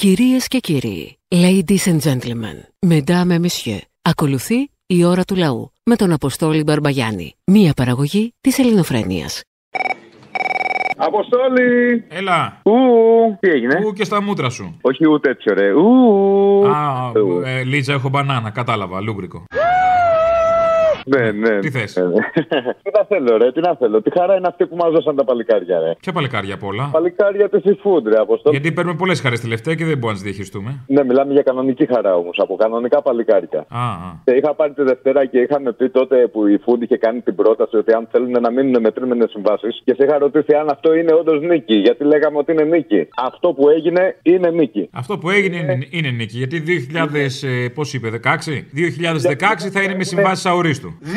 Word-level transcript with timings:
Κυρίες 0.00 0.46
και 0.48 0.58
κύριοι, 0.58 1.18
ladies 1.34 1.86
and 1.86 1.98
gentlemen, 2.10 2.88
mesdames 2.88 3.30
et 3.30 3.40
messieurs, 3.40 3.80
ακολουθεί 4.02 4.70
η 4.86 5.04
ώρα 5.04 5.24
του 5.24 5.36
λαού 5.36 5.72
με 5.84 5.96
τον 5.96 6.12
Αποστόλη 6.12 6.62
Μπαρμπαγιάννη, 6.62 7.34
μία 7.44 7.72
παραγωγή 7.76 8.34
της 8.40 8.58
ελληνοφρένειας. 8.58 9.42
Αποστόλη! 10.96 12.04
Έλα. 12.08 12.60
Ου, 12.64 12.72
τι 13.40 13.48
έγινε; 13.50 13.80
Ου 13.86 13.92
και 13.92 14.04
στα 14.04 14.22
μούτρα 14.22 14.50
σου. 14.50 14.76
Όχι 14.80 15.08
ούτε 15.08 15.30
έτσι 15.30 15.50
ωραία. 15.50 15.72
Ου. 15.74 16.66
Α, 16.68 17.10
Ου. 17.10 17.42
ε, 17.44 17.62
Λίτσα, 17.64 17.92
έχω 17.92 18.08
μπανάνα. 18.08 18.50
Κατάλαβα, 18.50 19.00
λούμπρικο. 19.00 19.44
Ναι, 21.08 21.30
ναι. 21.30 21.58
Τι 21.58 21.70
θες; 21.70 21.96
Ναι, 21.96 22.04
ναι. 22.04 22.72
τι 22.82 22.90
να 22.98 23.04
θέλω, 23.08 23.36
ρε, 23.36 23.52
τι 23.52 23.60
να 23.60 23.74
θέλω. 23.74 24.02
Τι 24.02 24.10
χαρά 24.18 24.36
είναι 24.36 24.46
αυτή 24.46 24.66
που 24.66 24.76
μα 24.76 24.88
δώσαν 24.90 25.16
τα 25.16 25.24
παλικάρια, 25.24 25.78
ρε. 25.78 25.94
Ποια 26.00 26.12
παλικάρια 26.12 26.54
απ' 26.54 26.64
όλα; 26.64 26.88
Παλικάρια 26.92 27.48
της 27.48 27.62
e-food, 27.64 28.02
ρε, 28.06 28.18
Αποστόλη. 28.18 28.56
Γιατί 28.56 28.72
παίρνουμε 28.72 28.96
πολλές 28.96 29.20
χαρές 29.20 29.40
τελευταία 29.40 29.74
και 29.74 29.84
δεν 29.84 29.98
μπορούμε 29.98 30.12
να 30.12 30.14
τις 30.14 30.22
διαχειριστούμε. 30.22 30.70
Ναι, 30.86 31.04
μιλάμε 31.04 31.32
για 31.32 31.42
κανονική 31.42 31.86
χαρά 31.86 32.14
όμως, 32.16 32.38
από 32.38 32.56
κανονικά 32.56 33.02
παλικάρια. 33.02 33.66
Α, 33.68 33.80
α. 33.80 34.10
Και 34.24 34.32
είχα 34.32 34.54
πάρει 34.54 34.72
τη 34.72 34.82
Δευτέρα 34.82 35.24
και 35.26 35.38
είχαμε 35.38 35.72
πει 35.72 35.90
τότε 35.90 36.16
που 36.32 36.46
η 36.46 36.60
Food 36.66 36.80
είχε 36.82 36.96
κάνει 36.96 37.20
την 37.20 37.34
πρόταση 37.34 37.76
ότι 37.76 37.92
αν 37.92 38.08
θέλουν 38.10 38.30
να 38.30 38.50
μείνουν 38.50 38.80
με 38.80 38.90
τρίμηνε 38.90 39.26
συμβάσεις 39.30 39.82
και 39.84 39.94
σε 39.94 40.04
είχα 40.04 40.18
ρωτήσει 40.18 40.54
αν 40.54 40.68
αυτό 40.68 40.94
είναι 40.94 41.12
όντως 41.12 41.40
νίκη. 41.42 41.74
Γιατί 41.74 42.04
λέγαμε 42.04 42.38
ότι 42.38 42.52
είναι 42.52 42.64
νίκη. 42.64 43.08
Αυτό 43.16 43.52
που 43.52 43.68
έγινε 43.68 44.16
είναι 44.22 44.50
νίκη. 44.50 44.88
Αυτό 44.92 45.18
που 45.18 45.30
έγινε 45.30 45.56
είναι, 45.56 45.78
είναι 45.90 46.10
νίκη. 46.10 46.36
Γιατί 46.36 46.62
2000, 46.92 47.42
ε, 47.42 47.68
πώς 47.68 47.94
είπε, 47.94 48.08
16? 48.08 48.64
2016 48.74 49.70
θα 49.72 49.82
είναι 49.82 49.94
με 49.94 50.04
συμβάσεις 50.04 50.46
αορίστου. 50.46 50.97
2016 51.02 51.10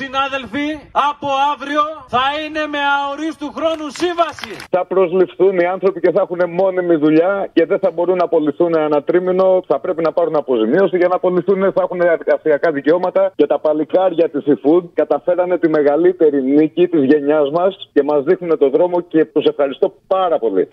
συνάδελφοι 0.00 0.68
από 1.10 1.28
αύριο 1.52 1.82
θα 2.08 2.26
είναι 2.42 2.66
με 2.74 2.78
αορίστου 2.98 3.52
χρόνου 3.56 3.86
σύμβαση. 4.00 4.52
Θα 4.70 4.86
προσληφθούν 4.86 5.58
οι 5.58 5.66
άνθρωποι 5.66 6.00
και 6.00 6.10
θα 6.10 6.20
έχουν 6.20 6.40
μόνιμη 6.50 6.96
δουλειά 6.96 7.50
και 7.52 7.64
δεν 7.66 7.78
θα 7.78 7.90
μπορούν 7.90 8.16
να 8.16 8.24
απολυθούν 8.24 8.74
ένα 8.76 9.02
τρίμηνο. 9.02 9.62
Θα 9.66 9.78
πρέπει 9.78 10.02
να 10.02 10.12
πάρουν 10.12 10.36
αποζημίωση 10.36 10.96
για 10.96 11.08
να 11.08 11.14
απολυθούν. 11.14 11.72
Θα 11.72 11.82
έχουν 11.82 12.00
εργασιακά 12.00 12.72
δικαιώματα. 12.72 13.32
Και 13.36 13.46
τα 13.46 13.58
παλικάρια 13.58 14.28
της 14.28 14.44
eFood 14.46 14.82
καταφέρανε 14.94 15.58
τη 15.58 15.68
μεγαλύτερη 15.68 16.42
νίκη 16.42 16.88
της 16.88 17.04
γενιάς 17.04 17.50
μας 17.50 17.88
και 17.92 18.02
μας 18.02 18.24
δείχνουν 18.24 18.58
το 18.58 18.70
δρόμο 18.70 19.00
και 19.00 19.24
τους 19.24 19.44
ευχαριστώ 19.44 19.94
πάρα 20.06 20.38
πολύ. 20.38 20.68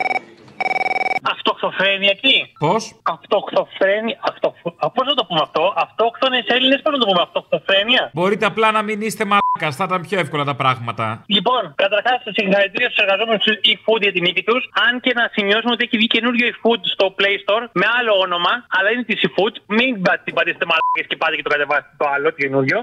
Αυτοκτοφρένεια 1.34 2.16
τι. 2.24 2.36
Πώς; 2.60 2.82
Αυτοκτοφρένεια. 3.04 4.18
Αυτο... 4.30 4.48
Πώς 4.96 5.06
να 5.12 5.16
το 5.20 5.24
πούμε 5.28 5.42
αυτό; 5.48 5.74
Αυτόκτονες 5.86 6.46
Έλληνες, 6.48 6.80
πώς 6.84 6.92
να 6.94 7.00
το 7.00 7.06
πούμε. 7.10 7.22
Αυτοκτοφρένεια; 7.22 8.04
Μπορείτε 8.14 8.46
απλά 8.46 8.72
να 8.72 8.82
μην 8.82 9.02
είστε 9.02 9.24
μαλάκας, 9.32 9.76
θα 9.80 9.84
ήταν 9.90 10.02
πιο 10.08 10.20
εύκολα 10.20 10.44
τα 10.52 10.56
πράγματα. 10.56 11.24
Λοιπόν, 11.36 11.74
καταρχάς, 11.84 12.20
συγχαρητήρια 12.38 12.90
στους 12.90 13.04
εργαζόμενους 13.04 13.44
του 13.44 13.56
eFood 13.72 14.02
για 14.06 14.12
την 14.12 14.24
νίκη 14.28 14.44
τους. 14.44 14.70
Αν 14.86 15.00
και 15.04 15.12
να 15.20 15.30
σημειώσουμε 15.36 15.72
ότι 15.76 15.84
έχει 15.84 15.98
βγει 15.98 16.08
καινούριο 16.08 16.48
eFood 16.54 16.82
στο 16.96 17.06
Play 17.18 17.36
Store 17.44 17.64
με 17.80 17.86
άλλο 17.98 18.14
όνομα, 18.26 18.54
αλλά 18.78 18.90
είναι 18.92 19.04
της 19.04 19.22
eFood. 19.28 19.54
Μην 19.78 19.90
την 20.26 20.34
πατήσετε 20.38 20.66
μαλάκες 20.72 21.06
και 21.10 21.18
πάτε 21.22 21.36
και 21.36 21.46
το 21.48 21.50
κατεβάσετε 21.50 21.94
το 21.98 22.06
άλλο, 22.14 22.26
το 22.30 22.36
καινούριο. 22.42 22.78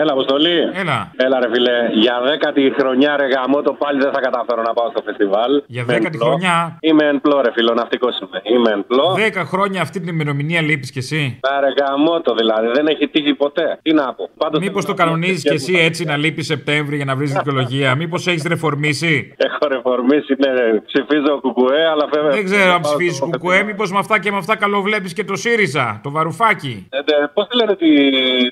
Έλα, 0.00 0.12
Αποστολή. 0.12 0.56
Έλα. 0.82 0.98
Έλα, 1.16 1.36
ρε 1.40 1.48
φιλέ. 1.54 1.76
Για 2.02 2.14
δέκατη 2.28 2.72
χρονιά, 2.78 3.16
ρε 3.16 3.26
γαμό, 3.34 3.62
το 3.62 3.72
πάλι 3.72 3.98
δεν 4.04 4.12
θα 4.12 4.20
καταφέρω 4.20 4.62
να 4.62 4.72
πάω 4.72 4.88
στο 4.90 5.02
φεστιβάλ. 5.06 5.52
Για 5.66 5.82
Είμαι 5.82 5.92
δέκατη 5.92 6.16
εν 6.16 6.18
πλώ. 6.18 6.26
χρονιά. 6.28 6.76
Είμαι 6.80 7.04
εν 7.12 7.20
πλώ, 7.20 7.40
ρε 7.40 7.52
φιλό, 7.56 7.72
ναυτικός 7.74 8.14
είμαι. 8.22 8.38
Είμαι 8.54 8.70
εν 8.70 8.84
πλώ. 8.86 9.06
Δέκα 9.14 9.44
χρόνια 9.44 9.80
αυτή 9.82 9.98
την 10.00 10.08
ημερομηνία 10.14 10.60
λείπεις 10.62 10.90
κι 10.90 10.98
εσύ. 10.98 11.38
Να 11.46 11.60
ρε 11.60 11.70
γαμό 11.80 12.20
το 12.20 12.34
δηλαδή, 12.34 12.66
δεν 12.76 12.86
έχει 12.86 13.08
τύχει 13.08 13.34
ποτέ. 13.34 13.78
Τι 13.82 13.92
να 13.92 14.14
πω. 14.14 14.30
Πάντως 14.36 14.60
Μήπως 14.60 14.84
θέλω 14.84 14.96
το 14.96 15.02
να 15.02 15.06
πω 15.08 15.10
κανονίζεις 15.12 15.42
και 15.42 15.48
κι 15.48 15.54
εσύ 15.54 15.72
μου. 15.72 15.78
έτσι 15.82 16.04
να 16.04 16.16
λείπεις 16.16 16.46
Σεπτέμβρη 16.46 16.96
για 16.96 17.04
να 17.04 17.14
βρεις 17.16 17.32
δικαιολογία. 17.32 17.94
Μήπως 18.00 18.26
έχεις 18.26 18.44
ρεφορμήσει. 18.44 19.34
Έχω 19.36 19.58
ρεφορμήσει, 19.68 20.34
ναι, 20.38 20.52
ρε. 20.52 20.80
ψηφίζω 20.86 21.40
κουκουέ, 21.40 21.86
αλλά 21.92 22.06
βέβαια. 22.14 22.30
Δεν 22.30 22.44
ξέρω 22.44 22.72
αν 22.72 22.80
πάω 22.80 22.90
στο 22.90 22.96
ψηφίζεις 22.96 23.18
κουκουέ, 23.20 23.38
φεστιβάλ. 23.40 23.64
μήπως 23.66 23.92
με 23.92 23.98
αυτά 23.98 24.18
και 24.20 24.30
με 24.30 24.36
αυτά 24.36 24.56
καλό 24.56 24.82
βλέπει 24.82 25.12
και 25.12 25.24
το 25.24 25.36
ΣΥΡΙΖΑ, 25.36 26.00
το 26.02 26.10
βαρουφάκι. 26.10 26.86
Ε, 26.90 26.96
ναι, 27.20 27.26
Πώς 27.34 27.46
τη 27.48 27.56
λένε 27.56 27.74
τη, 27.76 27.88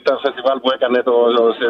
το 0.03 0.19
φεστιβάλ 0.23 0.59
που 0.63 0.71
έκανε 0.75 0.99
το, 1.03 1.13
το, 1.37 1.43
σε, 1.59 1.67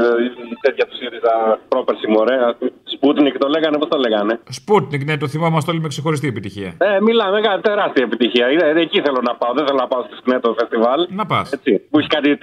τέτοια 0.60 0.84
του 0.88 0.96
ΣΥΡΙΖΑ 0.96 1.34
πρόπερση 1.68 2.06
μωρέ. 2.14 2.38
Σπούτνικ 2.84 3.38
το 3.38 3.48
λέγανε, 3.48 3.76
πώς 3.78 3.88
το 3.88 3.98
λέγανε; 3.98 4.40
Σπούτνικ, 4.48 5.02
ναι, 5.04 5.16
το 5.16 5.26
θυμόμαστε 5.28 5.70
όλοι 5.70 5.80
με 5.80 5.88
ξεχωριστή 5.88 6.26
επιτυχία. 6.28 6.70
Ε, 6.78 7.00
μιλάμε, 7.00 7.38
έκανε 7.38 7.60
τεράστια 7.62 8.04
επιτυχία. 8.04 8.50
Είναι, 8.52 8.80
εκεί 8.86 8.98
θέλω 9.06 9.20
να 9.28 9.34
πάω. 9.34 9.52
Δεν 9.56 9.64
θέλω 9.66 9.78
να 9.78 9.88
πάω 9.92 10.02
στο 10.06 10.16
σκνέτο 10.20 10.54
φεστιβάλ. 10.58 11.00
Να 11.10 11.26
πας. 11.26 11.52
Έτσι, 11.52 11.72
που 11.90 11.98
έχει 11.98 12.08
κάτι 12.08 12.38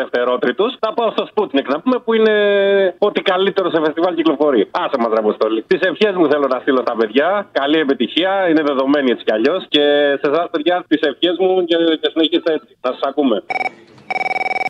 δευτερότριτου. 0.00 0.66
Θα 0.78 0.90
πάω 0.94 1.10
στο 1.10 1.24
Sputnik 1.32 1.66
να 1.74 1.80
πούμε 1.80 1.96
που 2.04 2.14
είναι 2.14 2.34
ό,τι 2.98 3.20
καλύτερο 3.22 3.70
σε 3.70 3.80
φεστιβάλ 3.84 4.14
κυκλοφορεί. 4.14 4.68
Άσε 4.70 4.96
μας, 4.98 5.10
Ραποστολή. 5.18 5.62
Τις 5.66 5.80
ευχές 5.80 6.14
μου 6.14 6.26
θέλω 6.30 6.46
να 6.54 6.58
στείλω 6.60 6.80
στα 6.86 6.94
παιδιά. 6.96 7.48
Καλή 7.52 7.78
επιτυχία, 7.78 8.48
είναι 8.48 8.62
δεδομένη 8.62 9.10
έτσι 9.10 9.24
κι 9.24 9.32
αλλιώς. 9.32 9.64
Και 9.68 9.82
σε 10.22 10.30
εσάς, 10.30 10.46
παιδιά, 10.50 10.84
τις 10.88 11.00
ευχές 11.00 11.36
μου 11.38 11.64
και, 11.64 11.76
και 12.00 12.08
συνεχίστε 12.12 12.52
έτσι. 12.52 12.76
Να 12.80 12.90
σας 12.92 13.00
ακούμε. 13.10 13.42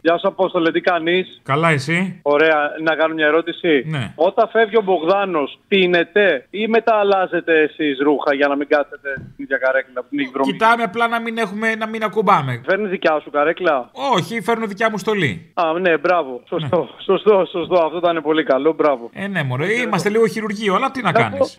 Γεια 0.02 0.18
σου, 0.18 0.28
Απόστολε, 0.28 0.70
τι 0.70 0.80
κάνεις; 0.80 1.40
Καλά, 1.42 1.70
εσύ; 1.70 2.20
Ωραία, 2.22 2.58
να 2.82 2.94
κάνω 2.94 3.14
μια 3.14 3.26
ερώτηση. 3.26 3.84
Ναι. 3.86 4.12
Όταν 4.14 4.48
φεύγει 4.48 4.76
ο 4.76 4.82
Μπογδάνος, 4.82 5.58
πίνετε 5.68 6.46
ή 6.50 6.66
μετά 6.66 6.94
αλλάζετε 6.94 7.60
εσείς 7.60 7.98
ρούχα 7.98 8.34
για 8.34 8.48
να 8.48 8.56
μην 8.56 8.68
κάτσετε 8.68 9.12
στην 9.12 9.44
ίδια 9.44 9.56
καρέκλα 9.56 10.00
που 10.02 10.06
την 10.10 10.18
έχει 10.18 10.30
βρωμική. 10.32 10.52
Κοιτάμε 10.52 10.82
απλά 10.82 11.08
να 11.08 11.20
μην, 11.20 11.38
έχουμε, 11.38 11.74
να 11.74 11.86
μην 11.86 12.02
ακουμπάμε. 12.02 12.60
Φέρνεις 12.66 12.90
δικιά 12.90 13.20
σου 13.22 13.30
καρέκλα; 13.30 13.90
Όχι, 14.14 14.40
φέρνω 14.40 14.66
δικιά 14.66 14.90
μου 14.90 14.98
στολή. 14.98 15.50
Α, 15.54 15.78
ναι, 15.80 15.98
μπράβο. 15.98 16.42
Σωστό, 16.48 16.88
σωστό, 17.04 17.46
σωστό. 17.50 17.74
Αυτό 17.84 17.96
ήταν 17.98 18.22
πολύ 18.22 18.44
καλό. 18.44 18.72
Μπράβο. 18.72 19.10
Ε, 19.12 19.26
ναι, 19.26 19.42
μωρέ, 19.42 19.72
είμαστε 19.72 20.08
λίγο 20.08 20.26
χειρουργείο, 20.26 20.74
αλλά 20.74 20.90
τι 20.90 21.02
να 21.02 21.12
κάνεις; 21.12 21.56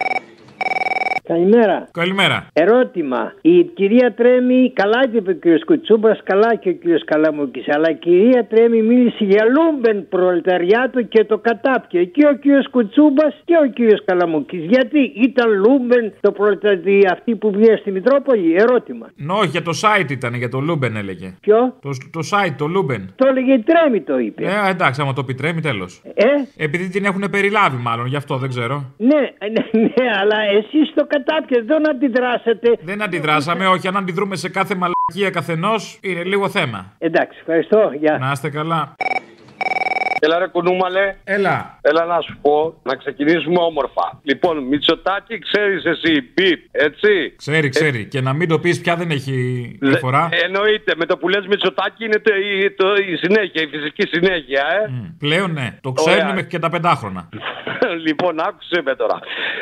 Καλημέρα. 1.23 1.87
Καλημέρα. 1.91 2.47
Ερώτημα. 2.53 3.33
Η 3.41 3.63
κυρία 3.63 4.13
Τρέμι, 4.13 4.71
καλά 4.75 5.07
και 5.11 5.17
είπε 5.17 5.31
ο 5.31 5.33
κύριος 5.33 5.63
Κουτσούμπας, 5.65 6.19
καλά 6.23 6.55
και 6.55 6.69
ο 6.69 6.71
κύριος 6.71 7.03
Καλαμούκης. 7.05 7.65
Αλλά 7.69 7.89
η 7.89 7.95
κυρία 7.95 8.45
Τρέμι 8.49 8.81
μίλησε 8.81 9.23
για 9.23 9.43
λούμπεν 9.45 10.07
προλεταριάτο 10.09 11.01
και 11.01 11.23
το 11.23 11.37
κατάπιε. 11.37 12.03
Και 12.03 12.27
ο 12.27 12.33
κύριος 12.35 12.69
Κουτσούμπας 12.69 13.33
και 13.45 13.53
ο 13.65 13.69
κύριος 13.69 14.03
Καλαμούκης. 14.05 14.63
Γιατί 14.65 14.99
ήταν 15.15 15.49
λούμπεν 15.53 16.13
το 16.21 16.31
προλεταριάτο 16.31 17.13
αυτή 17.13 17.35
που 17.35 17.51
βγήκε 17.51 17.75
στη 17.75 17.91
Μητρόπολη; 17.91 18.55
Ερώτημα. 18.57 19.09
No, 19.15 19.33
όχι, 19.35 19.47
για 19.47 19.61
το 19.61 19.71
site 19.81 20.11
ήταν, 20.11 20.33
για 20.33 20.49
το 20.49 20.59
Luben 20.59 20.95
έλεγε. 20.95 21.33
Ποιο; 21.41 21.75
Το, 21.81 21.89
το 22.11 22.19
site, 22.31 22.55
το 22.57 22.65
Luben. 22.67 23.13
Το 23.15 23.27
έλεγε 23.27 23.53
η 23.53 23.59
Τρέμη 23.59 24.01
το 24.01 24.17
είπε. 24.19 24.43
Ε, 24.43 24.69
εντάξει, 24.69 25.01
άμα 25.01 25.13
το 25.13 25.21
επιτρέπει, 25.23 25.61
τέλος. 25.61 26.01
Ε, 26.13 26.25
Επειδή 26.63 26.89
την 26.89 27.05
έχουν 27.05 27.23
περιλάβει, 27.31 27.77
μάλλον, 27.81 28.05
γι' 28.05 28.15
αυτό 28.15 28.37
δεν 28.37 28.49
ξέρω. 28.49 28.93
ναι, 28.97 29.19
ναι, 29.51 29.79
ναι, 29.81 30.05
αλλά 30.21 30.37
εσείς 30.59 30.93
το 30.95 31.05
κατάπιες 31.15 31.65
δεν 31.65 31.89
αντιδράσατε. 31.89 32.69
Δεν 32.81 33.01
αντιδράσαμε, 33.01 33.67
όχι, 33.67 33.87
αν 33.87 33.97
αντιδρούμε 33.97 34.35
σε 34.35 34.49
κάθε 34.49 34.75
μαλακία 34.75 35.29
καθενός, 35.37 35.99
είναι 36.01 36.23
λίγο 36.23 36.49
θέμα. 36.49 36.79
Εντάξει, 36.97 37.37
ευχαριστώ. 37.39 37.91
Γεια. 37.99 38.17
Να 38.17 38.31
είστε 38.31 38.49
καλά. 38.49 38.95
Έλα 40.23 40.39
ρε 40.39 40.47
κουνούμαλε. 40.47 41.15
Έλα. 41.23 41.77
Έλα 41.81 42.05
να 42.05 42.21
σου 42.21 42.37
πω, 42.41 42.79
να 42.83 42.95
ξεκινήσουμε 42.95 43.59
όμορφα. 43.59 44.19
Λοιπόν, 44.23 44.63
Μητσοτάκη, 44.63 45.39
ξέρεις 45.39 45.85
εσύ, 45.85 46.21
πιπ, 46.21 46.59
έτσι; 46.71 47.33
Ξέρει, 47.37 47.69
ξέρει. 47.69 48.05
Και 48.05 48.21
να 48.21 48.33
μην 48.33 48.47
το 48.47 48.59
πεις 48.59 48.81
πια 48.81 48.95
δεν 48.95 49.11
έχει 49.11 49.35
διαφορά. 49.81 50.29
Ε, 50.31 50.45
εννοείται, 50.45 50.93
με 50.97 51.05
το 51.05 51.17
που 51.17 51.29
λες 51.29 51.45
Μητσοτάκη 51.47 52.05
είναι 52.05 52.19
το, 52.19 52.31
η, 52.35 52.71
το, 52.71 52.87
η 53.11 53.15
συνέχεια, 53.15 53.61
η 53.61 53.67
φυσική 53.67 54.07
συνέχεια, 54.07 54.63
ε. 54.83 54.89
Μ, 54.89 55.17
Πλέον 55.17 55.51
ναι. 55.51 55.77
Το 55.81 55.91
ξέρουν 55.91 56.19
Ωραία. 56.19 56.33
μέχρι 56.33 56.49
και 56.49 56.59
τα 56.59 56.69
πεντάχρονα. 56.69 57.29
λοιπόν, 58.07 58.39
άκουσε 58.39 58.81
με 58.85 58.95
τώρα. 58.95 59.19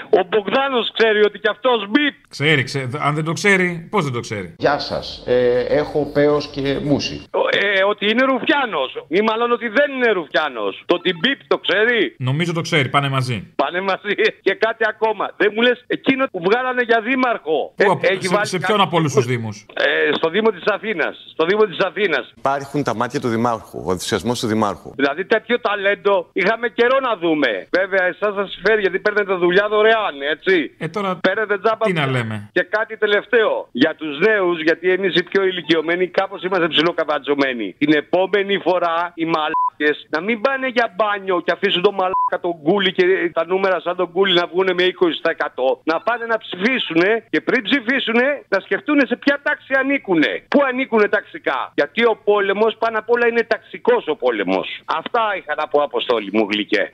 Ο 0.09 0.21
Μπογδάνος 0.29 0.91
ξέρει 0.97 1.19
ότι 1.25 1.39
κι 1.39 1.49
αυτός 1.49 1.87
μπιπ. 1.89 2.15
Ξέρει, 2.29 2.63
ξέρει. 2.63 2.89
Αν 2.99 3.15
δεν 3.15 3.23
το 3.23 3.33
ξέρει, 3.33 3.87
πώς 3.91 4.03
δεν 4.03 4.13
το 4.13 4.19
ξέρει; 4.19 4.55
Γεια 4.57 4.79
σας. 4.79 5.23
Ε, 5.27 5.59
έχω 5.69 6.11
πέος 6.13 6.47
και 6.47 6.79
μουσι. 6.83 7.25
Ε, 7.49 7.83
ότι 7.83 8.09
είναι 8.09 8.23
Ρουφιάνος. 8.23 9.05
Ή 9.07 9.21
μάλλον 9.21 9.51
ότι 9.51 9.67
δεν 9.67 9.91
είναι 9.91 10.11
Ρουφιάνος. 10.49 10.83
Το 10.85 10.95
ότι 10.95 11.13
μπιπ 11.19 11.39
το 11.47 11.57
ξέρει; 11.57 12.15
Νομίζω 12.17 12.53
το 12.53 12.61
ξέρει, 12.61 12.89
πάνε 12.89 13.09
μαζί. 13.09 13.53
Πάνε 13.55 13.81
μαζί 13.81 14.13
και 14.41 14.53
κάτι 14.53 14.83
ακόμα. 14.93 15.31
Δεν 15.37 15.51
μου 15.55 15.61
λες 15.61 15.83
εκείνο 15.87 16.25
που 16.31 16.39
βγάλανε 16.47 16.81
για 16.81 17.01
δήμαρχο. 17.01 17.73
Πού, 17.75 17.83
Ε, 17.83 17.85
απ- 17.89 18.03
έχει 18.03 18.27
σε, 18.27 18.35
βάλει 18.35 18.47
σε 18.47 18.57
κάτι- 18.57 18.71
ποιον 18.71 18.81
από 18.85 18.97
όλους 18.97 19.13
τους 19.13 19.25
Δήμους; 19.25 19.65
Ε, 19.73 20.09
στο 20.13 20.29
Δήμο 20.29 20.49
της 20.51 20.63
Αθήνας. 20.65 21.13
Στο 21.33 21.45
Δήμο 21.45 21.63
της 21.65 21.77
Αθήνας. 21.79 22.33
Υπάρχουν 22.37 22.83
τα 22.83 22.95
μάτια 22.95 23.19
του 23.19 23.27
Δημάρχου, 23.27 23.83
ο 23.87 23.91
ενθουσιασμός 23.91 24.39
του 24.39 24.47
Δημάρχου. 24.47 24.91
Δηλαδή 24.95 25.25
τέτοιο 25.25 25.59
ταλέντο 25.59 26.29
είχαμε 26.33 26.67
καιρό 26.69 26.97
να 26.99 27.15
δούμε. 27.17 27.67
Βέβαια, 27.79 28.03
εσάς 28.05 28.33
σας 28.35 28.51
συμφέρει 28.53 28.81
γιατί 28.81 28.99
παίρνετε 28.99 29.33
δουλειά 29.33 29.67
δωρεάν, 29.69 30.15
έτσι. 30.31 30.75
Ε, 30.77 30.87
τώρα 30.87 31.15
Παίρνετε 31.15 31.57
τζάμπα. 31.59 31.85
τι 31.85 31.93
να 31.93 32.05
δουλειά. 32.05 32.21
λέμε; 32.21 32.49
Και 32.51 32.63
κάτι 32.69 32.97
τελευταίο. 32.97 33.67
Για 33.71 33.95
τους 33.95 34.19
νέους, 34.27 34.61
γιατί 34.61 34.91
εμείς 34.91 35.15
οι 35.15 35.23
πιο 35.23 35.43
ηλικιωμένοι 35.43 36.07
κάπως 36.07 36.43
είμαστε 36.43 36.67
ψιλοκαβατζωμένοι. 36.67 37.75
Την 37.77 37.93
επόμενη 37.93 38.57
φορά 38.57 39.11
οι 39.15 39.25
μαλάκες 39.25 40.07
να 40.09 40.21
μην 40.21 40.38
πάνε 40.41 40.67
για 40.67 40.93
μπάνιο 40.95 41.41
και 41.41 41.51
αφήσουν 41.51 41.81
το 41.81 41.91
μαλάκα 41.91 42.39
τον 42.41 42.61
κούλι 42.63 42.91
και 42.91 43.03
τα 43.33 43.45
νούμερα 43.45 43.79
σαν 43.79 43.95
τον 43.95 44.11
κούλι 44.11 44.33
να 44.33 44.47
βγουν 44.47 44.69
με 44.73 44.83
20%. 44.83 45.77
Να 45.83 45.99
πάνε 45.99 46.25
να 46.25 46.37
ψηφίσουν 46.37 47.01
και 47.29 47.41
πριν 47.41 47.63
ψηφίσουν 47.63 48.19
να 48.47 48.59
σκεφτούν 48.59 48.99
σε 49.07 49.15
ποια 49.15 49.39
τάξη 49.43 49.73
ανήκουν. 49.77 50.23
Πού 50.47 50.59
ανήκουν 50.63 51.09
ταξικά; 51.09 51.71
Γιατί 51.75 52.05
ο 52.05 52.15
πόλεμος 52.23 52.75
πάνω 52.79 52.97
απ' 52.97 53.09
όλα 53.09 53.27
είναι 53.27 53.43
ταξικός 53.43 54.07
ο 54.07 54.15
πόλεμος. 54.15 54.81
Αυτά 54.85 55.21
είχα 55.37 55.55
να 55.55 55.67
πω, 55.67 55.81
Αποστόλη 55.81 56.29
μου 56.33 56.47
γλυκέ. 56.51 56.89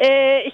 Ε, 0.00 0.08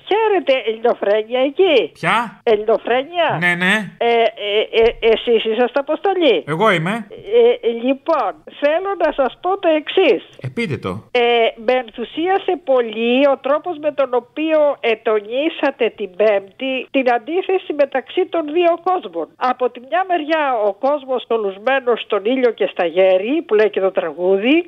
χαίρετε, 0.07 0.55
Ελληνοφρένια 0.71 1.41
εκεί. 1.41 1.91
Ποια; 1.93 2.41
Ελληνοφρένια. 2.43 3.29
Ναι, 3.41 3.55
ναι. 3.55 3.75
Ε, 3.99 4.13
ε, 4.13 4.83
ε, 4.83 5.13
εσείς 5.13 5.45
είσαστε 5.45 5.79
αποστολή. 5.81 6.45
Εγώ 6.47 6.71
είμαι. 6.71 7.07
Ε, 7.11 7.69
λοιπόν, 7.69 8.31
θέλω 8.61 8.91
να 9.05 9.13
σας 9.13 9.39
πω 9.43 9.59
το 9.59 9.69
εξής. 9.69 10.23
Ε, 10.41 10.49
πείτε 10.55 10.77
το. 10.77 10.93
Ε, 11.11 11.23
με 11.67 11.73
ενθουσίασε 11.73 12.53
πολύ 12.65 13.27
ο 13.29 13.37
τρόπος 13.47 13.79
με 13.79 13.93
τον 13.93 14.15
οποίο 14.15 14.77
ετονίσατε 14.81 15.89
την 15.97 16.11
Πέμπτη 16.17 16.87
την 16.91 17.13
αντίθεση 17.13 17.73
μεταξύ 17.73 18.27
των 18.27 18.43
δύο 18.53 18.73
κόσμων. 18.85 19.27
Από 19.37 19.71
τη 19.71 19.81
μια 19.89 20.05
μεριά 20.09 20.45
ο 20.69 20.73
κόσμος 20.73 21.25
τολουσμένος 21.27 22.01
στον 22.01 22.25
ήλιο 22.25 22.51
και 22.51 22.67
στα 22.73 22.85
γέρη 22.87 23.43
που 23.47 23.55
λέει 23.55 23.71
και 23.71 23.81
το 23.81 23.91
τραγούδι, 23.93 24.67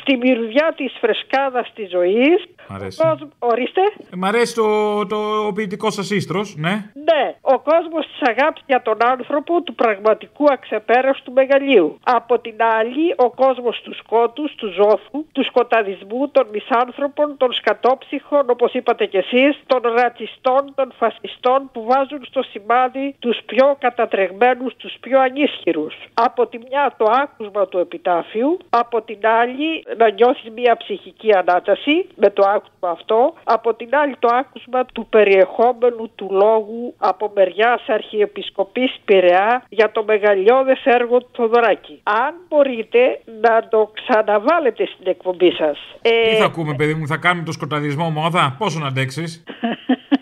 στη 0.00 0.16
μυρουδιά 0.16 0.72
της 0.76 0.92
φρεσκάδας 1.00 1.72
της 1.74 1.90
ζωής. 1.90 2.38
Μ' 2.68 2.74
αρέσει. 2.74 3.00
ο 3.04 3.08
κόσμ- 3.08 3.32
Ορίστε. 3.38 3.80
Ε, 4.14 4.16
Μ' 4.16 4.24
αρέσει 4.24 4.54
το, 4.54 5.06
το 5.06 5.52
ποιητικός 5.54 5.94
σας 5.94 6.10
ίστρος, 6.10 6.56
ναι. 6.56 6.72
Ναι, 7.10 7.34
ο 7.40 7.58
κόσμος 7.58 8.06
της 8.06 8.28
αγάπης 8.28 8.62
για 8.66 8.82
τον 8.82 8.96
άνθρωπο 9.04 9.62
του 9.62 9.74
πραγματικού 9.74 10.44
αξεπέραστου 10.52 11.32
μεγαλείου. 11.32 11.98
Από 12.04 12.38
την 12.38 12.54
άλλη, 12.78 13.14
ο 13.16 13.30
κόσμος 13.30 13.80
του 13.84 13.94
σκότους, 13.94 14.54
του 14.54 14.68
ζώφου, 14.72 15.26
του 15.32 15.44
σκοταδισμού, 15.44 16.28
των 16.28 16.46
μισάνθρωπων, 16.52 17.36
των 17.36 17.52
σκατόψυχων, 17.52 18.50
όπως 18.50 18.72
είπατε 18.72 19.06
κι 19.06 19.16
εσείς, 19.16 19.60
των 19.66 19.80
ρατσιστών, 19.96 20.72
των 20.74 20.92
φασιστών 20.98 21.70
που 21.72 21.84
βάζουν 21.84 22.24
στο 22.24 22.42
σημάδι 22.42 23.14
τους 23.18 23.38
πιο 23.46 23.76
κατατρεγμένους, 23.78 24.76
τους 24.76 24.94
πιο 25.00 25.20
ανίσχυρους. 25.20 25.94
Από 26.14 26.46
τη 26.46 26.58
μια 26.68 26.94
το 26.96 27.04
άκουσμα 27.22 27.66
του 27.66 27.78
επιτάφιου, 27.78 28.58
από 28.70 29.02
την 29.02 29.18
άλλη 29.40 29.84
να 29.96 30.10
νιώθεις 30.10 30.50
μια 30.54 30.76
ψυχική 30.76 31.34
ανάταση 31.34 32.06
με 32.16 32.30
το 32.30 32.42
άκουσμα 32.54 32.90
αυτό, 32.90 33.34
από 33.44 33.74
την 33.74 33.88
άλλη 33.92 34.03
το 34.18 34.28
άκουσμα 34.40 34.84
του 34.84 35.06
περιεχόμενου 35.10 36.10
του 36.14 36.28
λόγου 36.30 36.94
από 36.98 37.32
μεριάς 37.34 37.82
Αρχιεπισκοπής 37.86 39.00
Πειραιά 39.04 39.64
για 39.68 39.92
το 39.92 40.04
μεγαλειώδες 40.04 40.84
έργο 40.84 41.18
του 41.18 41.30
Θοδωράκη. 41.32 42.00
Αν 42.02 42.34
μπορείτε 42.48 43.20
να 43.40 43.68
το 43.68 43.90
ξαναβάλετε 43.94 44.86
στην 44.86 45.06
εκπομπή 45.06 45.52
σας. 45.52 45.78
Ε, 46.02 46.28
Τι 46.30 46.36
θα 46.36 46.44
ακούμε, 46.44 46.74
παιδί 46.74 46.94
μου, 46.94 47.06
θα 47.06 47.16
κάνουμε 47.16 47.44
το 47.44 47.52
σκοταδισμό 47.52 48.10
μόδα; 48.10 48.54
Πόσο 48.58 48.78
να 48.78 48.86
αντέξεις; 48.86 49.44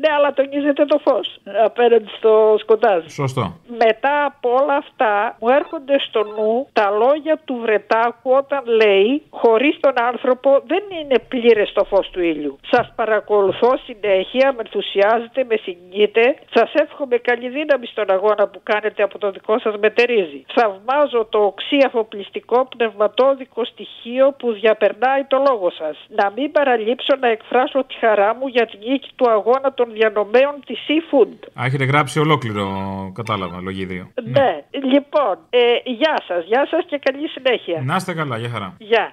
ναι, 0.00 0.12
αλλά 0.16 0.32
τονίζετε 0.32 0.84
το 0.84 0.98
φως 0.98 1.38
απέναντι 1.64 2.10
στο 2.16 2.56
σκοτάδι. 2.58 3.10
Σωστό. 3.10 3.54
Μετά 3.84 4.24
από 4.24 4.48
όλα 4.60 4.76
αυτά 4.76 5.36
μου 5.40 5.48
έρχονται 5.48 5.98
στο 5.98 6.22
νου 6.24 6.68
τα 6.72 6.90
λόγια 6.90 7.40
του 7.44 7.58
Βρετάκου 7.62 8.30
όταν 8.30 8.62
λέει 8.66 9.22
χωρίς 9.30 9.80
τον 9.80 9.92
άνθρωπο 10.10 10.62
δεν 10.66 10.82
είναι 11.00 11.18
πλήρες 11.28 11.72
το 11.72 11.84
φως 11.84 12.10
του 12.10 12.22
ήλιου. 12.22 12.58
Σας 12.70 12.92
παρακολουθώ 12.96 13.70
συνέχεια, 13.84 14.52
με 14.52 14.62
ενθουσιάζετε, 14.64 15.44
με 15.44 15.56
συγκινείτε. 15.56 16.36
Σας 16.54 16.72
εύχομαι 16.74 17.16
καλή 17.16 17.48
δύναμη 17.48 17.86
στον 17.86 18.10
αγώνα 18.10 18.48
που 18.48 18.60
κάνετε 18.62 19.02
από 19.02 19.18
το 19.18 19.30
δικό 19.30 19.58
σας 19.58 19.74
μετερίζει. 19.76 20.44
Θαυμάζω 20.54 21.26
το 21.30 21.38
οξύ 21.38 21.78
αφοπλιστικό 21.86 22.68
πνευματόδικο 22.76 23.64
στοιχείο 23.64 24.34
που 24.38 24.52
διαπερνάει 24.52 25.24
το 25.24 25.42
λόγο 25.48 25.70
σας. 25.70 25.96
Να 26.08 26.32
μην 26.36 26.52
παραλείψω 26.52 27.16
να 27.20 27.28
εκφράσω 27.28 27.84
τη 27.84 27.94
χαρά 27.94 28.34
μου 28.34 28.46
για 28.46 28.66
την 28.66 28.78
νίκη 28.88 29.10
του 29.16 29.30
αγώνα 29.30 29.72
των 29.84 29.92
διανομέων 29.92 30.54
της 30.66 30.78
Seafood. 30.86 31.32
Α, 31.60 31.64
έχετε 31.64 31.84
γράψει 31.84 32.18
ολόκληρο, 32.18 32.66
κατάλαβα, 33.14 33.60
λογίδιο. 33.60 34.04
Ναι. 34.24 34.50
Λοιπόν, 34.92 35.34
ε, 35.50 35.60
γεια 35.84 36.16
σας, 36.28 36.44
γεια 36.44 36.66
σας 36.70 36.84
και 36.86 36.98
καλή 37.02 37.28
συνέχεια. 37.28 37.82
Να 37.84 37.94
είστε 37.96 38.14
καλά, 38.14 38.36
για 38.38 38.48
χαρά. 38.48 38.74
Γεια. 38.78 39.12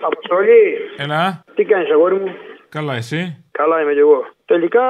Αποστολή, 0.00 0.62
Έλα, 0.96 1.44
τι 1.54 1.64
κάνεις 1.64 1.90
αγόρι 1.90 2.14
μου; 2.14 2.32
καλά 2.68 2.94
εσύ; 2.94 3.44
Καλά 3.58 3.80
είμαι 3.82 3.92
κι 3.92 3.98
εγώ. 3.98 4.24
Τελικά 4.44 4.82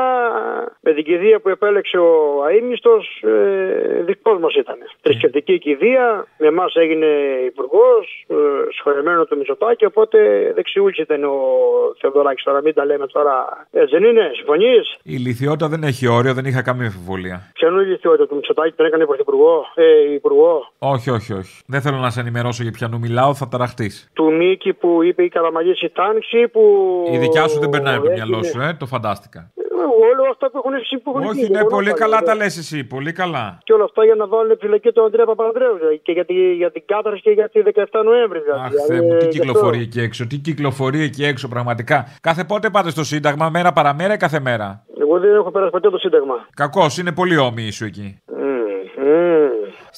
με 0.81 0.93
την 0.93 1.05
κηδεία 1.05 1.41
που 1.41 1.49
επέλεξε 1.49 1.99
ο 1.99 2.43
αείμνηστος 2.47 3.23
ε, 3.23 4.03
δικός 4.03 4.39
μας 4.39 4.55
ήταν. 4.55 4.77
Θρησκευτική 5.03 5.59
κηδεία, 5.59 6.27
με 6.39 6.47
εμάς 6.47 6.75
έγινε 6.75 7.07
υπουργός, 7.47 8.25
ε, 8.29 8.35
σχολεμένο 8.79 9.25
το 9.25 9.37
Μητσοτάκη, 9.37 9.85
οπότε 9.85 10.19
δεξιούλης 10.55 10.99
ήταν 10.99 11.25
ο 11.25 11.37
Θεοδωράκης 12.01 12.45
τώρα, 12.45 12.61
μην 12.63 12.75
τα 12.75 12.85
λέμε 12.85 13.07
τώρα. 13.07 13.67
Έτσι 13.73 13.97
δεν 13.99 14.05
είναι, 14.09 14.31
συμφωνείς; 14.35 14.97
Η 15.03 15.17
λυθιότητα 15.17 15.69
δεν 15.69 15.83
έχει 15.83 16.07
όριο, 16.09 16.35
δεν 16.35 16.45
είχα 16.45 16.63
καμία 16.63 16.87
αμφιβολία. 16.87 17.51
Ποιανού 17.53 17.81
η 17.81 17.85
λυθιότητα 17.87 18.27
του 18.27 18.35
Μητσοτάκη 18.35 18.73
τον 18.77 18.87
έκανε 18.87 19.07
πρωθυπουργό, 19.07 19.67
ε, 19.75 20.13
υπουργό. 20.13 20.73
Όχι, 20.79 21.11
όχι, 21.11 21.33
όχι. 21.33 21.63
Δεν 21.67 21.81
θέλω 21.81 21.97
να 21.97 22.11
σε 22.11 22.21
ενημερώσω 22.21 22.63
για 22.63 22.73
ποιανού 22.73 22.99
μιλάω, 22.99 23.35
θα 23.35 23.49
ταραχτείς. 23.49 24.11
Του 24.13 24.33
Μίκη 24.33 24.73
που 24.73 25.03
είπε 25.03 25.23
η 25.23 25.29
Καραμαλής 25.29 25.83
η 25.83 25.91
τάξη 25.91 26.49
που... 26.49 26.63
Η 27.13 27.17
δικιά 27.19 27.49
σου 27.49 27.59
δεν 27.59 27.69
περνάει 27.69 27.95
από 27.95 28.05
το 28.05 28.11
έγινε- 28.11 28.27
μυαλό 28.29 28.45
σου, 28.45 28.52
ε, 28.61 28.75
το 28.79 28.87
φαντάστηκα. 28.87 29.51
Όλα 30.11 30.31
αυτά 30.31 30.51
που 30.51 30.59
έχουν 30.59 30.73
εσύ 30.75 30.99
που 30.99 31.11
έχουν 31.11 31.23
Όχι, 31.23 31.39
γίνει, 31.39 31.51
ναι, 31.51 31.59
όλα 31.59 31.67
πολύ 31.67 31.91
αυτά, 31.91 32.01
καλά 32.01 32.21
ναι. 32.21 32.27
τα 32.27 32.35
λες 32.35 32.57
εσύ, 32.59 32.85
πολύ 32.85 33.13
καλά. 33.13 33.59
Και 33.65 33.73
όλα 33.73 33.85
αυτά 33.85 34.05
για 34.05 34.15
να 34.15 34.27
βάλουν 34.27 34.57
φυλακή 34.61 34.93
τον 34.93 35.05
Αντρέα 35.05 35.25
Παπανδρέου 35.25 35.77
δηλαδή, 35.77 35.99
και 35.99 36.13
για, 36.13 36.25
τη, 36.25 36.53
για 36.55 36.71
την 36.71 36.83
κάθαρση 36.87 37.23
και 37.23 37.31
για 37.31 37.49
τη 37.49 37.61
17 37.75 37.85
Νοέμβρη. 38.05 38.41
Δηλαδή. 38.41 38.61
Αχ, 38.61 38.71
Δηλαδή, 38.71 38.87
Θεέ 38.89 39.01
μου, 39.03 39.09
τι 39.09 39.15
γι' 39.15 39.17
αυτό. 39.17 39.29
κυκλοφορεί 39.29 39.81
εκεί 39.81 40.01
έξω, 40.01 40.27
τι 40.27 40.37
κυκλοφορεί 40.37 41.01
εκεί 41.01 41.25
έξω 41.25 41.49
πραγματικά. 41.49 42.07
Κάθε 42.21 42.45
πότε 42.45 42.71
πάτε 42.71 42.91
στο 42.91 43.05
Σύνταγμα, 43.05 43.51
μέρα 43.51 43.73
παραμέρα 43.73 44.15
ή 44.15 44.17
κάθε 44.17 44.41
μέρα; 44.41 44.85
Εγώ 45.01 45.19
δεν 45.19 45.35
έχω 45.35 45.51
περάσει 45.51 45.71
ποτέ 45.71 45.91
το 45.91 45.99
Σύνταγμα. 45.99 46.35
Κακός, 46.57 46.99
είναι 46.99 47.13
πολύ 47.13 47.37
όμοιοι 47.37 47.71
σου 47.71 47.85
εκεί. 47.85 48.19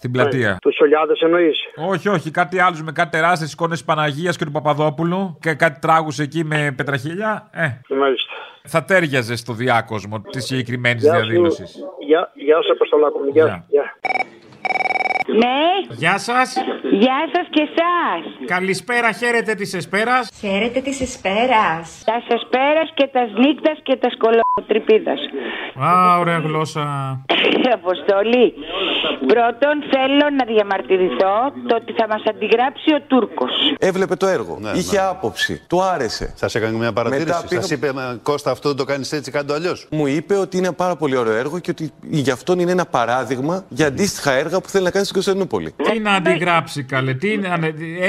Στην 0.04 0.16
πλατεία. 0.16 0.58
Τους 0.60 0.74
Σολιάδε 0.74 1.12
εννοείς. 1.20 1.58
Όχι, 1.76 2.08
όχι, 2.08 2.30
κάτι 2.30 2.58
άλλο 2.58 2.76
με 2.84 2.92
κάτι 2.92 3.10
τεράστιες 3.10 3.52
εικόνες 3.52 3.84
Παναγίας 3.84 4.36
και 4.36 4.44
του 4.44 4.50
Παπαδόπουλου 4.50 5.38
και 5.40 5.54
κάτι 5.54 5.80
τράγους 5.80 6.18
εκεί 6.18 6.44
με 6.44 6.72
πετραχίλια. 6.76 7.48
Ε, 7.52 7.94
Μάλιστα. 7.94 8.32
θα 8.64 8.84
τέριαζες 8.84 9.38
στο 9.38 9.52
διάκοσμο 9.52 10.20
της 10.20 10.44
συγκεκριμένης 10.44 11.02
Γεια 11.02 11.14
σου. 11.14 11.20
διαδήλωσης. 11.20 11.76
Γεια, 12.06 12.30
γεια 12.34 12.62
σου, 12.62 12.72
Αποστολάκο 12.72 13.18
μου. 13.18 13.30
Γεια. 13.32 13.64
γεια. 13.68 13.84
Ναι. 15.42 15.94
Γεια 15.96 16.18
σας. 16.18 16.54
Γεια 16.90 17.18
σας 17.34 17.46
και 17.50 17.60
εσά. 17.60 17.94
Καλησπέρα, 18.46 19.12
χαίρετε 19.12 19.54
της 19.54 19.74
Εσπέρας. 19.74 20.28
Χαίρετε 20.40 20.80
της 20.80 21.00
Εσπέρας. 21.00 22.02
Τα 22.04 22.14
Εσπέρας 22.34 22.88
και 22.94 23.06
τας 23.12 23.28
νύχτας 23.44 23.78
και 23.82 23.96
τας 23.96 24.12
σκολοτρυπίδα. 24.18 25.12
Α, 25.86 26.18
ωραία 26.18 26.38
γλώσσα. 26.38 26.82
Αποστολή. 27.72 28.52
Πρώτον, 29.26 29.74
θέλω 29.92 30.26
να 30.38 30.44
διαμαρτυρηθώ 30.44 31.34
το 31.68 31.74
ότι 31.74 31.92
θα 31.92 32.06
μας 32.08 32.22
αντιγράψει 32.28 32.94
ο 32.94 33.00
Τούρκος. 33.06 33.50
Έβλεπε 33.78 34.14
το 34.16 34.26
έργο. 34.26 34.58
Ναι, 34.60 34.70
Είχε 34.70 34.96
ναι. 34.96 35.02
άποψη. 35.06 35.62
Του 35.68 35.82
άρεσε. 35.82 36.32
Σας 36.36 36.54
έκανε 36.54 36.76
μια 36.76 36.92
παρατήρηση. 36.92 37.26
Μετά 37.26 37.44
πήγα- 37.48 37.60
Σας 37.60 37.70
είπε, 37.70 37.92
«Μα, 37.92 38.18
Κώστα, 38.22 38.50
αυτό 38.50 38.68
δεν 38.68 38.76
το 38.78 38.84
κάνεις 38.84 39.12
έτσι, 39.12 39.30
κάνει 39.30 39.46
το 39.46 39.54
αλλιώς. 39.54 39.86
Μου 39.90 40.06
είπε 40.06 40.34
ότι 40.36 40.56
είναι 40.56 40.66
ένα 40.66 40.76
πάρα 40.76 40.96
πολύ 40.96 41.16
ωραίο 41.16 41.32
έργο 41.34 41.58
και 41.58 41.70
ότι 41.70 41.90
γι' 42.02 42.30
αυτόν 42.30 42.58
είναι 42.58 42.70
ένα 42.70 42.86
παράδειγμα 42.86 43.64
για 43.68 43.86
αντίστοιχα 43.86 44.32
έργα 44.32 44.60
που 44.60 44.68
θέλει 44.68 44.84
να 44.84 44.90
κάνει 44.90 45.04
στην 45.04 45.16
Κωνσταντινούπολη. 45.24 45.70
Τι 45.88 45.98
να 46.06 46.12
αντιγράψει, 46.20 46.80
καλέ, 46.84 47.12
τι 47.14 47.30
να... 47.36 47.50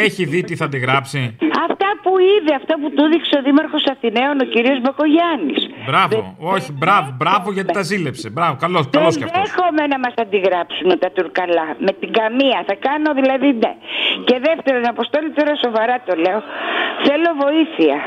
έχει 0.06 0.24
δει 0.26 0.42
τι 0.44 0.56
θα 0.56 0.66
αντιγράψει; 0.66 1.20
Αυτά 1.68 1.90
που 2.04 2.12
είδε, 2.32 2.54
αυτά 2.62 2.74
που 2.82 2.88
του 2.96 3.04
δείξε 3.12 3.34
ο 3.40 3.42
Δήμαρχος 3.48 3.84
Αθηναίων, 3.94 4.36
ο 4.44 4.46
κ. 4.54 4.56
Μπακογιάννης. 4.84 5.62
Μπράβο, 5.88 6.18
όχι, 6.56 6.70
μπράβο, 6.82 7.08
μπράβο 7.20 7.48
γιατί 7.56 7.72
τα 7.80 7.84
ζήλεψε. 7.90 8.28
Μπράβο, 8.36 8.54
καλός 8.66 8.84
καλός 8.90 9.14
Δεν 9.14 9.18
κι 9.18 9.30
αυτός. 9.30 9.42
δέχομαι 9.44 9.84
να 9.94 9.98
μας 10.04 10.14
αντιγράψουν 10.24 10.90
τα 11.04 11.10
τουρκαλά. 11.16 11.68
Με 11.86 11.92
την 12.00 12.10
καμία. 12.20 12.60
Θα 12.70 12.76
κάνω 12.88 13.10
δηλαδή 13.20 13.50
ναι. 13.64 13.74
Και 14.28 14.36
δεύτερον, 14.48 14.84
Αποστόλη, 14.94 15.30
τώρα 15.38 15.54
σοβαρά 15.66 15.96
το 16.08 16.14
λέω. 16.26 16.40
Θέλω 17.08 17.30
βοήθεια. 17.46 17.98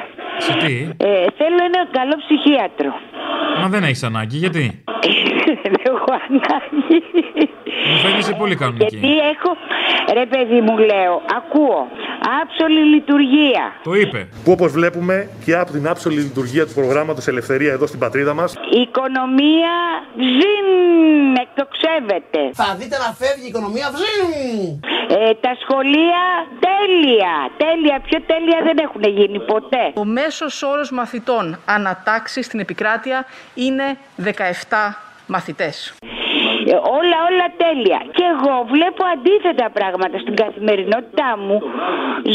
Σε 0.44 0.52
τι, 0.62 0.72
Ε, 1.08 1.08
θέλω 1.38 1.60
ένα 1.70 1.80
καλό 1.98 2.14
ψυχίατρο. 2.24 2.92
Μα 3.60 3.68
δεν 3.68 3.82
έχεις 3.84 4.02
ανάγκη, 4.02 4.36
γιατί; 4.36 4.84
Δεν 5.62 5.74
έχω 5.82 6.12
ανάγκη. 6.28 7.02
Μου 7.90 7.98
φαίνεσαι 7.98 8.32
πολύ 8.32 8.56
κανονική. 8.56 8.96
Γιατί 8.96 9.18
έχω, 9.18 9.56
ρε 10.12 10.26
παιδί 10.26 10.60
μου 10.60 10.78
λέω, 10.78 11.22
ακούω, 11.36 11.88
άψολη 12.42 12.80
λειτουργία. 12.94 13.72
Το 13.82 13.94
είπε. 13.94 14.28
Που 14.44 14.52
όπως 14.52 14.72
βλέπουμε 14.72 15.28
και 15.44 15.56
από 15.56 15.72
την 15.72 15.88
άψολη 15.88 16.20
λειτουργία 16.20 16.66
του 16.66 16.72
προγράμματος 16.74 17.26
Ελευθερία 17.26 17.72
εδώ 17.72 17.86
στην 17.86 17.98
πατρίδα 18.00 18.34
μας 18.34 18.54
Η 18.70 18.80
οικονομία 18.80 19.74
ζην, 20.16 20.68
εκτοξεύεται. 21.44 22.40
Θα 22.52 22.76
δείτε 22.78 22.96
να 22.98 23.10
φεύγει 23.20 23.44
η 23.44 23.48
οικονομία. 23.48 23.90
Βζζιν! 23.92 24.80
Ε, 25.08 25.34
τα 25.44 25.52
σχολεία 25.62 26.22
τέλεια, 26.68 27.34
τέλεια, 27.56 28.00
πιο 28.08 28.18
τέλεια 28.26 28.58
δεν 28.62 28.78
έχουν 28.86 29.02
γίνει 29.02 29.40
ποτέ. 29.40 29.84
Ο 29.94 30.04
μέσος 30.04 30.62
όρος 30.62 30.90
μαθητών 30.90 31.58
ανατάξεις 31.64 32.46
στην 32.46 32.60
επικράτεια 32.60 33.17
είναι 33.54 33.96
17 34.16 34.32
μαθητές. 35.26 35.94
Ε, 36.70 36.74
όλα, 36.74 37.16
όλα 37.30 37.46
τέλεια. 37.64 38.00
Και 38.16 38.24
εγώ 38.34 38.54
βλέπω 38.74 39.02
αντίθετα 39.14 39.70
πράγματα 39.70 40.18
στην 40.18 40.34
καθημερινότητά 40.36 41.36
μου. 41.38 41.56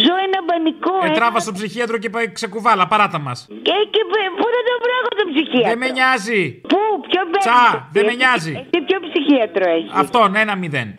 Ζω 0.03 0.13
ένα 0.27 0.39
μπανικό. 0.45 0.93
Ε, 1.03 1.05
ένα- 1.05 1.15
τράβα 1.15 1.39
στο 1.39 1.51
ψυχίατρο 1.51 1.97
και 1.97 2.09
πάει 2.09 2.31
ξεκουβάλα, 2.31 2.87
παράτα 2.87 3.19
μας. 3.19 3.45
Και, 3.49 3.75
και 3.93 4.01
π- 4.09 4.31
πού 4.39 4.47
δεν 4.55 4.63
το 4.69 4.75
βράγω 4.85 5.11
το 5.19 5.25
ψυχίατρο; 5.31 5.69
Δεν 5.69 5.77
με 5.77 5.89
νοιάζει. 5.89 6.61
Πού, 6.71 6.77
ποιο 7.09 7.21
Τσα, 7.39 7.87
δεν 7.91 8.05
με 8.05 8.13
νοιάζει. 8.13 8.51
Εσύ 8.51 8.83
ποιο 8.87 8.97
ψυχίατρο 9.07 9.69
έχει; 9.71 9.89
Αυτόν, 9.93 10.35
ένα 10.35 10.55
μηδέν. 10.55 10.95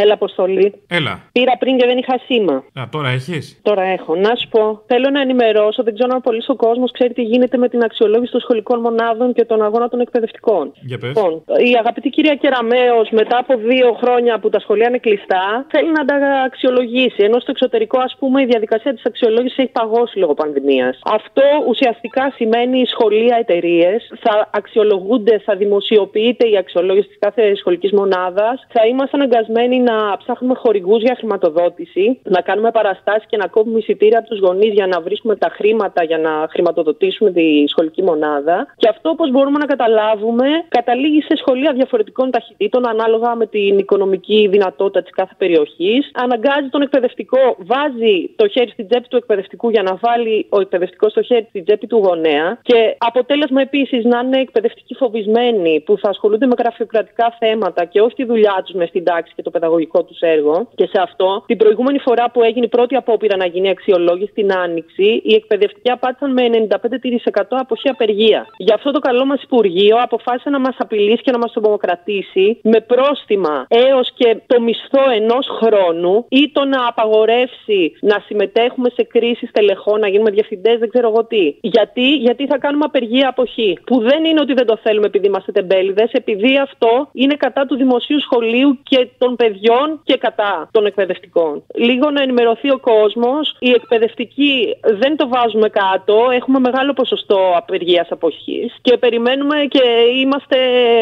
Έλα, 0.00 0.12
Αποστολή. 0.12 0.74
Έλα. 0.88 1.22
Πήρα 1.32 1.56
πριν 1.58 1.76
και 1.78 1.86
δεν 1.86 1.98
είχα 1.98 2.16
σήμα. 2.26 2.56
Α, 2.80 2.82
τώρα 2.90 3.08
έχεις; 3.08 3.60
Τώρα 3.62 3.82
έχω. 3.82 4.14
Να 4.16 4.34
σου 4.34 4.48
πω, 4.48 4.82
θέλω 4.86 5.10
να 5.10 5.20
ενημερώσω, 5.20 5.82
δεν 5.82 5.94
ξέρω 5.94 6.10
αν 6.14 6.20
πολύ 6.20 6.42
ο 6.46 6.56
κόσμος 6.56 6.90
ξέρει 6.90 7.12
τι 7.12 7.22
γίνεται 7.22 7.56
με 7.56 7.68
την 7.68 7.82
αξιολόγηση 7.82 8.32
των 8.32 8.40
σχολικών 8.40 8.80
μονάδων 8.80 9.32
και 9.32 9.44
τον 9.44 9.62
αγώνα 9.62 9.88
των 9.88 10.00
εκπαιδευτικών. 10.00 10.72
Για 10.80 10.98
πες. 10.98 11.08
Λοιπόν, 11.08 11.44
η 11.70 11.72
αγαπητή 11.78 12.08
κυρία 12.08 12.34
Κεραμέο, 12.34 13.06
μετά 13.10 13.36
από 13.38 13.56
δύο 13.56 13.92
χρόνια 14.00 14.38
που 14.38 14.48
τα 14.48 14.60
σχολεία 14.60 14.88
είναι 14.88 14.98
κλειστά, 14.98 15.66
θέλει 15.68 15.90
να 15.90 16.04
τα 16.04 16.16
αξιολογήσει. 16.46 17.20
Ενώ 17.28 17.38
στο 17.40 17.50
εξωτερικό, 17.50 17.98
ας 18.00 18.16
πούμε, 18.18 18.42
η 18.42 18.44
διαδικασία 18.44 18.94
της 18.94 19.04
αξιολόγησης 19.04 19.58
έχει 19.58 19.72
παγώσει 19.72 20.18
λόγω 20.18 20.34
πανδημίας. 20.34 21.00
Αυτό 21.04 21.42
ουσιαστικά 21.68 22.32
σημαίνει 22.34 22.86
σχολεία, 22.86 23.36
εταιρείες 23.40 24.12
θα 24.20 24.50
αξιολογούνται, 24.52 25.38
θα 25.44 25.56
δημοσιοποιείται 25.56 26.48
η 26.48 26.56
αξιολόγηση 26.56 27.08
της 27.08 27.18
κάθε 27.18 27.54
σχολικής 27.54 27.92
μονάδας. 27.92 28.66
Θα 28.68 28.86
είμαστε 28.86 29.16
αναγκασμένοι 29.16 29.82
να 29.90 30.16
ψάχνουμε 30.16 30.54
χορηγούς 30.54 31.02
για 31.02 31.14
χρηματοδότηση, 31.18 32.20
να 32.22 32.40
κάνουμε 32.40 32.70
παραστάσεις 32.70 33.26
και 33.28 33.36
να 33.36 33.46
κόβουμε 33.46 33.78
εισιτήρια 33.78 34.18
από 34.18 34.28
τους 34.28 34.38
γονείς 34.38 34.72
για 34.72 34.86
να 34.86 35.00
βρίσκουμε 35.00 35.36
τα 35.36 35.48
χρήματα 35.56 36.04
για 36.04 36.18
να 36.18 36.32
χρηματοδοτήσουμε 36.50 37.30
τη 37.30 37.46
σχολική 37.66 38.02
μονάδα. 38.02 38.66
Και 38.76 38.88
αυτό, 38.88 39.08
όπως 39.10 39.30
μπορούμε 39.30 39.58
να 39.58 39.66
καταλάβουμε, 39.66 40.46
καταλήγει 40.68 41.20
σε 41.22 41.36
σχολεία 41.36 41.72
διαφορετικών 41.72 42.30
ταχυτήτων 42.30 42.88
ανάλογα 42.88 43.34
με 43.34 43.46
την 43.46 43.78
οικονομική 43.78 44.48
δυνατότητα 44.50 45.02
της 45.02 45.10
κάθε 45.10 45.34
περιοχής. 45.38 46.10
Αναγκάζει 46.14 46.68
τον 46.70 46.82
εκπαιδευτικό, 46.82 47.42
βάζει 47.58 48.30
το 48.36 48.48
χέρι 48.48 48.70
στην 48.70 48.88
τσέπη 48.88 49.08
του 49.08 49.16
εκπαιδευτικού 49.16 49.70
για 49.70 49.82
να 49.82 49.98
βάλει 50.00 50.46
ο 50.48 50.60
εκπαιδευτικός 50.60 51.12
το 51.12 51.22
χέρι 51.22 51.46
στην 51.48 51.64
τσέπη 51.64 51.86
του 51.86 51.96
γονέα. 51.96 52.58
Και 52.62 52.96
αποτέλεσμα 52.98 53.60
επίσης 53.60 54.04
να 54.04 54.18
είναι 54.18 54.40
εκπαιδευτικοί 54.40 54.94
φοβισμένοι 54.94 55.82
που 55.86 55.98
θα 55.98 56.08
ασχολούνται 56.08 56.46
με 56.46 56.54
γραφειοκρατικά 56.58 57.36
θέματα 57.38 57.84
και 57.84 58.00
όχι 58.00 58.14
τη 58.14 58.24
δουλειά 58.24 58.62
τους 58.64 58.74
μες 58.74 58.88
στην 58.88 59.04
τάξη 59.04 59.32
και 59.36 59.42
το 59.42 59.50
παιδαγωγικό 59.50 59.73
τους 60.06 60.20
έργο. 60.20 60.68
Και 60.74 60.86
σε 60.86 61.00
αυτό, 61.00 61.42
την 61.46 61.56
προηγούμενη 61.56 61.98
φορά 61.98 62.30
που 62.30 62.42
έγινε 62.42 62.64
η 62.64 62.68
πρώτη 62.68 62.94
απόπειρα 62.96 63.36
να 63.36 63.46
γίνει 63.46 63.68
αξιολόγηση 63.68 64.30
στην 64.30 64.52
Άνοιξη, 64.52 65.20
οι 65.24 65.34
εκπαιδευτικοί 65.34 65.90
απάντησαν 65.90 66.32
με 66.32 66.42
95% 66.68 67.42
αποχή 67.48 67.88
απεργία. 67.88 68.46
Γι' 68.56 68.72
αυτό 68.72 68.90
το 68.90 68.98
καλό 68.98 69.24
μας 69.24 69.42
Υπουργείο 69.42 69.96
αποφάσισε 70.02 70.50
να 70.50 70.60
μας 70.60 70.76
απειλήσει 70.78 71.22
και 71.22 71.30
να 71.30 71.38
μας 71.38 71.52
τρομοκρατήσει 71.52 72.58
με 72.62 72.80
πρόστιμα 72.80 73.66
έως 73.68 74.12
και 74.14 74.36
το 74.46 74.60
μισθό 74.60 75.10
ενός 75.14 75.46
χρόνου 75.46 76.24
ή 76.28 76.50
το 76.52 76.64
να 76.64 76.88
απαγορεύσει 76.88 77.92
να 78.00 78.22
συμμετέχουμε 78.26 78.88
σε 78.94 79.02
κρίσεις 79.02 79.50
τελεχών, 79.50 80.00
να 80.00 80.08
γίνουμε 80.08 80.30
διευθυντές, 80.30 80.78
δεν 80.78 80.88
ξέρω 80.88 81.08
εγώ 81.08 81.24
τι. 81.24 81.54
Γιατί, 81.60 82.16
γιατί 82.16 82.46
θα 82.46 82.58
κάνουμε 82.58 82.84
απεργία 82.84 83.28
αποχή. 83.28 83.78
Που 83.86 84.00
δεν 84.00 84.24
είναι 84.24 84.40
ότι 84.40 84.52
δεν 84.52 84.66
το 84.66 84.76
θέλουμε 84.82 85.06
επειδή 85.06 85.26
είμαστε 85.26 85.52
τεμπέληδες, 85.52 86.12
επειδή 86.12 86.58
αυτό 86.58 87.08
είναι 87.12 87.34
κατά 87.34 87.66
του 87.66 87.76
δημοσίου 87.76 88.20
σχολείου 88.20 88.78
και 88.82 89.08
των 89.18 89.36
παιδιών 89.36 89.63
και 90.04 90.16
κατά 90.16 90.68
των 90.70 90.86
εκπαιδευτικών. 90.86 91.62
Λίγο 91.74 92.10
να 92.10 92.22
ενημερωθεί 92.22 92.70
ο 92.70 92.78
κόσμος. 92.78 93.56
Οι 93.58 93.70
εκπαιδευτικοί 93.70 94.76
δεν 94.80 95.16
το 95.16 95.28
βάζουμε 95.28 95.68
κάτω. 95.68 96.30
Έχουμε 96.30 96.58
μεγάλο 96.58 96.92
ποσοστό 96.92 97.52
απεργίας 97.56 98.08
αποχής 98.10 98.74
και 98.82 98.96
περιμένουμε 98.96 99.56
και 99.68 99.82
είμαστε 100.20 100.56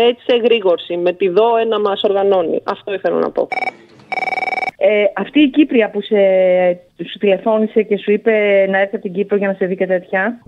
έτσι 0.09 0.25
σε 0.27 0.37
εγρήγορση 0.37 0.97
με 0.97 1.13
τη 1.13 1.29
ΔΟΕ 1.29 1.65
να 1.65 1.81
μας 1.81 2.03
οργανώνει. 2.03 2.63
Αυτό 2.65 2.95
ήθελα 2.95 3.19
να 3.19 3.31
πω. 3.31 3.49
Ε, 4.85 5.05
αυτή 5.17 5.41
η 5.41 5.49
Κύπρια 5.49 5.91
που 5.91 6.03
σε, 6.03 6.17
σου 7.11 7.19
τηλεφώνησε 7.19 7.83
και 7.83 7.97
σου 7.97 8.11
είπε 8.13 8.67
να 8.69 8.79
έρθει 8.79 8.95
από 8.95 9.05
την 9.05 9.13
Κύπρο 9.13 9.37
για 9.37 9.49
να 9.49 9.55
σε 9.55 9.67
δει 9.67 9.77
και 9.77 9.87
τέτοια. 9.87 10.43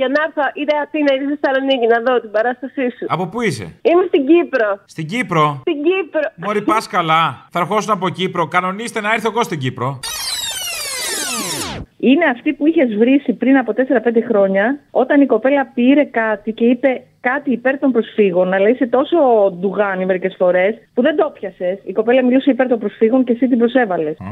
Για 0.00 0.08
να 0.14 0.18
έρθω, 0.26 0.42
είτε 0.60 0.72
Αθήνα 0.84 1.10
είτε 1.14 1.24
στη 1.24 1.36
Θεσσαλονίκη 1.36 1.86
να 1.94 1.98
δω 2.06 2.20
την 2.20 2.30
παράστασή 2.30 2.86
σου. 2.96 3.04
Από 3.08 3.26
πού 3.26 3.40
είσαι; 3.40 3.66
Είμαι 3.82 4.04
στην 4.10 4.26
Κύπρο. 4.26 4.68
Στην 4.84 5.06
Κύπρο; 5.06 5.44
Στην 5.60 5.78
Κύπρο. 5.86 6.20
Μωρή 6.34 6.62
πας 6.62 6.86
καλά. 6.86 7.46
Θα 7.50 7.58
ερχόσουν 7.60 7.92
από 7.92 8.08
Κύπρο. 8.08 8.46
Κανονίστε 8.46 9.00
να 9.00 9.12
έρθω 9.12 9.28
εγώ 9.30 9.42
στην 9.42 9.58
Κύπρο. 9.58 9.98
Είναι 11.98 12.24
αυτή 12.24 12.52
που 12.52 12.66
είχες 12.66 12.94
βρήσει 12.96 13.32
πριν 13.32 13.56
από 13.56 13.72
4-5 13.72 14.22
χρόνια, 14.28 14.78
όταν 14.90 15.20
η 15.20 15.26
κοπέλα 15.26 15.70
πήρε 15.74 16.04
κάτι 16.04 16.52
και 16.52 16.64
είπε 16.64 17.02
κάτι 17.20 17.50
υπέρ 17.52 17.78
των 17.78 17.92
προσφύγων, 17.92 18.52
αλλά 18.52 18.68
είσαι 18.68 18.86
τόσο 18.86 19.16
ντουγάνι 19.60 20.06
μερικές 20.06 20.34
φορές 20.38 20.74
που 20.94 21.02
δεν 21.02 21.16
το 21.16 21.32
πιασες. 21.38 21.78
Η 21.84 21.92
κοπέλα 21.92 22.24
μιλούσε 22.24 22.50
υπέρ 22.50 22.68
των 22.68 22.78
προσφύγων 22.78 23.24
και 23.24 23.32
εσύ 23.32 23.48
την 23.48 23.58
προσέβαλες. 23.58 24.16
Α, 24.20 24.26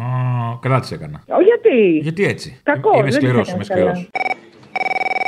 καλά 0.61 0.81
τη 0.81 0.95
έκανα. 0.95 1.23
Όχι 1.29 1.45
γιατί; 1.45 1.99
Γιατί 2.03 2.25
έτσι; 2.25 2.61
Κακό, 2.63 2.91
Είμαι 2.95 3.03
δεν 3.03 3.13
σκληρός, 3.13 3.43
της 3.43 3.53
είμαι 3.53 3.65
έκανες 3.65 3.99
σκληρός. 3.99 4.11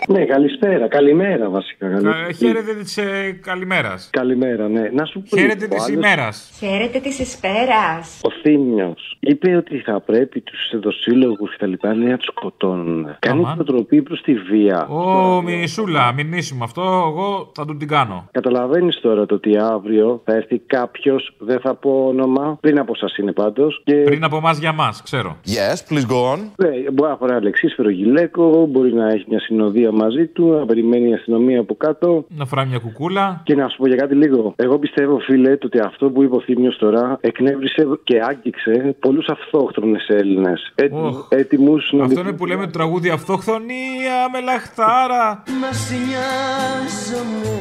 Ναι, 0.08 0.25
καλησπέρα. 0.25 0.88
Καλημέρα 0.88 1.49
βασικά. 1.50 1.87
Ε, 1.87 2.32
Χαίρετε 2.32 2.75
της 2.75 2.96
ε, 2.96 3.38
καλημέρας. 3.42 4.08
Καλημέρα, 4.12 4.68
ναι. 4.68 4.90
Να 4.92 5.04
σου 5.04 5.23
πω. 5.30 5.37
Χαίρετε 5.37 5.64
ο 5.64 5.68
της 5.68 5.82
άλλος- 5.84 5.88
ημέρας. 5.96 6.50
Χαίρετε 6.58 6.99
της 6.99 7.20
Εσπέρας. 7.20 8.20
Ο 8.23 8.30
Θήμιος 8.42 9.16
είπε 9.20 9.56
ότι 9.56 9.78
θα 9.78 10.00
πρέπει 10.00 10.40
τους 10.40 10.70
εδωσύλλογου 10.73 11.46
και 11.46 11.56
τα 11.58 11.66
λοιπά 11.66 11.94
λέει, 11.94 12.08
να 12.08 12.16
τους 12.16 12.26
σκοτώνουν. 12.26 13.16
Κάνει 13.18 13.40
Αμάν. 13.42 13.54
προτροπή 13.54 14.02
προς 14.02 14.20
τη 14.23 14.34
βία. 14.34 14.87
Ω, 14.88 15.42
μινισούλα, 15.42 16.12
μηνύσουμε 16.12 16.64
αυτό. 16.64 16.82
Εγώ 16.82 17.50
θα 17.54 17.64
του 17.66 17.76
την 17.76 17.88
κάνω. 17.88 18.28
Καταλαβαίνεις 18.32 19.00
τώρα 19.00 19.26
το 19.26 19.34
ότι 19.34 19.56
αύριο 19.58 20.20
θα 20.25 20.32
έρθει 20.34 20.58
κάποιος, 20.58 21.34
δεν 21.38 21.61
θα 21.61 21.75
πω 21.75 22.04
όνομα, 22.08 22.58
πριν 22.61 22.78
από 22.78 22.92
εσά 22.96 23.06
είναι 23.20 23.32
πάντως. 23.32 23.82
Και... 23.84 23.94
Πριν 23.94 24.25
από 24.25 24.37
εμάς 24.37 24.58
για 24.58 24.73
μας, 24.73 25.02
ξέρω. 25.02 25.37
Yes, 25.46 25.92
please 25.92 26.06
go 26.12 26.32
on. 26.34 26.38
Ναι, 26.56 26.90
μπορεί 26.92 27.11
να 27.11 27.16
φοράει 27.16 27.37
αλεξίσφαιρο 27.37 27.90
γυλαίκο, 27.90 28.66
μπορεί 28.66 28.92
να 28.94 29.08
έχει 29.08 29.25
μια 29.28 29.40
συνοδεία 29.40 29.92
μαζί 29.94 30.26
του, 30.26 30.46
να 30.46 30.66
περιμένει 30.66 31.08
η 31.08 31.14
αστυνομία 31.14 31.60
από 31.60 31.74
κάτω. 31.74 32.24
Να 32.28 32.44
φοράει 32.44 32.66
μια 32.66 32.78
κουκούλα. 32.78 33.42
Και 33.44 33.54
να 33.54 33.68
σου 33.68 33.76
πω 33.76 33.86
για 33.86 33.96
κάτι 33.96 34.14
λίγο. 34.14 34.54
Εγώ 34.56 34.78
πιστεύω, 34.78 35.18
φίλε, 35.18 35.56
το 35.56 35.66
ότι 35.66 35.78
αυτό 35.78 36.10
που 36.10 36.22
είπε 36.22 36.36
ο 36.36 36.40
Θήμιος 36.40 36.76
τώρα 36.76 37.18
εκνεύρισε 37.20 37.86
και 38.04 38.20
άγγιξε 38.28 38.96
πολλούς 39.00 39.26
αυτόχθονε 39.28 39.98
Έλληνες. 40.06 40.72
Οχ. 40.90 41.26
Έτοιμους 41.28 41.92
να. 41.92 42.04
Αυτό 42.04 42.20
είναι 42.20 42.32
που 42.32 42.46
λέμε 42.46 42.64
το 42.64 42.70
τραγούδι 42.70 43.10
Αυτοχθονία 43.10 44.28
με 44.32 44.40
λαχτάρα. 44.40 45.42
Να 45.60 45.72
σε 45.72 45.94
νοιάζομαι 45.94 47.58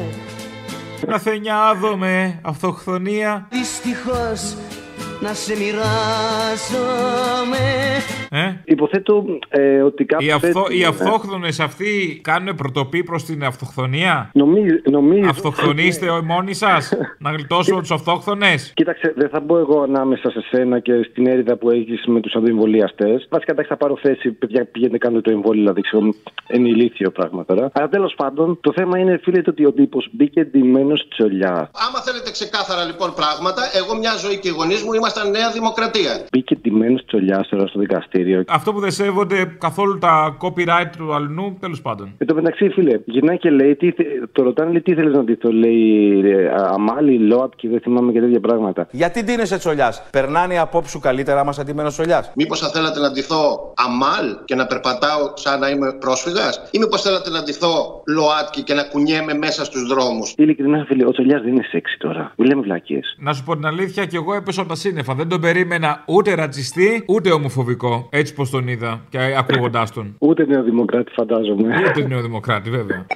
Να 1.06 1.18
θενιάδομαι. 1.18 2.40
Αυτοχθονία. 2.42 3.48
Δυστυχώς 3.50 4.56
να 5.20 5.34
σε 5.34 5.56
μοιράζομαι 5.56 5.84
Ε; 8.30 8.54
Υποθέτω 8.64 9.24
ε, 9.48 9.82
ότι 9.82 10.04
κάποιο. 10.04 10.26
Οι, 10.26 10.30
αυθο... 10.30 10.66
οι 10.68 10.84
αυτόχθονες 10.84 11.60
αυτοί 11.60 12.20
κάνουν 12.22 12.54
πρωτοπή 12.54 13.04
προς 13.04 13.24
την 13.24 13.44
αυτοχθονία. 13.44 14.30
Νομίζω. 14.32 14.76
νομίζω 14.90 15.28
Αυτοχθονείστε 15.28 16.06
μόνοι 16.32 16.54
σας. 16.54 16.92
να 17.18 17.30
γλιτώσουμε 17.30 17.80
τους 17.80 17.90
αυτόχθονες; 17.90 18.72
Κοίταξε, 18.74 19.12
δεν 19.16 19.28
θα 19.28 19.40
μπω 19.40 19.58
εγώ 19.58 19.82
ανάμεσα 19.82 20.30
σε 20.30 20.40
σένα 20.50 20.78
και 20.78 20.92
στην 21.10 21.26
έρηδα 21.26 21.56
που 21.56 21.70
έχεις 21.70 22.06
με 22.06 22.20
τους 22.20 22.34
αντιεμβολιαστές. 22.34 23.26
Βασικά, 23.30 23.52
εντάξει, 23.52 23.70
θα 23.70 23.76
πάρω 23.76 23.98
θέση. 24.02 24.30
Παιδιά, 24.32 24.64
πηγαίνετε 24.64 24.98
κάντε 24.98 25.20
το 25.20 25.30
εμβόλιο, 25.30 25.60
δηλαδή 25.60 25.80
ξέρω, 25.80 26.14
είναι 26.52 26.68
ηλίθιο 26.68 27.10
πράγμα 27.10 27.44
τώρα. 27.44 27.70
Αλλά 27.72 27.88
τέλος 27.88 28.14
πάντων, 28.16 28.58
το 28.60 28.72
θέμα 28.76 28.98
είναι, 28.98 29.20
φίλε, 29.22 29.42
το 29.42 29.50
ότι 29.50 29.64
ο 29.66 29.72
τύπος 29.72 30.08
μπήκε 30.12 30.44
ντυμένος 30.44 31.08
τσολιά. 31.08 31.70
Άμα 31.88 31.98
θέλετε 32.06 32.30
ξεκάθαρα 32.30 32.84
λοιπόν 32.84 33.14
πράγματα, 33.14 33.62
εγώ 33.80 33.96
μια 33.98 34.14
ζωή 34.16 34.38
και 34.38 34.48
οι 34.48 34.50
γονείς 34.50 34.82
μου 34.82 34.92
ήμασταν 34.92 35.30
Νέα 35.30 35.50
Δημοκρατία. 35.50 36.12
Μπήκε 36.32 36.54
ντυμένος 36.54 37.04
τσολιά 37.06 37.46
τώρα 37.50 37.66
στο 37.66 37.78
δικαστήριο. 37.78 38.44
Αυτό 38.56 38.72
που 38.72 38.80
δεν 38.80 38.90
σέβονται 38.90 39.56
καθόλου 39.58 39.98
τα 39.98 40.36
copyright 40.40 40.90
του 40.96 41.14
αλλού, 41.14 41.56
τέλος 41.60 41.80
πάντων. 41.82 42.14
Εν 42.18 42.26
τω 42.26 42.34
μεταξύ, 42.34 42.68
φίλε, 42.68 43.00
γυρνάει 43.04 43.38
και 43.38 43.50
λέει, 43.50 43.74
τι, 43.76 43.90
θε- 43.90 44.06
το 44.32 44.42
ρωτάνε, 44.42 44.70
λέει, 44.70 44.80
τι 44.82 44.94
θέλεις 44.94 45.14
να 45.14 45.24
ντυθώ, 45.24 45.52
λέει, 45.52 46.20
ρε, 46.20 46.48
α- 46.54 46.70
αμάλι, 46.72 47.18
ΛΟΑΤ 47.18 47.52
και 47.56 47.68
δεν 47.68 47.80
θυμάμαι 47.80 48.12
και 48.12 48.20
τέτοια 48.20 48.40
πράγματα. 48.40 48.86
Γιατί 48.90 49.22
ντύνεσαι 49.24 49.58
τσολιάς; 49.58 50.02
Περνάνε 50.10 50.54
οι 50.54 50.58
απόψεις 50.58 50.92
σου 50.92 51.00
καλύτερα 51.00 51.40
άμα 51.40 51.50
είσαι 51.50 51.60
αντιμένος 51.60 51.92
τσολιάς; 51.92 52.32
Μήπως 52.36 52.58
θα 52.60 52.68
θέλατε 52.68 53.00
να 53.00 53.10
ντυθώ 53.10 53.72
αμάλ 53.86 54.26
και 54.44 54.54
να 54.54 54.66
περπατάω 54.66 55.32
σαν 55.34 55.60
να 55.60 55.68
είμαι 55.68 55.92
πρόσφυγας, 56.00 56.68
ή 56.70 56.78
μήπως 56.78 57.02
θέλατε 57.02 57.30
να 57.30 57.42
ντυθώ 57.42 58.02
ΛΟΑΤΚΙ 58.06 58.62
και 58.62 58.74
να 58.74 58.82
κουνιέμαι 58.82 59.34
μέσα 59.34 59.64
στους 59.64 59.86
δρόμους; 59.86 60.34
Ειλικρινά, 60.36 60.84
φίλε, 60.88 61.06
ο 61.06 61.10
τσολιάς 61.10 61.42
δεν 61.42 61.52
είναι 61.52 61.64
σεξι 61.70 61.98
τώρα. 61.98 62.32
Μην 62.36 62.48
λέμε 62.48 62.60
βλακίες. 62.62 63.16
Να 63.18 63.32
σου 63.32 63.44
πω 63.44 63.54
την 63.54 63.66
αλήθεια, 63.66 64.04
και 64.04 64.16
εγώ 64.16 64.34
έπεσα 64.34 64.60
από 64.60 64.68
τα 64.70 64.76
σύννεφα. 64.76 65.14
Δεν 65.14 65.28
τον 65.28 65.40
περίμενα 65.40 66.02
ούτε 66.06 66.34
ρατσιστή, 66.34 67.04
ούτε 67.08 67.30
ομοφοβικό. 67.32 68.08
Έτσι 68.10 68.34
πως 68.34 68.43
τον 68.50 68.68
είδα 68.68 69.00
και 69.08 69.18
ακούγοντάς 69.38 69.92
τον. 69.92 70.16
Ούτε 70.18 70.46
νεοδημοκράτη, 70.46 71.12
φαντάζομαι. 71.12 71.74
Ούτε 71.88 72.06
νεοδημοκράτη, 72.08 72.70
βέβαια. 72.70 73.06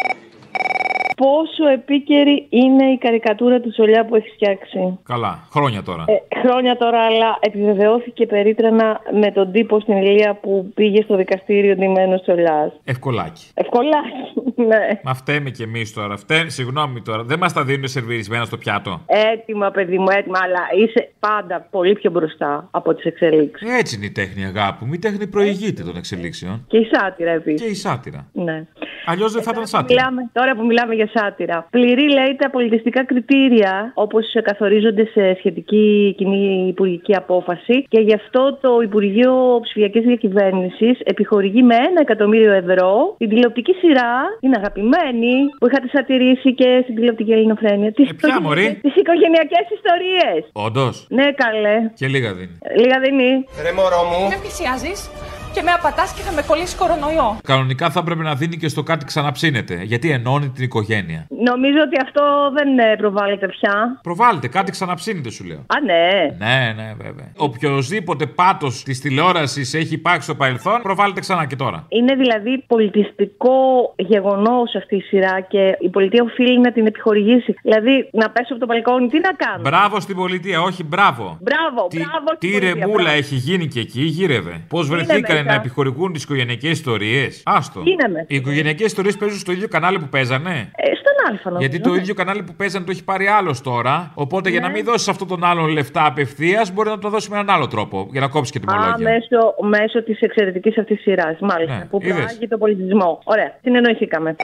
Πόσο 1.17 1.67
επίκαιρη 1.73 2.47
είναι 2.51 2.85
η 2.85 2.99
καρικατούρα 2.99 3.61
του 3.61 3.71
Τσολιά 3.71 4.05
που 4.05 4.15
έχει 4.17 4.29
φτιάξει; 4.29 4.99
Καλά. 5.03 5.49
Χρόνια 5.51 5.83
τώρα. 5.83 6.05
Ε, 6.07 6.39
χρόνια 6.41 6.77
τώρα, 6.77 7.01
αλλά 7.01 7.39
επιβεβαιώθηκε 7.41 8.27
περίτρανα 8.27 9.01
με 9.21 9.31
τον 9.31 9.53
τύπο 9.53 9.81
στην 9.81 9.97
Ηλία 9.97 10.39
που 10.43 10.73
πήγε 10.75 11.03
στο 11.03 11.17
δικαστήριο 11.17 11.75
ντυμένος 11.75 12.23
Τσολιά. 12.23 12.73
Ευκολάκι. 12.85 13.47
Ευκολάκι, 13.55 14.38
ναι. 14.67 15.01
Μα 15.03 15.15
φταίμε 15.15 15.51
κι 15.51 15.63
εμείς 15.63 15.93
τώρα. 15.93 16.17
Φταίμε, 16.17 16.49
συγγνώμη 16.49 17.03
τώρα. 17.03 17.23
Δεν 17.23 17.39
μας 17.39 17.53
τα 17.53 17.65
δίνουν 17.65 17.89
σερβιρισμένα 17.89 18.45
στο 18.45 18.57
πιάτο. 18.57 19.01
Έτοιμα, 19.07 19.71
παιδί 19.71 19.99
μου, 19.99 20.07
έτοιμα, 20.11 20.39
αλλά 20.43 20.85
είσαι 20.85 21.11
πάντα 21.21 21.67
πολύ 21.71 21.95
πιο 21.95 22.11
μπροστά 22.11 22.69
από 22.71 22.95
τις 22.95 23.05
εξελίξεις. 23.05 23.71
Έτσι 23.79 23.97
είναι 23.97 24.05
η 24.05 24.11
τέχνη, 24.11 24.45
αγάπη 24.45 24.85
μου. 24.85 24.93
Η 24.93 24.99
τέχνη 24.99 25.27
προηγείται 25.27 25.83
των 25.83 25.97
εξελίξεων. 25.97 26.65
Και 26.69 26.77
η 26.77 26.89
σάτυρα 26.93 27.31
επίσης. 27.31 27.63
Και 27.63 27.69
η 27.69 27.75
σάτυρα. 27.75 28.29
Ναι. 28.33 28.67
Αλλιώς 29.07 29.33
δεν 29.33 29.43
θα 29.43 29.51
ήταν 29.55 29.67
σάτυρα. 29.67 30.11
Μιλάμε, 30.11 30.31
τώρα 30.33 30.55
που 30.57 30.65
μιλάμε 30.67 30.95
για 30.95 31.09
σάτυρα. 31.15 31.67
Πληρεί, 31.71 32.09
λέει, 32.13 32.37
τα 32.39 32.51
πολιτιστικά 32.51 33.05
κριτήρια 33.05 33.93
όπως 33.95 34.25
καθορίζονται 34.43 35.05
σε 35.05 35.35
σχετική 35.39 36.15
κοινή 36.17 36.69
υπουργική 36.69 37.15
απόφαση 37.17 37.87
και 37.89 38.01
γι' 38.01 38.15
αυτό 38.15 38.59
το 38.61 38.81
Υπουργείο 38.83 39.61
Ψηφιακής 39.63 40.05
Διακυβέρνησης 40.05 41.01
επιχορηγεί 41.05 41.63
με 41.63 41.75
ένα 41.75 42.01
εκατομμύριο 42.01 42.53
ευρώ 42.53 43.15
την 43.19 43.29
τηλεοπτική 43.29 43.73
σειρά, 43.73 44.15
την 44.41 44.53
αγαπημένη, 44.57 45.35
που 45.59 45.67
είχατε 45.67 45.89
σατυρήσει 45.93 46.55
και 46.55 46.81
στην 46.83 46.95
τηλεοπτική 46.95 47.33
ελληνοφρένεια. 47.33 47.93
Τις 47.93 48.15
ποια, 48.15 48.41
μωρή; 48.41 48.79
Τις 48.83 48.95
οικογενειακές 48.97 49.67
ιστορίες. 49.79 50.41
Όντως. 50.53 51.07
Ναι, 51.09 51.33
καλέ. 51.33 51.91
Και 51.95 52.07
λίγα 52.07 52.33
δίνει. 52.35 52.59
Λίγα 52.77 53.01
δίνει. 53.01 53.45
Ρε 53.63 53.73
μωρό 53.73 54.03
μου. 54.11 54.29
Με 54.29 54.39
πλησιάζεις 54.41 55.11
και 55.55 55.63
με 55.63 55.71
απατάς 55.71 56.13
και 56.15 56.23
θα 56.23 56.33
με 56.33 56.43
κολλήσει 56.47 56.77
κορονοϊό. 56.77 57.39
Κανονικά 57.43 57.91
θα 57.91 58.03
πρέπει 58.03 58.21
να 58.21 58.35
δίνει 58.35 58.57
και 58.57 58.69
στο 58.69 58.83
κάτι 58.83 59.05
ξαναψύνεται. 59.05 59.81
Γιατί 59.83 60.11
ενώνει 60.11 60.49
την 60.49 60.65
οικογένεια. 60.65 61.27
Νομίζω 61.51 61.79
ότι 61.87 61.97
αυτό 62.03 62.23
δεν 62.55 62.79
ε, 62.79 62.97
προβάλλεται 62.97 63.47
πια. 63.49 64.01
Προβάλλεται, 64.03 64.49
κάτι 64.49 64.71
ξαναψύνεται 64.71 65.31
σου 65.31 65.45
λέω. 65.45 65.59
Α, 65.59 65.81
ναι. 65.85 66.09
Ναι, 66.47 66.73
ναι, 66.77 66.93
βέβαια. 67.05 67.33
Οποιοδήποτε 67.37 68.27
πάτο 68.27 68.67
της 68.85 69.01
τηλεόρασης 69.01 69.75
έχει 69.75 69.95
υπάρξει 69.95 70.23
στο 70.23 70.35
παρελθόν, 70.35 70.83
προβάλλεται 70.83 71.21
ξανά 71.21 71.47
και 71.47 71.57
τώρα. 71.57 71.87
Είναι 71.89 72.15
δηλαδή 72.15 72.65
πολιτιστικό 72.67 73.59
γεγονός 73.97 74.75
αυτή 74.77 74.97
η 74.97 75.01
σειρά 75.01 75.41
και 75.41 75.77
η 75.81 75.89
πολιτεία 75.89 76.23
οφείλει 76.23 76.61
να 76.61 76.73
την 76.73 76.87
επιχορηγήσει. 76.87 77.55
Δηλαδή 77.63 78.09
να 78.13 78.31
πέσω 78.31 78.53
από 78.55 78.61
το 78.61 78.67
μπαλκόνι, 78.67 79.09
τι 79.09 79.21
να 79.21 79.33
κάνω; 79.33 79.61
Μπράβο 79.63 80.01
στην 80.01 80.17
πολιτεία, 80.17 80.61
όχι 80.63 80.85
μπράβο. 80.85 81.39
Μπράβο, 81.41 81.87
Τι, 81.89 81.97
μπράβο. 81.97 82.27
στην 82.37 82.39
τι 82.39 82.49
πολιτεία, 82.51 82.75
ρεμούλα 82.75 83.03
μπράβο. 83.03 83.19
έχει 83.19 83.35
γίνει 83.35 83.67
και 83.67 83.81
εκεί, 83.81 84.01
γύρευε. 84.03 84.65
Πώς 84.69 84.89
βρεθήκανε 84.89 85.38
μέσα. 85.43 85.55
να 85.55 85.61
επιχορηγούν 85.61 86.13
τις 86.13 86.23
οικογενειακές 86.23 86.71
ιστορίες. 86.71 87.43
Άστο. 87.45 87.81
Είναι 87.85 88.09
μέσα. 88.09 88.25
Οι 88.29 88.37
οικογενειακές 88.37 88.87
ιστορίες 88.87 89.17
παίζουν 89.17 89.39
στο 89.39 89.53
ίδιο 89.53 89.69
κανάλι 89.69 89.99
που 89.99 90.09
παίζανε. 90.09 90.51
Ε, 90.77 90.85
στον 90.95 91.31
Αλφα 91.31 91.51
νομίζω. 91.51 91.69
Γιατί 91.71 91.89
το 91.89 91.95
ίδιο 91.95 92.15
κανάλι 92.15 92.43
που 92.43 92.55
παίζανε 92.55 92.85
το 92.85 92.91
έχει 92.91 93.05
πάρει 93.05 93.27
άλλος 93.27 93.61
τώρα. 93.61 94.11
Οπότε 94.15 94.51
για 94.51 94.61
να 94.61 94.69
μην 94.69 94.85
δώσεις 94.85 95.09
αυτόν 95.09 95.29
τον 95.29 95.45
άλλον 95.45 95.69
λεφτά 95.69 96.07
απευθείας, 96.07 96.73
μπορεί 96.73 96.89
να 96.89 96.99
το 96.99 97.09
δώσει 97.09 97.31
με 97.31 97.37
έναν 97.37 97.51
άλλο 97.51 97.67
τρόπο. 97.69 98.09
Για 98.11 98.21
να 98.21 98.29
κόψεις 98.29 98.53
και 98.53 98.59
την 98.59 98.71
Α, 98.71 98.75
μολόγια. 98.75 99.11
μέσω, 99.11 99.55
μέσω 99.69 100.03
της 100.03 100.21
εξαιρετικής 100.21 100.79
αυτής 100.79 101.01
σειράς. 101.01 101.37
Μάλιστα. 101.41 101.77
Ναι, 101.77 101.85
που 101.85 101.99
είδες. 102.03 102.15
προάγει 102.17 102.49
τον 102.49 102.59
πολιτισμό. 102.59 103.21
Ωραία. 103.25 103.53
Συνεννοηθήκαμε. 103.63 104.37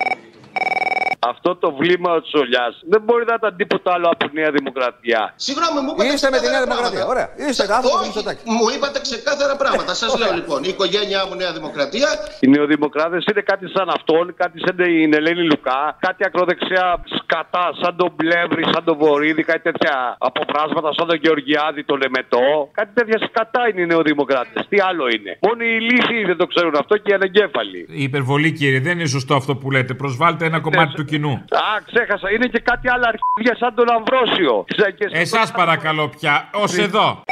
Αυτό 1.32 1.50
το 1.62 1.68
βλήμα 1.80 2.10
ο 2.18 2.20
Τσολιά 2.26 2.66
δεν 2.92 3.00
μπορεί 3.04 3.24
να 3.30 3.34
ήταν 3.40 3.52
τίποτα 3.60 3.88
άλλο 3.96 4.08
από 4.14 4.24
Νέα 4.38 4.50
Δημοκρατία. 4.58 5.20
Συγγνώμη, 5.46 5.78
μου 5.84 5.90
είπατε 5.92 6.12
Είστε 6.14 6.28
με 6.34 6.38
τη 6.42 6.46
Νέα 6.54 6.60
ξεκάθαρα 6.60 6.64
Δημοκρατία. 6.64 7.04
πράγματα. 7.04 7.12
Ωραία. 7.14 7.48
Είστε 7.50 7.64
άνθρωπο 7.76 7.96
Όχι, 7.98 8.38
Μου 8.56 8.66
είπατε 8.74 8.98
ξεκάθαρα 9.08 9.54
πράγματα. 9.62 9.92
Σας 10.02 10.10
λέω 10.20 10.32
λοιπόν, 10.40 10.58
η 10.68 10.70
οικογένειά 10.74 11.20
μου 11.26 11.34
Νέα 11.42 11.52
Δημοκρατία. 11.58 12.08
Οι 12.44 12.48
νεοδημοκράτες 12.54 13.22
είναι 13.30 13.42
κάτι 13.50 13.66
σαν 13.74 13.86
αυτόν, 13.96 14.24
κάτι 14.42 14.56
σαν 14.64 14.74
την 14.80 15.10
Ελένη 15.18 15.44
Λουκά, 15.50 15.80
κάτι 16.06 16.22
ακροδεξιά 16.28 16.86
σκατά, 17.18 17.66
σαν 17.80 17.92
τον 18.00 18.10
Πλεύρη, 18.20 18.62
σαν 18.72 18.82
τον 18.88 18.96
Βορύδη, 19.02 19.42
κάτι 19.50 19.62
τέτοια 19.68 19.94
αποπράσματα, 20.28 20.88
σαν 20.96 21.06
τον 21.10 21.18
Γεωργιάδη, 21.22 21.80
τον 21.90 21.96
Λεμετό. 22.02 22.46
Κάτι 22.78 22.92
τέτοια 22.98 23.18
σκατά 23.28 23.62
είναι 23.70 23.80
οι 23.84 23.86
νεοδημοκράτες. 23.92 24.66
Τι 24.70 24.76
άλλο 24.88 25.04
είναι. 25.16 25.30
Μόνο 25.46 25.60
οι 25.70 25.80
λύθοι 25.88 26.16
δεν 26.30 26.36
το 26.36 26.46
ξέρουν 26.52 26.74
αυτό 26.82 26.94
και 27.02 27.10
οι 27.10 27.14
ανεγκέφαλοι. 27.14 27.80
Η 28.00 28.02
υπερβολή, 28.02 28.52
κύριε, 28.52 28.80
δεν 28.80 28.98
είναι 28.98 29.08
σωστό 29.08 29.34
αυτό 29.34 29.52
που 29.56 29.70
λέτε. 29.70 29.94
Προσβάλλετε 29.94 30.44
ένα 30.44 30.60
κομμάτι 30.60 30.92
του 30.94 31.04
κοινού. 31.14 31.32
Α, 31.32 31.80
ξέχασα. 31.86 32.30
Είναι 32.30 32.46
και 32.46 32.60
κάτι 32.70 32.88
άλλα 32.88 33.06
αρχίδια 33.12 33.54
σαν 33.60 33.74
τον 33.74 33.86
Αμβρόσιο. 33.96 34.64
Εσάς 35.10 35.52
παρακαλώ 35.52 36.08
πια, 36.08 36.48
ως 36.52 36.78
εδώ. 36.78 37.22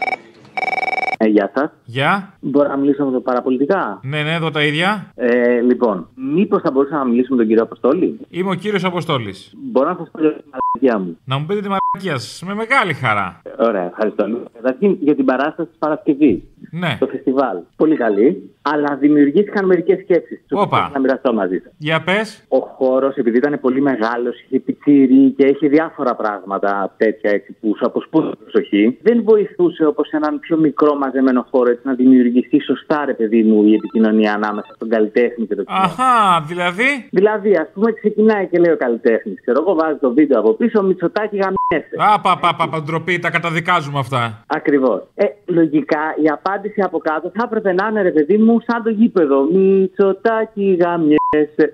Ε, 1.24 1.28
γεια 1.28 1.50
σας. 1.54 1.70
Γεια. 1.84 2.34
Μπορώ 2.40 2.68
να 2.68 2.76
μιλήσω 2.76 3.04
με 3.04 3.12
το 3.12 3.20
παραπολιτικά; 3.20 4.00
Ναι, 4.02 4.22
ναι, 4.22 4.34
εδώ 4.34 4.50
τα 4.50 4.62
ίδια. 4.62 5.12
Ε, 5.14 5.60
λοιπόν, 5.60 6.08
μήπως 6.14 6.62
θα 6.62 6.70
μπορούσα 6.70 6.96
να 6.96 7.04
μιλήσω 7.04 7.28
με 7.30 7.36
τον 7.36 7.46
κύριο 7.46 7.62
Αποστόλη; 7.62 8.20
Είμαι 8.30 8.50
ο 8.50 8.54
κύριος 8.54 8.84
Αποστόλης. 8.84 9.52
Μπορώ 9.56 9.88
να 9.88 9.96
σας 9.96 10.10
πω 10.10 10.20
για 10.20 10.32
την 10.32 10.44
μαλακία 10.52 10.98
μου. 11.04 11.18
Να 11.24 11.38
μου 11.38 11.46
πείτε 11.46 11.60
τη 11.60 11.68
μαλακία 11.68 12.18
σας 12.18 12.42
με 12.46 12.54
μεγάλη 12.54 12.92
χαρά. 12.92 13.42
Ωραία, 13.58 13.84
ευχαριστώ. 13.84 14.24
Καταρχήν 14.52 14.96
για 15.00 15.14
την 15.14 15.24
παράσταση 15.24 15.68
της 15.68 15.78
Παρασκευής. 15.78 16.42
Ναι. 16.70 16.96
Το 17.00 17.06
φεστιβάλ. 17.06 17.56
Πολύ 17.76 17.96
καλή. 17.96 18.50
Αλλά 18.62 18.96
δημιουργήθηκαν 18.96 19.66
μερικές 19.66 19.98
σκέψεις. 20.02 20.40
Όπα. 20.50 20.90
Να 20.94 21.00
μοιραστώ 21.00 21.32
μαζί 21.32 21.58
σας. 21.64 21.72
Για 21.78 22.02
πες. 22.02 22.44
Ο 22.48 22.58
χώρος, 22.58 23.14
επειδή 23.16 23.36
ήταν 23.36 23.60
πολύ 23.60 23.80
μεγάλος, 23.80 24.34
είχε 24.42 24.58
πιτσίρι 24.58 25.30
και 25.36 25.46
είχε 25.46 25.68
διάφορα 25.68 26.14
πράγματα 26.14 26.94
τέτοια 26.96 27.30
έτσι 27.30 27.56
που 27.60 27.76
σου 27.76 27.86
αποσπούν 27.86 28.30
την 28.30 28.38
προσοχή, 28.38 28.98
δεν 29.02 29.22
βοηθούσε 29.24 29.84
όπως 29.84 30.10
έναν 30.10 30.38
πιο 30.38 30.56
μικρό 30.56 30.94
μαζεμένο 31.12 31.46
χώρο 31.50 31.70
έτσι 31.70 31.82
να 31.86 31.94
δημιουργηθεί 31.94 32.62
σωστά, 32.62 33.04
ρε 33.04 33.14
παιδί 33.14 33.42
μου, 33.42 33.64
η 33.64 33.74
επικοινωνία 33.74 34.32
ανάμεσα 34.34 34.72
στον 34.74 34.88
καλλιτέχνη 34.88 35.46
και 35.46 35.54
το 35.54 35.64
κοινό. 35.64 35.78
Αχά, 35.78 36.44
δηλαδή; 36.48 36.90
Δηλαδή, 37.10 37.50
ας 37.56 37.68
πούμε, 37.74 37.92
ξεκινάει 37.92 38.46
και 38.46 38.58
λέει 38.58 38.72
ο 38.72 38.76
καλλιτέχνης, 38.76 39.40
ξέρω 39.40 39.58
εγώ, 39.62 39.74
βάζει 39.74 39.98
το 39.98 40.12
βίντεο 40.12 40.38
από 40.40 40.52
πίσω, 40.52 40.82
Μητσοτάκι 40.82 41.36
γαμιέσαι. 41.36 41.94
Α, 41.96 42.20
πα, 42.20 42.38
πα, 42.42 42.54
πα, 42.58 42.68
πα, 42.68 42.82
ντροπή, 42.82 43.18
τα 43.18 43.30
καταδικάζουμε 43.30 43.98
αυτά. 43.98 44.44
Ακριβώς. 44.46 45.00
Ε, 45.14 45.24
λογικά 45.46 46.02
η 46.24 46.28
απάντηση 46.28 46.80
από 46.80 46.98
κάτω 46.98 47.30
θα 47.34 47.42
έπρεπε 47.44 47.72
να 47.72 47.86
είναι, 47.90 48.02
ρε 48.02 48.10
παιδί 48.10 48.36
μου, 48.38 48.56
σαν 48.66 48.82
το 48.82 48.90
γήπεδο. 48.90 49.42
Μητσοτάκι 49.52 50.78
γαμιέσαι. 50.80 51.66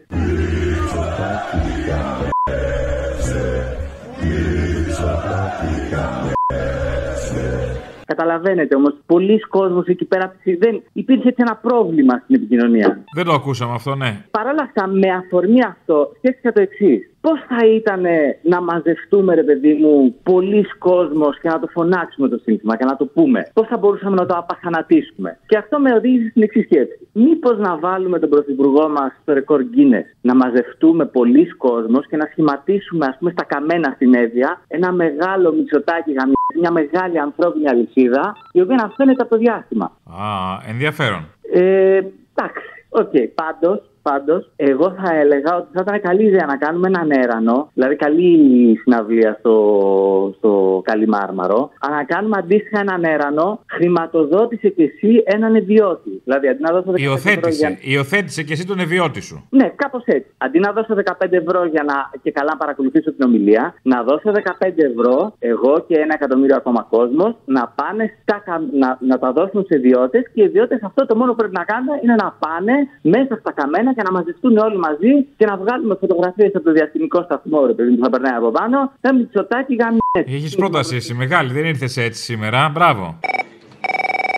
Καταλαβαίνετε 8.13 8.75
όμως, 8.75 8.95
πολλοί 9.07 9.39
κόσμοι 9.41 9.83
εκεί 9.87 10.05
πέρα 10.05 10.35
δεν 10.59 10.83
υπήρχε 10.93 11.29
έτσι 11.29 11.43
ένα 11.47 11.57
πρόβλημα 11.57 12.21
στην 12.23 12.35
επικοινωνία. 12.35 13.05
Δεν 13.15 13.25
το 13.25 13.33
ακούσαμε 13.33 13.73
αυτό, 13.75 13.95
ναι. 13.95 14.25
Παρ' 14.31 14.47
όλα 14.47 14.63
αυτά, 14.63 14.87
με 14.87 15.11
αφορμή 15.11 15.63
αυτό, 15.63 16.13
σκέφτηκα 16.17 16.53
το 16.53 16.61
εξής. 16.61 17.11
Πώς 17.21 17.39
θα 17.49 17.67
ήταν 17.67 18.05
να 18.43 18.61
μαζευτούμε, 18.61 19.35
ρε 19.35 19.43
παιδί 19.43 19.75
μου, 19.75 20.15
πολλοί 20.23 20.67
κόσμος 20.79 21.41
και 21.41 21.49
να 21.49 21.61
το 21.61 21.67
φωνάξουμε 21.67 22.29
το 22.29 22.39
σύνθημα 22.43 22.77
και 22.77 22.85
να 22.85 22.97
το 22.97 23.07
πούμε; 23.07 23.51
Πώς 23.53 23.67
θα 23.67 23.77
μπορούσαμε 23.79 24.17
να 24.17 24.27
το 24.27 24.35
απαχανατίσουμε. 24.37 25.39
Και 25.47 25.57
αυτό 25.57 25.79
με 25.81 25.93
οδήγησε 25.93 26.29
στην 26.29 26.43
εξής 26.43 26.65
σκέψη. 26.65 27.09
Μήπως 27.13 27.59
να 27.59 27.79
βάλουμε 27.79 28.19
τον 28.19 28.29
πρωθυπουργό 28.29 28.89
μας 28.89 29.13
στο 29.23 29.33
ρεκόρ 29.33 29.61
Guinness, 29.63 30.07
να 30.21 30.35
μαζευτούμε 30.35 31.05
πολλοί 31.05 31.47
κόσμος 31.47 32.07
και 32.07 32.17
να 32.17 32.29
σχηματίσουμε, 32.31 33.07
ας 33.07 33.17
πούμε, 33.19 33.31
στα 33.31 33.45
καμένα 33.45 33.93
στην 33.95 34.15
Εύβοια 34.15 34.61
ένα 34.69 34.93
μεγάλο 34.93 35.53
μυτσοτάκι 35.53 36.13
γαμί, 36.13 36.33
μια 36.61 36.71
μεγάλη 36.73 37.19
ανθρώπινη 37.19 37.69
αλυσίδα, 37.69 38.37
η 38.53 38.61
οποία 38.61 38.77
να 38.77 38.93
φαίνεται 38.97 39.23
από 39.23 39.31
το 39.31 39.37
διάστημα. 39.37 39.93
Α, 40.05 40.25
ενδιαφέρον. 40.69 41.27
Ε, 41.53 42.01
εντάξει, 42.35 42.67
οκ, 42.89 43.13
πάντως, 43.35 43.91
πάντως, 44.09 44.51
εγώ 44.57 44.95
θα 44.99 45.15
έλεγα 45.23 45.57
ότι 45.57 45.69
θα 45.73 45.81
ήταν 45.87 46.01
καλή 46.01 46.25
ιδέα 46.25 46.47
να 46.47 46.57
κάνουμε 46.57 46.87
έναν 46.89 47.11
έρανο, 47.11 47.71
δηλαδή 47.75 47.97
καλή 47.97 48.33
συναυλία 48.83 49.37
στο, 49.39 49.55
στο 50.39 50.51
Καλιμάρμαρο, 50.85 51.71
αλλά 51.79 51.97
να 51.97 52.05
κάνουμε 52.05 52.37
αντίστοιχα 52.39 52.81
έναν 52.81 53.05
έρανο, 53.05 53.61
χρηματοδότησε 53.67 54.69
και 54.69 54.83
εσύ 54.83 55.23
έναν 55.25 55.55
ιδιώτη. 55.55 56.21
Δηλαδή, 56.25 56.49
αντί 56.49 56.63
να 56.63 56.73
δώσω 56.73 56.91
15 56.91 56.95
ευρώ 56.95 57.01
για... 57.01 57.09
Υιοθέτησε, 57.11 57.79
υιοθέτησε 57.81 58.43
και 58.43 58.53
εσύ 58.53 58.67
τον 58.67 58.79
ιδιώτη 58.79 59.21
σου. 59.21 59.47
Ναι, 59.51 59.67
κάπως 59.77 60.03
έτσι. 60.05 60.31
Αντί 60.39 60.59
να 60.59 60.73
δώσω 60.73 60.95
15 61.05 61.33
ευρώ 61.43 61.65
για 61.65 61.83
να 61.83 61.95
και 62.23 62.31
καλά 62.31 62.51
να 62.51 62.57
παρακολουθήσω 62.57 63.13
την 63.13 63.27
ομιλία, 63.27 63.75
να 63.83 64.03
δώσω 64.03 64.33
15 64.61 64.69
ευρώ 64.77 65.35
εγώ 65.39 65.85
και 65.89 65.95
ένα 65.95 66.15
εκατομμύριο 66.15 66.57
ακόμα 66.57 66.87
κόσμος 66.91 67.35
να 67.45 67.73
πάνε 67.75 68.05
στα, 68.23 68.43
κα- 68.45 68.69
να, 68.73 68.99
να 69.01 69.19
τα 69.19 69.33
δώσουν 69.33 69.65
σε 69.69 69.77
ιδιώτες 69.77 70.23
και 70.35 70.43
οι 70.43 70.45
ιδιώτες 70.45 70.83
αυτό 70.83 71.07
το 71.07 71.17
μόνο 71.17 71.31
που 71.31 71.37
πρέπει 71.37 71.55
να 71.55 71.65
κάνουν 71.65 71.95
είναι 72.03 72.15
να 72.25 72.37
πάνε 72.39 72.75
μέσα 73.03 73.37
στα 73.41 73.53
καμένα 73.53 73.93
και 73.99 74.05
να 74.05 74.13
μαζευτούν 74.13 74.57
όλοι 74.57 74.79
μαζί 74.79 75.13
και 75.37 75.47
να 75.47 75.57
βγάλουμε 75.57 75.95
φωτογραφίες 76.01 76.51
από 76.55 76.65
το 76.65 76.73
διαστημικό 76.73 77.23
σταθμό 77.23 77.67
ρε 77.67 77.73
παιδί 77.73 77.91
μου, 77.91 77.97
που 77.97 78.05
θα 78.05 78.11
περνάει 78.11 78.37
από 78.43 78.51
πάνω. 78.51 78.93
Θα 79.01 79.15
μυτσοτάκι 79.15 79.75
γαμιές. 79.81 80.37
Έχεις 80.37 80.55
πρόταση 80.57 80.97
εσύ, 80.97 81.15
μεγάλη, 81.15 81.53
δεν 81.53 81.65
ήρθες 81.65 81.97
έτσι 81.97 82.23
σήμερα. 82.23 82.69
Μπράβο. 82.75 83.19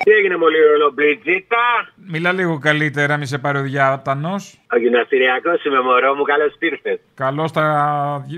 Τι 0.05 0.11
έγινε 0.21 0.37
μολύ 0.37 0.59
ρολομπριτζίτα. 0.71 1.63
Μιλά 2.13 2.33
λίγο 2.33 2.59
καλύτερα, 2.59 3.17
μη 3.17 3.27
σε 3.27 3.39
πάρει 3.39 3.59
ο 3.59 3.63
διάτανος. 3.63 4.43
Ο 4.73 4.77
γυμναστηριακός 4.79 5.65
είμαι 5.65 5.81
μωρό 5.81 6.15
μου, 6.15 6.23
καλώς 6.23 6.53
ήρθες. 6.59 6.99
Καλό 7.15 7.47
στα 7.47 7.65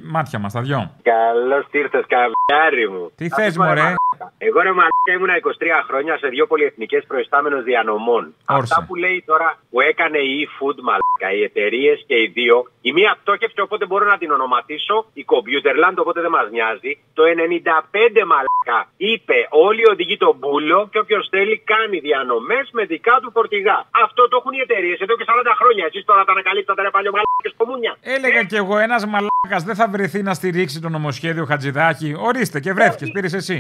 μάτια 0.03 0.39
μας, 0.39 0.53
τα 0.53 0.61
δυο. 0.61 0.81
Καλώς 1.03 1.65
ήρθες, 1.71 2.05
καβλιάρι 2.13 2.89
μου. 2.91 3.05
Τι 3.17 3.29
Θα 3.29 3.37
θες, 3.37 3.53
σου 3.53 3.59
πω, 3.59 3.65
ρε 3.65 3.69
μωρέ. 3.69 3.81
μαλάκα. 3.83 4.27
Εγώ 4.49 4.59
ρε 4.67 4.73
μαλάκα 4.79 5.13
ήμουνα 5.17 5.35
23 5.37 5.83
χρόνια 5.89 6.19
σε 6.19 6.29
δύο 6.29 6.47
πολυεθνικές 6.47 7.03
προϊστάμενο 7.11 7.63
διανομών. 7.63 8.35
Αυτά 8.45 8.85
που 8.87 8.95
λέει 8.95 9.23
τώρα 9.27 9.49
που 9.71 9.81
έκανε 9.81 10.19
η 10.19 10.33
eFood 10.47 10.77
μαλάκα, 10.89 11.29
οι 11.37 11.43
εταιρείες 11.49 12.05
και 12.09 12.15
οι 12.23 12.27
δύο. 12.39 12.57
Η 12.89 12.93
μία 12.93 13.17
πτώχευσε 13.23 13.61
οπότε 13.61 13.85
μπορώ 13.87 14.05
να 14.13 14.19
την 14.19 14.31
ονοματίσω. 14.31 14.97
Η 15.21 15.25
Computerland 15.33 15.97
οπότε 16.03 16.21
δεν 16.21 16.31
μας 16.31 16.47
νοιάζει. 16.51 16.93
Το 17.19 17.23
95 17.27 18.23
μαλάκα 18.33 18.79
είπε 18.97 19.39
όλοι 19.51 19.81
οι 19.81 19.89
οδηγοί 19.95 20.17
τον 20.17 20.35
μπούλο 20.39 20.89
και 20.93 20.99
όποιος 20.99 21.29
θέλει 21.31 21.57
κάνει 21.73 21.97
διανομές 22.09 22.67
με 22.77 22.83
δικά 22.93 23.15
του 23.23 23.31
φορτηγά. 23.37 23.79
Αυτό 24.05 24.23
το 24.31 24.35
έχουν 24.41 24.53
οι 24.57 24.61
εταιρείες 24.67 24.99
εδώ 25.05 25.15
και 25.19 25.25
40 25.29 25.55
χρόνια. 25.61 25.85
Εσείς 25.89 26.05
τώρα 26.05 26.23
τα 26.25 26.33
ανακαλύπτατε 26.37 26.81
ρε 26.83 26.91
παλιό 26.97 27.11
μαλάκες 27.17 27.55
κομμούνια. 27.61 27.93
Έλεγα 28.17 28.43
κι 28.51 28.59
εγώ, 28.63 28.75
ένας 28.87 29.03
μαλάκας 29.13 29.63
δεν 29.69 29.77
θα 29.81 29.87
βρεθεί 29.95 30.21
να 30.29 30.33
στηρίξει 30.39 30.79
το 30.85 30.89
νομοσχέδιο 30.97 31.45
Χατζηδάκη. 31.51 32.09
Ορίστε 32.29 32.59
και 32.65 32.73
βρέθηκες, 32.73 33.11
πήρες 33.15 33.33
εσύ. 33.41 33.59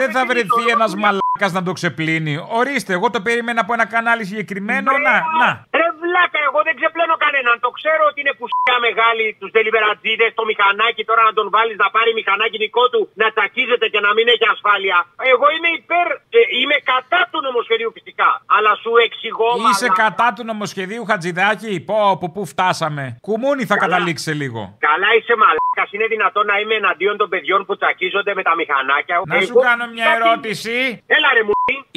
Δεν 0.00 0.10
θα 0.10 0.26
βρεθεί 0.26 0.62
ένας 0.76 0.94
μαλάκας 0.94 1.52
να 1.52 1.62
το 1.62 1.72
ξεπλύνει. 1.72 2.34
Ορίστε, 2.48 2.92
εγώ 2.92 3.10
το 3.10 3.20
περίμενα 3.20 3.60
από 3.60 3.72
ένα 3.72 3.86
κανάλι 3.86 4.24
συγκεκριμένο. 4.24 4.90
Να, 4.92 5.14
να. 5.40 5.66
Ρε 6.08 6.14
βλάκα, 6.14 6.40
εγώ 6.48 6.60
δεν 6.68 6.74
ξεπλένω 6.78 7.14
πιάνω 7.14 7.16
κανέναν. 7.24 7.56
Το 7.66 7.70
ξέρω 7.78 8.02
ότι 8.10 8.18
είναι 8.22 8.34
πουσιά 8.40 8.76
μεγάλη 8.86 9.24
τους 9.40 9.50
δελιβερατζίδε, 9.56 10.26
το 10.38 10.44
μηχανάκι 10.50 11.02
τώρα 11.10 11.22
να 11.28 11.32
τον 11.38 11.46
βάλεις 11.54 11.76
να 11.84 11.88
πάρει 11.94 12.10
μηχανάκι 12.20 12.56
δικό 12.64 12.84
του 12.92 13.00
να 13.20 13.26
τσακίζεται 13.34 13.86
και 13.92 14.00
να 14.06 14.10
μην 14.16 14.26
έχει 14.34 14.46
ασφάλεια. 14.54 14.98
Εγώ 15.32 15.46
είμαι 15.54 15.70
υπέρ, 15.80 16.06
ε, 16.38 16.40
είμαι 16.60 16.76
κατά 16.92 17.20
του 17.30 17.38
νομοσχεδίου 17.48 17.90
φυσικά. 17.96 18.30
Αλλά 18.56 18.72
σου 18.82 18.90
εξηγώ. 19.06 19.50
Είσαι 19.70 19.88
μαλάκα. 19.90 20.02
κατά 20.02 20.28
του 20.36 20.44
νομοσχεδίου 20.50 21.02
Χατζηδάκη; 21.10 21.72
Πω, 21.88 21.98
από 22.14 22.26
πού 22.34 22.40
φτάσαμε; 22.52 23.04
Κουμούνι 23.26 23.64
θα 23.70 23.76
καταλήξει 23.84 24.24
σε 24.28 24.34
λίγο. 24.42 24.60
Καλά 24.88 25.08
είσαι 25.16 25.34
μαλάκας. 25.42 25.88
Είναι 25.94 26.06
δυνατόν 26.14 26.44
να 26.52 26.56
είμαι 26.60 26.74
εναντίον 26.82 27.14
των 27.20 27.28
παιδιών 27.32 27.60
που 27.66 27.74
τσακίζονται 27.80 28.32
με 28.38 28.42
τα 28.48 28.52
μηχανάκια. 28.60 29.14
Να 29.32 29.40
σου 29.48 29.56
κάνω 29.68 29.84
μια 29.94 30.06
ερώτηση. 30.18 30.76
Έλα 31.16 31.28
ρε 31.36 31.42
μου. 31.46 31.52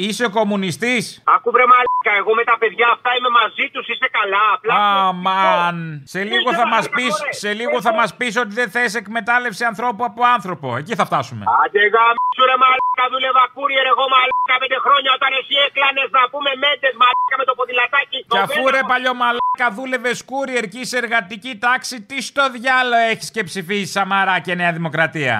Είσαι 0.06 0.26
κομμουνιστής; 0.38 1.04
Άκου 1.34 1.50
βρε 1.54 1.66
μαλάκα. 1.72 2.12
Εγώ 2.20 2.32
με 2.40 2.44
τα 2.50 2.56
παιδιά 2.62 2.86
αυτά 2.96 3.10
είμαι 3.16 3.30
μαζί 3.40 3.64
τους. 3.72 3.86
Είσαι 4.02 4.10
καλά. 4.20 4.44
Απλά. 4.54 4.74
Αμάν. 5.08 5.76
Σε 6.12 6.20
λίγο 6.30 6.48
Είσαι 6.50 6.58
θα 6.60 6.66
μας 6.74 6.84
μαλάκα, 6.88 6.94
πει 6.96 7.02
μωρέ. 7.02 7.32
σε 7.42 7.50
λίγο 7.60 7.76
θα 7.86 7.92
μας 7.98 8.10
πεις 8.18 8.34
ότι 8.42 8.52
δεν 8.60 8.68
θες 8.74 8.94
εκμετάλλευση 9.02 9.64
ανθρώπου 9.64 10.04
από 10.10 10.20
άνθρωπο. 10.36 10.68
Εκεί 10.76 10.94
θα 11.00 11.04
φτάσουμε. 11.10 11.44
Άντε 11.62 11.82
γάμισου 11.94 12.44
ρε 12.50 12.56
μαλάκα. 12.62 13.04
Δούλευα 13.12 13.44
κούριερ 13.54 13.86
εγώ 13.92 14.04
μαλάκα 14.14 14.54
πέντε 14.62 14.78
χρόνια 14.84 15.10
όταν 15.18 15.30
εσύ 15.40 15.54
έκλανες 15.66 16.08
να 16.16 16.22
πούμε 16.32 16.50
μέντες 16.62 16.94
μαλάκα 17.02 17.34
με 17.40 17.44
το 17.48 17.52
ποδηλατάκι. 17.58 18.18
Και 18.32 18.38
αφού 18.46 18.60
ρε 18.74 18.82
παλιό 18.90 19.14
μαλάκα 19.22 19.66
δούλευε 19.76 20.12
courier 20.30 20.64
και 20.72 20.78
είσαι 20.82 20.96
εργατική 21.04 21.52
τάξη, 21.66 21.96
τι 22.08 22.16
στο 22.30 22.44
διάλο 22.56 22.96
έχεις 23.10 23.28
και 23.34 23.42
ψηφίσει 23.50 23.90
Σαμαρά 23.96 24.36
και 24.44 24.54
Νέα 24.60 24.72
Δημοκρατία; 24.78 25.36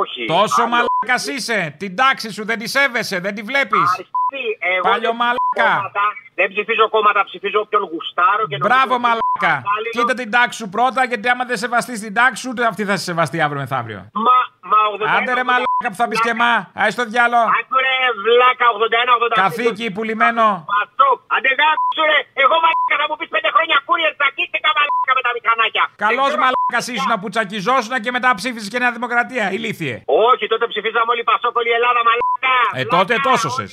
Όχι. 0.00 0.22
Τόσο 0.36 0.62
Άλλο. 0.62 0.70
μαλάκας 0.72 1.22
είσαι. 1.34 1.58
Την 1.82 1.92
τάξη 2.00 2.28
σου 2.36 2.44
δεν 2.50 2.58
τη 2.60 2.66
σέβεσαι, 2.76 3.16
δεν 3.26 3.34
τη 3.36 3.42
βλέπεις. 3.50 3.88
Αριστεί. 3.94 4.44
Εγώ 4.74 4.84
Παλιό 4.88 5.12
δεν 5.12 5.16
ψηφίζω 5.16 5.22
μαλάκα. 5.22 5.90
Κόμματα, 6.36 6.40
Δεν 6.40 6.46
ψηφίζω 6.52 6.84
κόμματα, 6.94 7.20
ψηφίζω 7.28 7.58
όποιον 7.64 7.82
γουστάρω 7.90 8.42
και 8.50 8.56
νομίζω 8.56 8.68
Μπράβο 8.70 8.92
ότι 8.98 9.04
μαλάκα. 9.06 9.52
κατάλληλο. 9.60 9.92
Κοίτα 9.96 10.14
την 10.20 10.28
τάξη 10.36 10.56
σου 10.60 10.68
πρώτα, 10.76 11.00
γιατί 11.10 11.26
άμα 11.32 11.44
δεν 11.50 11.56
σεβαστείς 11.64 11.98
την 12.04 12.12
τάξη 12.18 12.38
σου, 12.42 12.48
ούτε 12.52 12.62
αυτή 12.70 12.82
θα 12.90 12.94
σε 13.00 13.04
σεβαστεί 13.10 13.36
αύριο 13.46 13.60
μεθαύριο. 13.64 14.00
Μα, 14.26 14.36
μα 14.70 14.78
81. 14.94 15.16
Άντε 15.16 15.32
ρε 15.38 15.44
μαλάκα 15.50 15.88
που 15.92 15.98
θα 16.02 16.06
πεις 16.10 16.20
και 16.26 16.34
μα. 16.42 16.50
Άι 16.82 16.90
στο 16.96 17.04
διάλο. 17.12 17.40
Άκου 17.58 17.76
ρε 17.86 17.96
βλάκα 18.24 18.66
81-82. 18.76 19.34
Καθήκη 19.44 19.86
πουλημένο. 19.96 20.46
Πασόκ. 20.72 21.18
Άντε 21.36 21.50
γάμισου 21.60 22.04
ρε. 22.10 22.18
Εγώ 22.42 22.54
μαλάκα 22.64 22.94
θα 23.00 23.06
μου 23.08 23.16
πεις 23.18 23.28
πέντε 23.34 23.48
χρόνια 23.54 23.76
κούριερ 23.88 24.12
τσακίστηκα 24.18 24.70
μαλάκα 24.76 25.12
με 25.18 25.22
τα 25.26 25.30
μηχανάκια. 25.36 25.84
Καλός 26.04 26.32
μαλάκα 26.42 26.78
ήσουν 26.94 27.12
που 27.20 27.28
τσακιζόσουν 27.32 27.94
και 28.04 28.10
μετά 28.16 28.28
ψήφισες 28.38 28.68
και 28.72 28.78
Νέα 28.82 28.92
Δημοκρατία. 28.98 29.44
Ηλίθιε. 29.56 29.94
Όχι, 30.30 30.44
τότε 30.52 30.64
ψηφίζαμε 30.72 31.10
όλοι 31.14 31.22
Πασόκ, 31.30 31.54
όλη 31.60 31.68
η 31.74 31.76
Ελλάδα 31.78 32.00
μαλάκα. 32.08 32.54
Ε, 32.80 32.82
τότε 32.94 33.14
το 33.26 33.32
σώσες. 33.42 33.70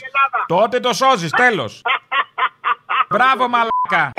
Τότε 0.56 0.78
το 0.86 0.92
σώζεις, 1.02 1.32
τέλος. 1.44 1.72
Μπράβο, 3.10 3.48
μαλάκα. 3.48 4.12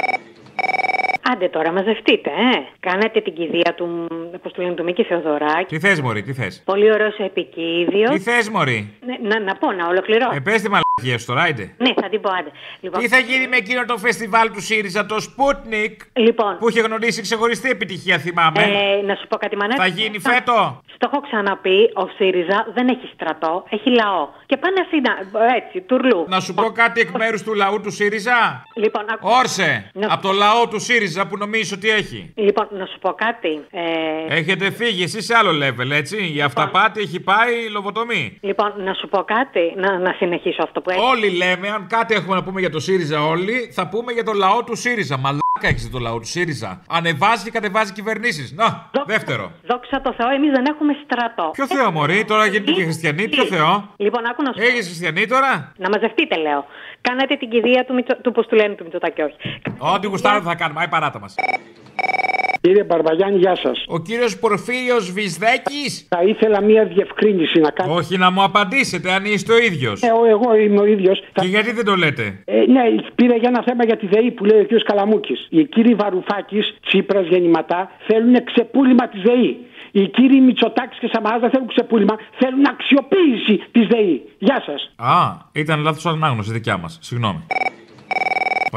Άντε 1.32 1.48
τώρα, 1.48 1.72
μαζευτείτε, 1.72 2.30
ε. 2.30 2.58
Κάνατε 2.80 3.20
την 3.20 3.34
κηδεία 3.34 3.74
του, 3.76 4.06
πώς 4.42 4.52
του 4.52 4.60
λένε, 4.62 4.74
του 4.74 4.84
Μίκη 4.84 5.02
Θεοδωράκη. 5.04 5.64
Τι 5.74 5.78
θες, 5.78 6.00
Μωρή, 6.00 6.22
τι 6.22 6.32
θες; 6.32 6.62
Πολύ 6.64 6.92
ωραίο 6.92 7.12
επικίδιο. 7.18 8.08
Τι 8.10 8.18
θες, 8.18 8.48
Μωρή; 8.48 8.92
Ναι, 9.06 9.16
να, 9.28 9.40
να 9.40 9.54
πω, 9.54 9.72
να 9.72 9.86
ολοκληρώσω. 9.88 10.34
Ε, 10.34 10.40
πες 10.40 10.62
τη 10.62 10.68
μαλακία 10.70 11.18
σου 11.18 11.26
τώρα, 11.26 11.48
είτε. 11.48 11.74
Ναι, 11.78 11.90
θα 12.00 12.08
την 12.08 12.20
πω, 12.20 12.30
άντε. 12.38 12.50
Λοιπόν, 12.80 13.00
Τι 13.00 13.08
θα 13.08 13.18
γίνει 13.18 13.48
με 13.48 13.56
εκείνο 13.56 13.84
το 13.84 13.96
φεστιβάλ 13.96 14.50
του 14.52 14.60
ΣΥΡΙΖΑ, 14.60 15.06
το 15.06 15.16
Sputnik. 15.28 15.96
Λοιπόν. 16.12 16.56
Που 16.58 16.68
είχε 16.68 16.80
γνωρίσει 16.80 17.22
ξεχωριστή 17.22 17.70
επιτυχία, 17.70 18.18
θυμάμαι; 18.18 18.62
Ε, 18.62 19.02
να 19.06 19.14
σου 19.14 19.26
πω 19.26 19.36
κάτι, 19.36 19.56
Μανώλη. 19.56 19.78
Θα 19.78 19.86
γίνει 19.86 20.18
φέτο; 20.18 20.82
Στο 20.94 21.08
έχω 21.12 21.20
ξαναπεί, 21.20 21.90
ο 21.94 22.08
ΣΥΡΙΖΑ 22.16 22.66
δεν 22.74 22.88
έχει 22.88 23.10
στρατό, 23.14 23.64
έχει 23.70 23.90
λαό. 23.90 24.28
Και 24.46 24.56
πάνε 24.56 24.80
αυτοί 24.80 25.00
να. 25.00 25.12
Έτσι, 25.56 25.80
τουρλού. 25.80 26.24
Να 26.28 26.40
σου 26.40 26.54
πω 26.54 26.62
κάτι 26.62 27.00
εκ 27.00 27.10
μέρους 27.10 27.42
του 27.42 27.54
λαού 27.54 27.80
του 27.80 27.90
ΣΥΡΙΖΑ; 27.90 28.64
Λοιπόν, 28.74 29.02
ακού- 29.12 29.30
Όρσε. 29.40 29.90
Να- 29.94 30.12
Από 30.14 30.22
το 30.22 30.32
λαό 30.32 30.68
του 30.68 30.80
ΣΥΡΙΖΑ 30.80 31.13
που 31.26 31.36
νομίζεις 31.36 31.72
ότι 31.72 31.90
έχει; 31.90 32.32
Λοιπόν, 32.36 32.68
να 32.70 32.86
σου 32.86 32.98
πω 32.98 33.10
κάτι. 33.12 33.48
Ε, 33.70 34.34
Έχετε 34.38 34.70
φύγει, 34.70 35.02
εσύ 35.02 35.22
σε 35.22 35.34
άλλο 35.34 35.50
level, 35.66 35.90
έτσι. 35.90 36.32
Η 36.34 36.40
αυταπάτη 36.42 37.00
έχει 37.00 37.20
πάει 37.20 37.68
λοβοτομή. 37.70 38.38
λοιπόν, 38.40 38.72
να 38.76 38.94
σου 38.94 39.08
πω 39.08 39.22
κάτι. 39.22 39.72
Να, 39.76 39.98
να 39.98 40.12
συνεχίσω 40.12 40.62
αυτό 40.62 40.80
που 40.80 40.90
έχει. 40.90 41.00
Όλοι 41.00 41.30
λέμε, 41.30 41.68
αν 41.68 41.86
κάτι 41.86 42.14
έχουμε 42.14 42.34
να 42.34 42.42
πούμε 42.44 42.60
για 42.60 42.70
το 42.70 42.80
ΣΥΡΙΖΑ, 42.80 43.26
όλοι, 43.26 43.70
θα 43.72 43.88
πούμε 43.88 44.12
για 44.12 44.24
το 44.24 44.32
λαό 44.32 44.64
του 44.64 44.76
ΣΥΡΙΖΑ. 44.76 45.16
Μαλάκα 45.16 45.43
έχεις 45.60 45.90
το 45.90 45.98
λαό 45.98 46.18
του 46.18 46.26
ΣΥΡΙΖΑ. 46.26 46.80
Ανεβάζει 46.88 47.44
και 47.44 47.50
κατεβάζει 47.50 47.92
κυβερνήσεις. 47.92 48.52
Να, 48.52 48.90
δεύτερο. 49.06 49.52
Δόξα 49.62 50.00
τω 50.00 50.12
Θεώ, 50.12 50.28
εμείς 50.30 50.50
δεν 50.50 50.64
έχουμε 50.66 50.92
στρατό. 51.04 51.50
Ποιο 51.52 51.66
Θεό, 51.66 51.90
Μωρή, 51.90 52.24
τώρα 52.24 52.46
γίνεται 52.46 52.72
και 52.72 52.82
χριστιανή, 52.82 53.28
ποιο 53.28 53.44
Θεό; 53.44 53.88
Λοιπόν, 53.96 54.26
άκου 54.26 54.42
να 54.42 54.52
σου 54.52 54.58
πω. 54.58 54.64
Έχεις 54.64 54.86
χριστιανή 54.86 55.26
τώρα; 55.26 55.72
Να 55.76 55.88
μαζευτείτε, 55.88 56.36
λέω. 56.36 56.64
Κάνατε 57.00 57.36
την 57.36 57.50
κηδεία 57.50 57.84
του, 57.84 57.94
Μητσο... 57.94 58.16
του 58.16 58.32
πώς 58.32 58.46
του 58.46 58.54
λένε 58.54 58.74
του 58.74 58.82
Μητσοτάκη, 58.84 59.20
όχι. 59.22 59.36
Ό,τι 59.78 60.06
γουστάρω 60.06 60.42
θα 60.42 60.54
κάνουμε, 60.54 60.80
άι 60.80 60.88
παράτα 60.88 61.20
μας. 61.20 61.34
Κύριε 62.60 62.84
Μπαρμπαγιάννη, 62.84 63.38
γεια 63.38 63.56
σας. 63.56 63.84
Ο 63.88 63.98
κύριος 63.98 64.38
Πορφύριος 64.38 65.12
Βυσδέκης; 65.12 66.06
Θα 66.08 66.22
ήθελα 66.22 66.62
μία 66.62 66.84
διευκρίνηση 66.84 67.58
να 67.60 67.70
κάνω. 67.70 67.94
Όχι 67.94 68.16
να 68.18 68.30
μου 68.30 68.42
απαντήσετε 68.42 69.12
αν 69.12 69.24
είστε 69.24 69.52
ο 69.52 69.58
ίδιος. 69.58 70.02
Ε, 70.02 70.06
ο- 70.10 70.24
εγώ 70.26 70.54
είμαι 70.56 70.80
ο 70.80 70.84
ίδιος. 70.86 71.22
Και 71.32 71.46
γιατί 71.46 71.72
δεν 71.72 71.84
το 71.84 71.94
λέτε; 71.96 72.42
Ε, 72.44 72.54
ναι, 72.56 72.82
πήρα 73.14 73.36
για 73.36 73.48
ένα 73.48 73.62
θέμα 73.66 73.84
για 73.84 73.96
τη 73.96 74.06
ΔΕΗ 74.06 74.30
που 74.30 74.44
λέει 74.44 74.60
ο 74.60 74.64
κ. 74.64 74.82
Καλαμούκης. 74.84 75.46
Οι 75.50 75.64
κύριοι 75.64 75.94
Βαρουφάκης, 75.94 76.74
Τσίπρας, 76.86 77.26
Γεννηματά 77.26 77.90
θέλουν 78.06 78.44
ξεπούλημα 78.44 79.08
της 79.08 79.22
ΔΕΗ. 79.22 79.56
Οι 79.92 80.08
κύριοι 80.08 80.40
Μητσοτάκης 80.40 80.98
και 80.98 81.08
Σαμαράς 81.12 81.40
δεν 81.40 81.50
θέλουν 81.50 81.68
ξεπούλημα, 81.68 82.14
θέλουν 82.38 82.64
αξιοποίηση 82.66 83.62
της 83.72 83.86
ΔΕΗ. 83.86 84.22
Γεια 84.38 84.62
σας. 84.66 84.92
Α, 84.96 85.16
ήταν 85.52 85.80
λάθος 85.82 86.06
ανάγνωση 86.06 86.52
δικιά 86.52 86.76
μας. 86.76 86.98
Συγγνώμη. 87.02 87.46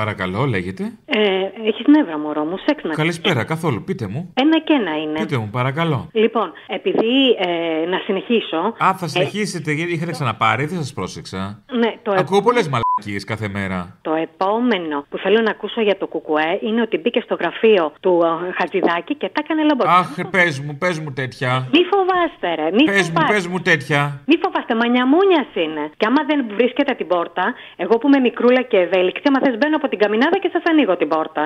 Παρακαλώ, 0.01 0.45
λέγεται. 0.45 0.83
Ε, 1.05 1.19
Έχεις 1.67 1.85
νεύρα, 1.87 2.17
μωρό 2.17 2.43
μου, 2.43 2.57
σεξ 2.65 2.83
να 2.83 2.93
Καλησπέρα, 2.93 3.43
καθόλου. 3.43 3.83
Πείτε 3.83 4.07
μου. 4.07 4.33
Ένα 4.33 4.59
και 4.59 4.73
ένα 4.73 4.97
είναι. 4.97 5.19
Πείτε 5.19 5.37
μου, 5.37 5.49
παρακαλώ. 5.51 6.09
Λοιπόν, 6.11 6.51
επειδή 6.67 7.35
ε, 7.39 7.85
να 7.89 7.97
συνεχίσω. 8.05 8.57
Α, 8.83 8.93
θα 8.97 9.07
συνεχίσετε, 9.07 9.71
γιατί 9.71 9.91
είχατε 9.93 10.11
ξαναπάρει, 10.11 10.65
δεν 10.65 10.77
σας 10.77 10.93
πρόσεξα. 10.93 11.63
Ναι, 11.79 11.97
το, 12.03 12.11
ε- 12.11 12.19
Ακούω 12.19 12.41
πολλές 12.41 12.63
μαλακίες 12.63 12.86
κάθε 13.25 13.47
μέρα. 13.47 13.97
το 14.01 14.13
επόμενο 14.13 15.05
που 15.09 15.17
θέλω 15.17 15.41
να 15.41 15.51
ακούσω 15.51 15.81
για 15.81 15.97
το 15.97 16.07
Κουκουέ 16.07 16.59
είναι 16.61 16.81
ότι 16.81 16.97
μπήκε 16.97 17.21
στο 17.21 17.35
γραφείο 17.39 17.93
του 17.99 18.13
ε, 18.49 18.51
Χατζηδάκη 18.57 19.13
και 19.15 19.27
τα 19.33 19.39
έκανε 19.43 19.63
λαμπό. 19.63 19.83
Αχ, 19.87 20.09
πες 20.31 20.59
μου, 20.59 20.73
πες 20.77 20.99
μου 20.99 21.11
τέτοια. 21.13 21.51
Μη 21.73 21.81
φοβάστε, 21.91 22.49
ρε. 22.61 22.67
Μη 22.77 22.83
Πες 22.83 23.09
μου, 23.09 23.15
φοβάστε. 23.15 23.33
πες 23.33 23.47
μου 23.51 23.59
τέτοια. 23.69 24.01
Μη 24.29 24.35
φοβάστε, 24.43 24.73
μανιαμούνιας 24.81 25.49
είναι. 25.63 25.83
Και 25.99 26.05
άμα 26.09 26.21
δεν 26.29 26.39
βρίσκεται 26.57 26.93
την 26.99 27.07
πόρτα, 27.07 27.45
εγώ 27.83 27.93
που 27.97 28.07
είμαι 28.07 28.19
μικρούλα 28.27 28.61
και 28.71 28.77
ευέλικτη, 28.85 29.21
άμα 29.29 29.39
θε 29.43 29.49
μπαίνω 29.57 29.75
από 29.81 29.87
την 29.91 29.99
καμινάδα 30.03 30.37
και 30.43 30.49
σας 30.55 30.63
ανοίγω 30.71 30.93
την 31.01 31.07
πόρτα. 31.13 31.43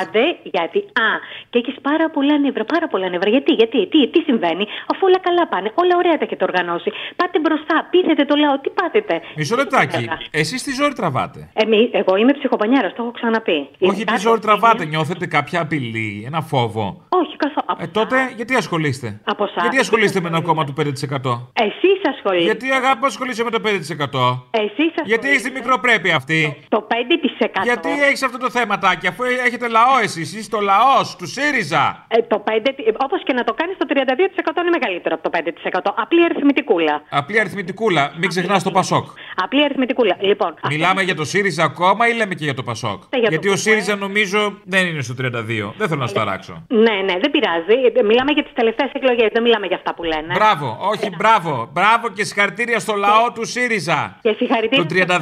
Άντε, 0.00 0.24
γιατί. 0.54 0.78
Α, 1.06 1.08
και 1.50 1.58
έχεις 1.62 1.76
πάρα 1.88 2.06
πολλά 2.14 2.34
νεύρα, 2.44 2.64
πάρα 2.74 2.86
πολλά 2.92 3.08
νεύρα. 3.08 3.30
Γιατί, 3.30 3.52
γιατί, 3.60 3.78
τι, 3.92 3.98
τι 4.12 4.20
συμβαίνει, 4.28 4.64
αφού 4.92 5.02
όλα 5.08 5.20
καλά 5.28 5.44
πάνε, 5.52 5.68
όλα 5.82 5.94
ωραία 6.00 6.16
τα 6.20 6.24
έχετε 6.28 6.44
οργανώσει. 6.50 6.90
Πάτε 7.16 7.36
μπροστά, 7.44 7.76
πείθετε 7.90 8.22
το 8.30 8.34
λαό, 8.42 8.54
τι 8.62 8.70
πάτετε. 8.78 9.14
Μισό 9.36 9.56
λεπτάκι. 9.56 10.02
Εσείς 10.30 10.62
τι 10.62 10.72
ζόρι 10.84 10.94
τραβάτε. 10.94 11.50
Εμεί, 11.52 11.90
εγώ 11.92 12.16
είμαι 12.16 12.32
ψυχοπανιάρα, 12.32 12.88
το 12.88 13.02
έχω 13.02 13.10
ξαναπεί. 13.10 13.68
Όχι, 13.80 14.04
τι 14.04 14.16
ζόρι 14.18 14.40
τραβάτε. 14.40 14.84
Νιώθετε 14.84 15.26
κάποια 15.26 15.60
απειλή, 15.60 16.22
ένα 16.26 16.40
φόβο. 16.40 16.84
Όχι, 17.08 17.36
καθόλου. 17.36 17.63
Ε, 17.78 17.86
τότε 17.86 18.32
γιατί 18.36 18.54
ασχολείστε; 18.54 19.20
Από 19.24 19.44
εσάς. 19.44 19.56
Γιατί 19.60 19.78
ασχολείστε 19.78 20.20
με 20.20 20.28
ένα 20.28 20.40
κόμμα 20.40 20.64
του 20.64 20.74
5%. 20.76 20.82
Εσείς 21.52 21.98
ασχολείστε. 22.12 22.44
Γιατί 22.44 22.70
αγάπη 22.72 23.06
ασχολείσαι 23.06 23.44
με 23.44 23.50
το 23.50 23.60
5%. 23.64 24.48
Εσείς 24.50 24.92
Γιατί 25.04 25.28
έχει 25.28 25.42
τη 25.42 25.50
μικροπρέπεια 25.50 26.16
αυτή; 26.16 26.56
Το 26.68 26.86
5%. 26.90 27.62
Γιατί 27.62 27.88
έχεις 28.08 28.22
αυτό 28.22 28.38
το 28.38 28.50
θέματάκι, 28.50 29.06
αφού 29.06 29.22
έχετε 29.46 29.68
λαό 29.68 29.98
εσείς, 30.02 30.34
είσαι 30.36 30.50
το 30.50 30.60
λαός 30.60 31.16
του 31.16 31.26
ΣΥΡΙΖΑ. 31.26 32.04
Ε, 32.08 32.22
το 32.22 32.38
5, 32.46 32.50
όπως 33.04 33.22
και 33.24 33.32
να 33.32 33.44
το 33.44 33.54
κάνεις 33.54 33.76
το 33.76 33.86
32% 33.88 34.60
είναι 34.60 34.70
μεγαλύτερο 34.78 35.14
από 35.14 35.30
το 35.30 35.38
5%. 35.38 35.92
Απλή 35.96 36.24
αριθμητικούλα. 36.24 37.02
Απλή 37.10 37.40
αριθμητικούλα, 37.40 38.12
μην 38.18 38.28
ξεχνάς 38.28 38.62
το 38.62 38.70
Πασόκ. 38.70 39.06
Απλή 39.36 39.64
αριθμητικούλα. 39.64 40.16
Λοιπόν, 40.20 40.54
Μιλάμε 40.68 41.02
για 41.02 41.14
το 41.14 41.24
ΣΥΡΙΖΑ 41.24 41.64
ακόμα 41.64 42.08
ή 42.08 42.12
λέμε 42.14 42.34
και 42.34 42.44
για 42.44 42.54
το 42.54 42.62
Πασόκ; 42.62 43.02
Για 43.10 43.20
το 43.22 43.26
Γιατί 43.28 43.48
ο 43.48 43.50
Πασόκ. 43.50 43.66
ΣΥΡΙΖΑ 43.66 43.96
νομίζω 43.96 44.58
δεν 44.64 44.86
είναι 44.86 45.02
στο 45.02 45.14
32. 45.20 45.72
Δεν 45.76 45.88
θέλω 45.88 46.00
να 46.00 46.06
σου 46.06 46.14
ταράξω. 46.14 46.64
ναι, 46.68 46.96
ναι, 47.06 47.14
δεν 47.22 47.30
πειράζει. 47.30 47.63
Ε, 47.68 48.02
Μιλάμε 48.02 48.30
για 48.32 48.42
τις 48.42 48.52
τελευταίες 48.54 48.90
εκλογές, 48.92 49.28
δεν 49.32 49.42
μιλάμε 49.42 49.66
για 49.66 49.76
αυτά 49.76 49.94
που 49.94 50.02
λένε. 50.02 50.32
Μπράβο, 50.34 50.78
όχι 50.92 51.10
μπράβο. 51.18 51.68
Μπράβο 51.72 52.08
και 52.08 52.24
συγχαρητήρια 52.24 52.78
στο 52.78 52.94
λαό 52.94 53.32
του 53.32 53.44
ΣΥΡΙΖΑ. 53.46 54.18
Και 54.22 54.32
συγχαρητήρια. 54.38 55.06
Το 55.06 55.14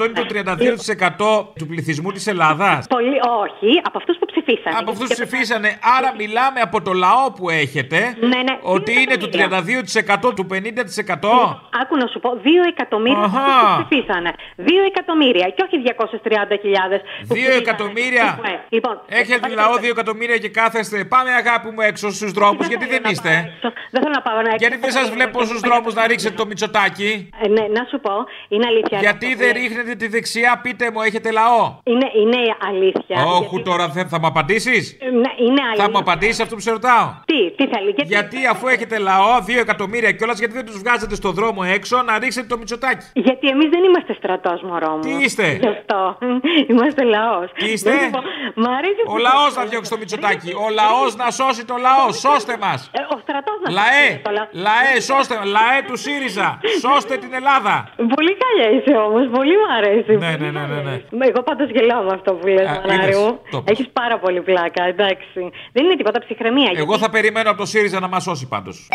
32% 0.00 0.04
είναι 0.04 0.12
το 0.20 0.26
32% 0.28 1.46
του 1.58 1.66
πληθυσμού 1.66 2.10
της 2.12 2.26
Ελλάδας. 2.26 2.86
Πολύ, 2.86 3.16
όχι, 3.42 3.80
από 3.84 3.98
αυτούς 3.98 4.16
που 4.18 4.26
ψηφίσανε. 4.26 4.76
Από 4.80 4.90
αυτούς 4.90 5.08
ψηφίσανε. 5.08 5.78
Άρα 5.98 6.14
μιλάμε 6.18 6.60
από 6.60 6.82
το 6.82 6.92
λαό 6.92 7.32
που 7.32 7.50
έχετε. 7.50 8.16
Ναι, 8.20 8.26
ναι. 8.28 8.58
Ότι 8.62 8.92
Δύο 8.92 9.00
είναι 9.00 9.16
το 9.16 9.28
32% 10.30 10.34
του 10.34 10.46
50%. 10.52 11.60
Άκου 11.82 11.96
να 11.96 12.06
σου 12.06 12.20
πω, 12.20 12.30
2 12.42 12.46
εκατομμύρια 12.68 13.18
Αχα. 13.22 13.40
αυτούς 13.44 13.62
που 13.76 13.86
ψηφίσανε. 13.88 14.30
2 14.56 14.62
εκατομμύρια 14.86 15.46
και 15.48 15.62
όχι 15.66 15.76
230.000. 15.86 17.00
που 17.28 17.34
2 17.34 17.36
ψηφίσανε. 17.36 17.54
εκατομμύρια. 17.54 18.38
Ε, 18.44 18.48
Λοιπόν, 18.68 19.00
Έχετε 19.08 19.48
λαό 19.48 19.74
2 19.80 19.84
εκατομμύρια 19.90 20.36
και 20.38 20.48
κάθεστε. 20.48 21.04
Πάμε 21.04 21.30
αγάπη 21.30 21.70
βλέπουμε 21.74 21.86
έξω 21.86 22.10
στους 22.10 22.30
δρόμους, 22.32 22.66
γιατί 22.66 22.86
δεν 22.86 23.02
είστε; 23.10 23.52
Δεν 23.90 24.02
θέλω 24.02 24.14
να 24.14 24.22
πάω 24.22 24.40
να 24.42 24.54
Γιατί 24.56 24.76
δεν 24.76 24.90
σας 24.90 25.10
βλέπω 25.10 25.44
στους 25.44 25.60
δρόμους 25.60 25.94
να 25.94 26.06
ρίξετε 26.06 26.34
το 26.34 26.46
μυτσοτάκι; 26.46 27.28
Ε, 27.42 27.48
ναι, 27.48 27.64
να 27.76 27.82
σου 27.90 28.00
πω, 28.00 28.14
είναι 28.48 28.66
αλήθεια. 28.66 28.98
Γιατί 28.98 29.34
δεν 29.34 29.52
ρίχνετε 29.52 29.94
τη 29.94 30.06
δεξιά, 30.08 30.60
πείτε 30.62 30.90
μου, 30.90 31.00
έχετε 31.00 31.30
λαό; 31.30 31.62
Είναι, 31.84 32.08
είναι 32.20 32.38
αλήθεια. 32.70 33.16
Όχι 33.38 33.62
τώρα, 33.62 33.88
δεν 33.88 34.08
θα 34.08 34.18
μου 34.20 34.26
απαντήσεις; 34.26 34.98
Ε, 35.00 35.04
ναι, 35.04 35.30
είναι 35.46 35.62
αλήθεια. 35.66 35.84
Θα 35.84 35.90
μου 35.90 35.98
απαντήσεις 35.98 36.40
αυτό 36.40 36.54
που 36.54 36.60
σε 36.60 36.70
ρωτάω; 36.70 37.06
Τι, 37.24 37.50
τι 37.56 37.64
θέλει. 37.72 37.90
Γιατί, 37.96 38.12
Γιατί 38.14 38.38
αφού 38.50 38.66
έχετε 38.68 38.98
λαό, 38.98 39.32
2 39.46 39.58
εκατομμύρια 39.58 40.12
κιόλας, 40.12 40.38
γιατί 40.38 40.54
δεν 40.54 40.66
τους 40.66 40.78
βγάζετε 40.78 41.14
στο 41.14 41.30
δρόμο 41.30 41.62
έξω 41.78 42.02
να 42.02 42.18
ρίξετε 42.18 42.46
το 42.46 42.58
μυτσοτάκι; 42.58 43.06
Γιατί 43.12 43.46
εμείς 43.48 43.68
δεν 43.68 43.82
είμαστε 43.84 44.12
στρατός, 44.14 44.62
μωρό 44.62 44.90
μου. 44.90 45.00
Τι 45.00 45.24
είστε; 45.24 45.58
Γι' 45.60 45.68
αυτό. 45.68 46.18
Είμαστε 46.70 47.02
λαός. 47.04 47.50
Τι 47.58 47.66
είστε; 47.72 47.92
Μ' 48.54 48.68
αρέσει 48.78 49.02
Ο 49.06 49.16
λαός 49.18 49.54
να 49.56 49.64
διώξει 49.64 49.90
το 49.90 49.98
μυτσοτάκι. 49.98 50.52
Ο 50.52 50.68
λαός 50.80 51.16
να 51.16 51.30
σώσει 51.30 51.63
το 51.70 51.76
λαό. 51.86 52.04
Σώστε 52.26 52.54
μας. 52.64 52.80
Ε, 52.98 53.00
ο 53.14 53.16
στρατός 53.24 53.56
να 53.64 53.68
Λαέ, 53.78 54.04
σώσει 54.08 54.22
το 54.26 54.30
λαό. 54.38 54.46
λαέ, 54.66 54.94
σώστε 55.10 55.34
μα. 55.40 55.44
Λαέ 55.56 55.78
του 55.88 55.96
ΣΥΡΙΖΑ. 56.04 56.48
Σώστε 56.84 57.14
την 57.22 57.32
Ελλάδα. 57.40 57.74
Πολύ 58.16 58.32
καλιά 58.42 58.66
είσαι 58.76 58.94
όμως, 59.06 59.24
πολύ 59.36 59.54
μου 59.60 59.68
αρέσει. 59.78 60.12
Ναι, 60.24 60.32
ναι, 60.42 60.50
ναι, 60.56 60.64
ναι. 60.72 60.80
ναι. 60.88 60.96
Μα 61.18 61.24
Εγώ 61.30 61.40
πάντως 61.48 61.68
γελάω 61.74 62.02
με 62.08 62.12
αυτό 62.18 62.30
που 62.38 62.46
λες, 62.46 62.66
Α, 62.68 62.74
Μανάρη 62.74 63.02
είδες, 63.02 63.16
μου. 63.18 63.30
το 63.50 63.58
πες. 63.62 63.72
Έχεις 63.72 63.88
πάρα 64.00 64.16
πολύ 64.24 64.40
πλάκα, 64.48 64.82
εντάξει. 64.92 65.40
Δεν 65.74 65.84
είναι 65.84 65.96
τίποτα 66.00 66.18
ψυχραιμία. 66.24 66.70
Εγώ 66.74 66.94
θα 66.98 67.08
περιμένω 67.10 67.48
από 67.50 67.58
το 67.58 67.66
ΣΥΡΙΖΑ 67.66 68.00
να 68.00 68.08
μας 68.08 68.22
σώσει 68.22 68.46
πάντως. 68.54 68.88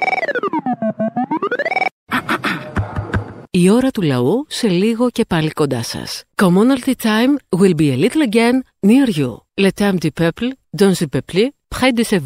Η 3.52 3.70
ώρα 3.70 3.90
του 3.90 4.02
λαού 4.02 4.46
σε 4.48 4.68
λίγο 4.68 5.10
και 5.10 5.26
πάλι 5.28 5.50
κοντά 5.52 5.84
σας. 5.84 6.24
Commonalty 6.42 6.94
time 7.04 7.60
will 7.60 7.74
be 7.76 7.92
a 7.94 7.98
little 8.06 8.24
again 8.30 8.56
near 8.88 9.08
you. 9.20 9.32
Le 9.64 9.70
temps 9.80 10.00
du 10.06 10.12
peuple, 10.22 10.48
dans 10.82 10.94
le 11.00 11.08
peuple, 11.16 11.42
près 11.76 11.92
de 11.98 12.04
chez 12.10 12.20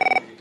you 0.00 0.33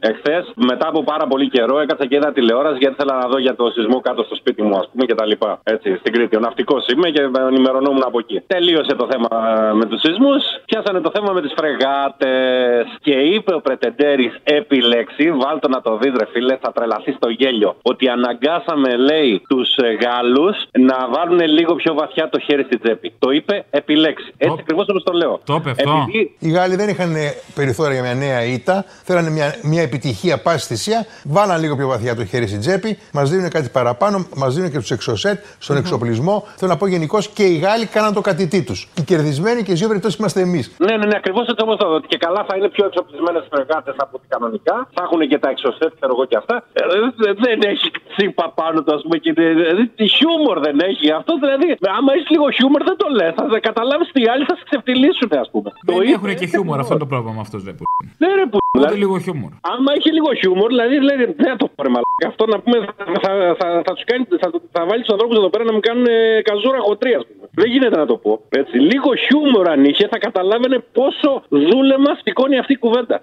Εχθές, 0.00 0.52
μετά 0.54 0.88
από 0.88 1.02
πάρα 1.02 1.26
πολύ 1.26 1.48
καιρό, 1.48 1.80
έκατσα 1.80 2.06
και 2.06 2.16
είδα 2.16 2.32
τηλεόραση 2.32 2.78
γιατί 2.78 2.94
ήθελα 2.98 3.14
να 3.22 3.26
δω 3.28 3.38
για 3.38 3.54
το 3.54 3.70
σεισμό 3.74 4.00
κάτω 4.00 4.22
στο 4.22 4.34
σπίτι 4.34 4.62
μου, 4.62 4.76
ας 4.76 4.88
πούμε, 4.92 5.04
και 5.04 5.14
τα 5.14 5.26
λοιπά. 5.26 5.60
Έτσι, 5.62 5.96
στην 6.00 6.12
Κρήτη. 6.12 6.36
Ο 6.36 6.40
ναυτικός 6.40 6.86
είμαι 6.86 7.10
και 7.10 7.22
ενημερωνόμουν 7.52 8.02
από 8.06 8.18
εκεί. 8.18 8.42
Τελείωσε 8.46 8.94
το 8.94 9.08
θέμα 9.10 9.28
ε, 9.68 9.72
με 9.72 9.84
τους 9.84 10.00
σεισμούς. 10.00 10.42
Πιάσανε 10.64 11.00
το 11.00 11.10
θέμα 11.14 11.32
με 11.32 11.40
τις 11.42 11.52
φρεγάτες. 11.56 12.86
Και 13.00 13.14
είπε 13.34 13.54
ο 13.54 13.60
Πρετεντέρης 13.60 14.32
επιλέξει, 14.42 15.30
βάλτο 15.30 15.68
να 15.68 15.80
το 15.80 15.98
δεις, 16.00 16.12
ρε 16.18 16.26
φίλε, 16.32 16.56
θα 16.60 16.72
τρελαθεί 16.72 17.12
στο 17.12 17.28
γέλιο. 17.28 17.76
Ότι 17.82 18.08
αναγκάσαμε, 18.08 18.96
λέει, 18.96 19.42
τους 19.48 19.68
Γάλλους 20.02 20.56
να 20.78 20.96
βάλουν 21.14 21.40
λίγο 21.40 21.74
πιο 21.74 21.94
βαθιά 21.94 22.28
το 22.28 22.38
χέρι 22.40 22.62
στη 22.62 22.78
τσέπη. 22.78 23.12
Το 23.18 23.30
είπε 23.30 23.64
επιλέξει. 23.70 24.32
Έτσι 24.36 24.56
ακριβώς 24.60 24.86
όπως 24.88 25.02
το 25.02 25.12
λέω. 25.12 25.40
Το 25.44 25.54
είπε 25.54 25.70
αυτό. 25.70 26.06
Επειδή 26.08 26.36
Οι 26.38 26.50
Γάλλοι 26.50 26.76
δεν 26.76 26.88
είχαν 26.88 27.14
περιθώρια 27.54 27.92
για 27.92 28.02
μια 28.02 28.14
νέα 28.14 28.44
ήττα. 28.44 28.84
Θέλανε 29.04 29.30
μια, 29.30 29.54
μια 29.62 29.82
επιτυχία 29.90 30.36
πάση 30.46 30.66
θυσία. 30.66 31.06
Βάλαν 31.24 31.60
λίγο 31.60 31.74
πιο 31.76 31.86
βαθιά 31.92 32.12
το 32.16 32.24
χέρι 32.24 32.46
στην 32.46 32.60
τσέπη. 32.60 32.98
Μας 33.12 33.30
δίνουν 33.30 33.48
κάτι 33.56 33.68
παραπάνω. 33.68 34.16
Μας 34.36 34.54
δίνουν 34.54 34.70
και 34.70 34.78
τους 34.78 34.90
εξωσέτ 34.90 35.38
στον 35.58 35.76
εξοπλισμό. 35.76 36.34
Θέλω 36.56 36.70
να 36.70 36.76
πω 36.80 36.86
γενικώς 36.86 37.28
και 37.28 37.42
οι 37.52 37.56
Γάλλοι 37.64 37.86
κάναν 37.86 38.12
το 38.14 38.20
κατητή 38.20 38.60
τους. 38.68 38.88
Οι 38.98 39.02
κερδισμένοι 39.02 39.62
και 39.62 39.72
οι 39.72 39.74
δύο 39.74 39.88
περιπτώσει 39.88 40.16
είμαστε 40.20 40.40
εμείς. 40.40 40.64
Ναι, 40.86 40.96
ναι, 40.96 41.06
ναι, 41.06 41.16
ακριβώς 41.20 41.44
έτσι 41.50 41.62
όπως 41.66 41.76
το 41.82 41.86
δω. 41.90 42.00
Και 42.00 42.16
καλά 42.26 42.40
θα 42.48 42.54
είναι 42.56 42.68
πιο 42.68 42.84
εξοπλισμένες 42.90 43.44
φρεγάτες 43.52 43.94
από 44.04 44.12
ό,τι 44.16 44.26
κανονικά. 44.34 44.76
Θα 44.96 45.02
έχουν 45.06 45.20
και 45.30 45.38
τα 45.44 45.48
εξωσέτ, 45.54 45.90
ξέρω 45.98 46.12
εγώ 46.16 46.24
και 46.30 46.36
αυτά. 46.42 46.56
Ε, 46.72 46.82
δε- 47.22 47.34
δεν 47.46 47.58
έχει 47.72 47.88
τσίπα 48.12 48.44
πάνω 48.60 48.78
του, 48.84 48.94
ας 48.96 49.00
πούμε. 49.02 49.16
Και, 49.24 49.32
δηλαδή, 49.32 49.82
τι 49.98 50.04
χιούμορ 50.16 50.56
δεν 50.66 50.76
έχει. 50.90 51.06
Αυτό 51.20 51.32
δηλαδή, 51.42 51.68
άμα 51.98 52.10
έχεις 52.16 52.28
λίγο 52.34 52.46
χιούμορ 52.56 52.80
δεν 52.90 52.96
το 53.02 53.06
λες. 53.18 53.32
Θα 53.52 53.58
καταλάβεις 53.68 54.08
τι 54.14 54.20
οι 54.24 54.28
άλλοι 54.32 54.44
θα 54.50 54.54
σε 54.58 54.62
ξεφτυλίσουν, 54.68 55.30
ας 55.44 55.48
πούμε. 55.52 55.68
Δεν 55.86 55.94
είπε 56.00 56.12
έχουν 56.16 56.30
και 56.40 56.46
χιούμορ, 56.52 56.78
αυτό 56.82 56.92
είναι 56.94 57.04
το 57.06 57.10
πρόβλημα 57.12 57.34
με 57.38 57.40
αυτούς. 57.46 57.62
Δεν 57.66 57.74
Ναι, 58.22 58.28
ρε, 58.38 58.46
που. 58.50 58.58
Ούτε 58.78 58.94
λίγο 58.94 59.18
χιούμορ. 59.18 59.52
Άμα 59.60 59.90
έχει 59.96 60.10
λίγο 60.12 60.34
χιούμορ, 60.34 60.68
δηλαδή 60.68 61.00
λέει, 61.00 61.16
δεν 61.16 61.48
θα 61.52 61.56
το 61.56 61.66
πω 61.74 61.82
ρε 61.82 61.88
μαλάκα. 61.94 62.26
Αυτό 62.26 62.46
να 62.46 62.60
πούμε, 62.60 62.76
θα, 62.96 63.04
θα, 63.24 63.30
θα, 63.58 63.82
θα, 63.86 63.92
τους 63.94 64.04
κάνει, 64.04 64.24
θα, 64.42 64.50
θα 64.72 64.86
βάλει 64.88 65.02
τους 65.02 65.12
ανθρώπους 65.12 65.36
εδώ 65.36 65.48
πέρα 65.50 65.64
να 65.64 65.72
μου 65.72 65.80
κάνουν 65.80 66.06
ε, 66.06 66.42
καζούρα 66.42 66.78
χωτρία, 66.80 67.16
ας 67.16 67.26
πούμε. 67.26 67.48
Δεν 67.60 67.70
γίνεται 67.72 67.96
να 67.96 68.06
το 68.06 68.16
πω. 68.16 68.40
Έτσι. 68.48 68.78
Λίγο 68.78 69.10
χιούμορ 69.14 69.68
αν 69.68 69.84
είχε, 69.84 70.08
θα 70.08 70.18
καταλάβαινε 70.18 70.78
πόσο 70.92 71.42
δούλεμα 71.48 72.10
σηκώνει 72.22 72.58
αυτή 72.58 72.72
η 72.72 72.76
κουβέντα. 72.76 73.22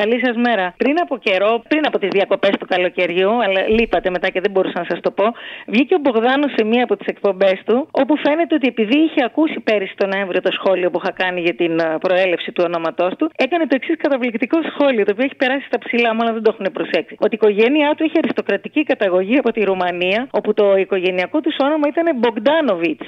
Καλή 0.00 0.18
σας 0.26 0.36
μέρα. 0.46 0.74
Πριν 0.82 0.96
από 1.04 1.14
καιρό, 1.26 1.62
πριν 1.68 1.82
από 1.88 1.98
τις 1.98 2.08
διακοπές 2.16 2.54
του 2.60 2.66
καλοκαιριού, 2.72 3.32
αλλά 3.44 3.60
λείπατε 3.76 4.08
μετά 4.10 4.28
και 4.32 4.40
δεν 4.44 4.50
μπορούσα 4.50 4.78
να 4.82 4.86
σας 4.90 5.00
το 5.00 5.10
πω, 5.10 5.26
βγήκε 5.66 5.94
ο 5.94 6.00
Μπογδάνος 6.02 6.50
σε 6.56 6.64
μία 6.64 6.82
από 6.86 6.96
τις 6.96 7.06
εκπομπές 7.06 7.58
του, 7.66 7.88
όπου 7.90 8.14
φαίνεται 8.24 8.54
ότι 8.58 8.66
επειδή 8.74 8.98
είχε 9.06 9.20
ακούσει 9.24 9.58
πέρυσι 9.68 9.94
τον 9.96 10.08
Νοέμβριο 10.08 10.40
το 10.46 10.52
σχόλιο 10.58 10.88
που 10.90 10.98
είχα 11.02 11.12
κάνει 11.22 11.40
για 11.40 11.54
την 11.54 11.72
ε, 11.78 11.86
προέλευση 12.04 12.52
του 12.52 12.62
ονόματός 12.68 13.12
του, 13.18 13.30
έκανε 13.36 13.64
το 13.70 13.74
εξής 13.78 13.96
καταπληκτικό 14.04 14.58
σχόλιο, 14.70 15.04
το 15.04 15.10
οποίο 15.14 15.24
έχει 15.28 15.36
περάσει 15.42 15.64
στα 15.70 15.78
ψηλά, 15.84 16.14
μάλλον 16.14 16.32
δεν 16.36 16.42
το 16.42 16.50
έχουν 16.54 16.66
προσέξει. 16.72 17.14
Ότι 17.24 17.34
η 17.36 17.38
οικογένειά 17.40 17.88
του 17.96 18.04
είχε 18.04 18.18
αριστοκρατική 18.22 18.82
καταγωγή 18.82 19.36
από 19.42 19.50
τη 19.52 19.60
Ρουμανία, 19.70 20.20
όπου 20.30 20.50
το 20.54 20.76
οικογενειακό 20.76 21.40
του 21.40 21.52
όνομα 21.66 21.86
ήταν 21.92 22.06
Μπογκδάνοβιτς. 22.20 23.06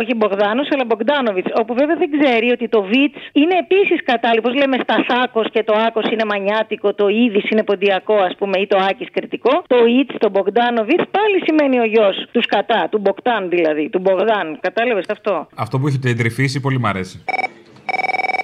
Όχι 0.00 0.12
Μπογδάνος, 0.18 0.68
αλλά 0.72 0.84
Μπογκδάνοβιτς. 0.88 1.50
Όπου 1.60 1.72
βέβαια 1.80 1.96
δεν 2.02 2.10
ξέρει 2.16 2.50
ότι 2.56 2.68
το 2.68 2.80
Βιτς 2.82 3.20
είναι 3.32 3.56
επίσης 3.64 3.98
κατάλληλο. 4.10 4.42
Πώ 4.46 4.52
λέμε 4.62 4.76
στα 4.82 4.96
Σάκο 5.08 5.42
και 5.54 5.62
το 5.62 5.74
Άκος 5.86 5.99
είναι 6.12 6.24
μανιάτικο, 6.24 6.94
το 6.94 7.08
Ήδη 7.08 7.42
είναι 7.50 7.62
ποντιακό, 7.62 8.14
ας 8.14 8.34
πούμε, 8.38 8.58
ή 8.58 8.66
το 8.66 8.78
Άκης 8.90 9.08
κριτικό. 9.12 9.62
Το 9.66 9.76
Ιτς, 10.00 10.14
το 10.18 10.30
Μπογκδάνοβιτ 10.30 11.00
πάλι 11.16 11.36
σημαίνει 11.46 11.78
ο 11.78 11.84
γιος 11.84 12.28
του 12.32 12.42
Σκατά, 12.42 12.88
του 12.90 12.98
Μποκτάν 12.98 13.48
δηλαδή, 13.48 13.88
του 13.88 13.98
Μπογδάν. 13.98 14.58
Κατάλαβες 14.60 15.06
αυτό; 15.08 15.46
Αυτό 15.54 15.78
που 15.78 15.86
έχετε 15.86 16.08
εντρυφήσει 16.08 16.60
πολύ 16.60 16.78
μ' 16.78 16.86
αρέσει. 16.86 17.24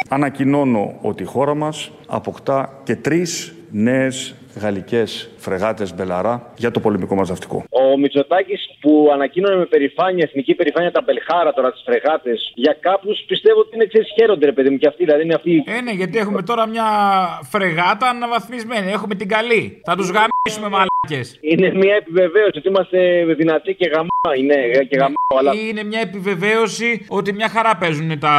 Ανακοινώνω 0.09 0.99
ότι 1.03 1.23
η 1.23 1.27
χώρα 1.27 1.55
μας 1.55 1.93
αποκτά 2.07 2.81
και 2.85 2.97
τρεις 2.97 3.55
νέες 3.71 4.35
γαλλικές 4.61 5.31
φρεγάτες 5.37 5.95
Μπελαρά 5.95 6.53
για 6.57 6.71
το 6.71 6.81
πολεμικό 6.81 7.15
μας 7.15 7.29
ναυτικό. 7.29 7.65
Ο 7.71 7.99
Μητσοτάκης 7.99 8.61
που 8.81 9.11
ανακοίνωνε 9.13 9.57
με 9.57 9.65
περηφάνεια, 9.65 10.25
εθνική 10.29 10.55
περηφάνεια 10.55 10.93
τα 10.93 11.03
Μπελχάρα 11.05 11.53
τώρα 11.53 11.73
τις 11.73 11.83
φρεγάτες, 11.85 12.53
για 12.55 12.77
κάποιους 12.81 13.25
πιστεύω 13.27 13.61
ότι 13.61 13.71
είναι 13.75 13.87
ξέρεις 13.87 14.09
χαίρονται, 14.19 14.47
ρε 14.47 14.53
παιδί 14.53 14.71
μου, 14.71 14.77
και 14.77 14.87
αυτοί 14.87 15.05
δηλαδή 15.05 15.23
είναι 15.23 15.35
αυτοί. 15.35 15.65
Ε, 15.67 15.81
ναι, 15.81 15.91
γιατί 15.91 16.19
έχουμε 16.19 16.43
τώρα 16.43 16.67
μια 16.67 16.85
φρεγάτα 17.43 18.09
αναβαθμισμένη. 18.09 18.91
Έχουμε 18.91 19.15
την 19.15 19.29
καλή. 19.29 19.81
Θα 19.85 19.97
τους 19.97 20.11
γαμήσουμε 20.11 20.69
μαλάκε. 20.69 20.96
Είναι 21.41 21.73
μια 21.75 21.95
επιβεβαίωση 21.95 22.59
ότι 22.59 22.69
είμαστε 22.69 23.25
δυνατοί 23.37 23.75
και 23.75 23.89
γαμά. 23.95 24.09
Είναι 24.39 24.55
και 24.89 24.97
γαμά, 24.97 25.15
αλλά. 25.39 25.53
Είναι 25.69 25.83
μια 25.85 26.01
επιβεβαίωση 26.01 27.07
ότι 27.09 27.33
μια 27.33 27.49
χαρά 27.49 27.77
παίζουν 27.77 28.19
τα, 28.19 28.35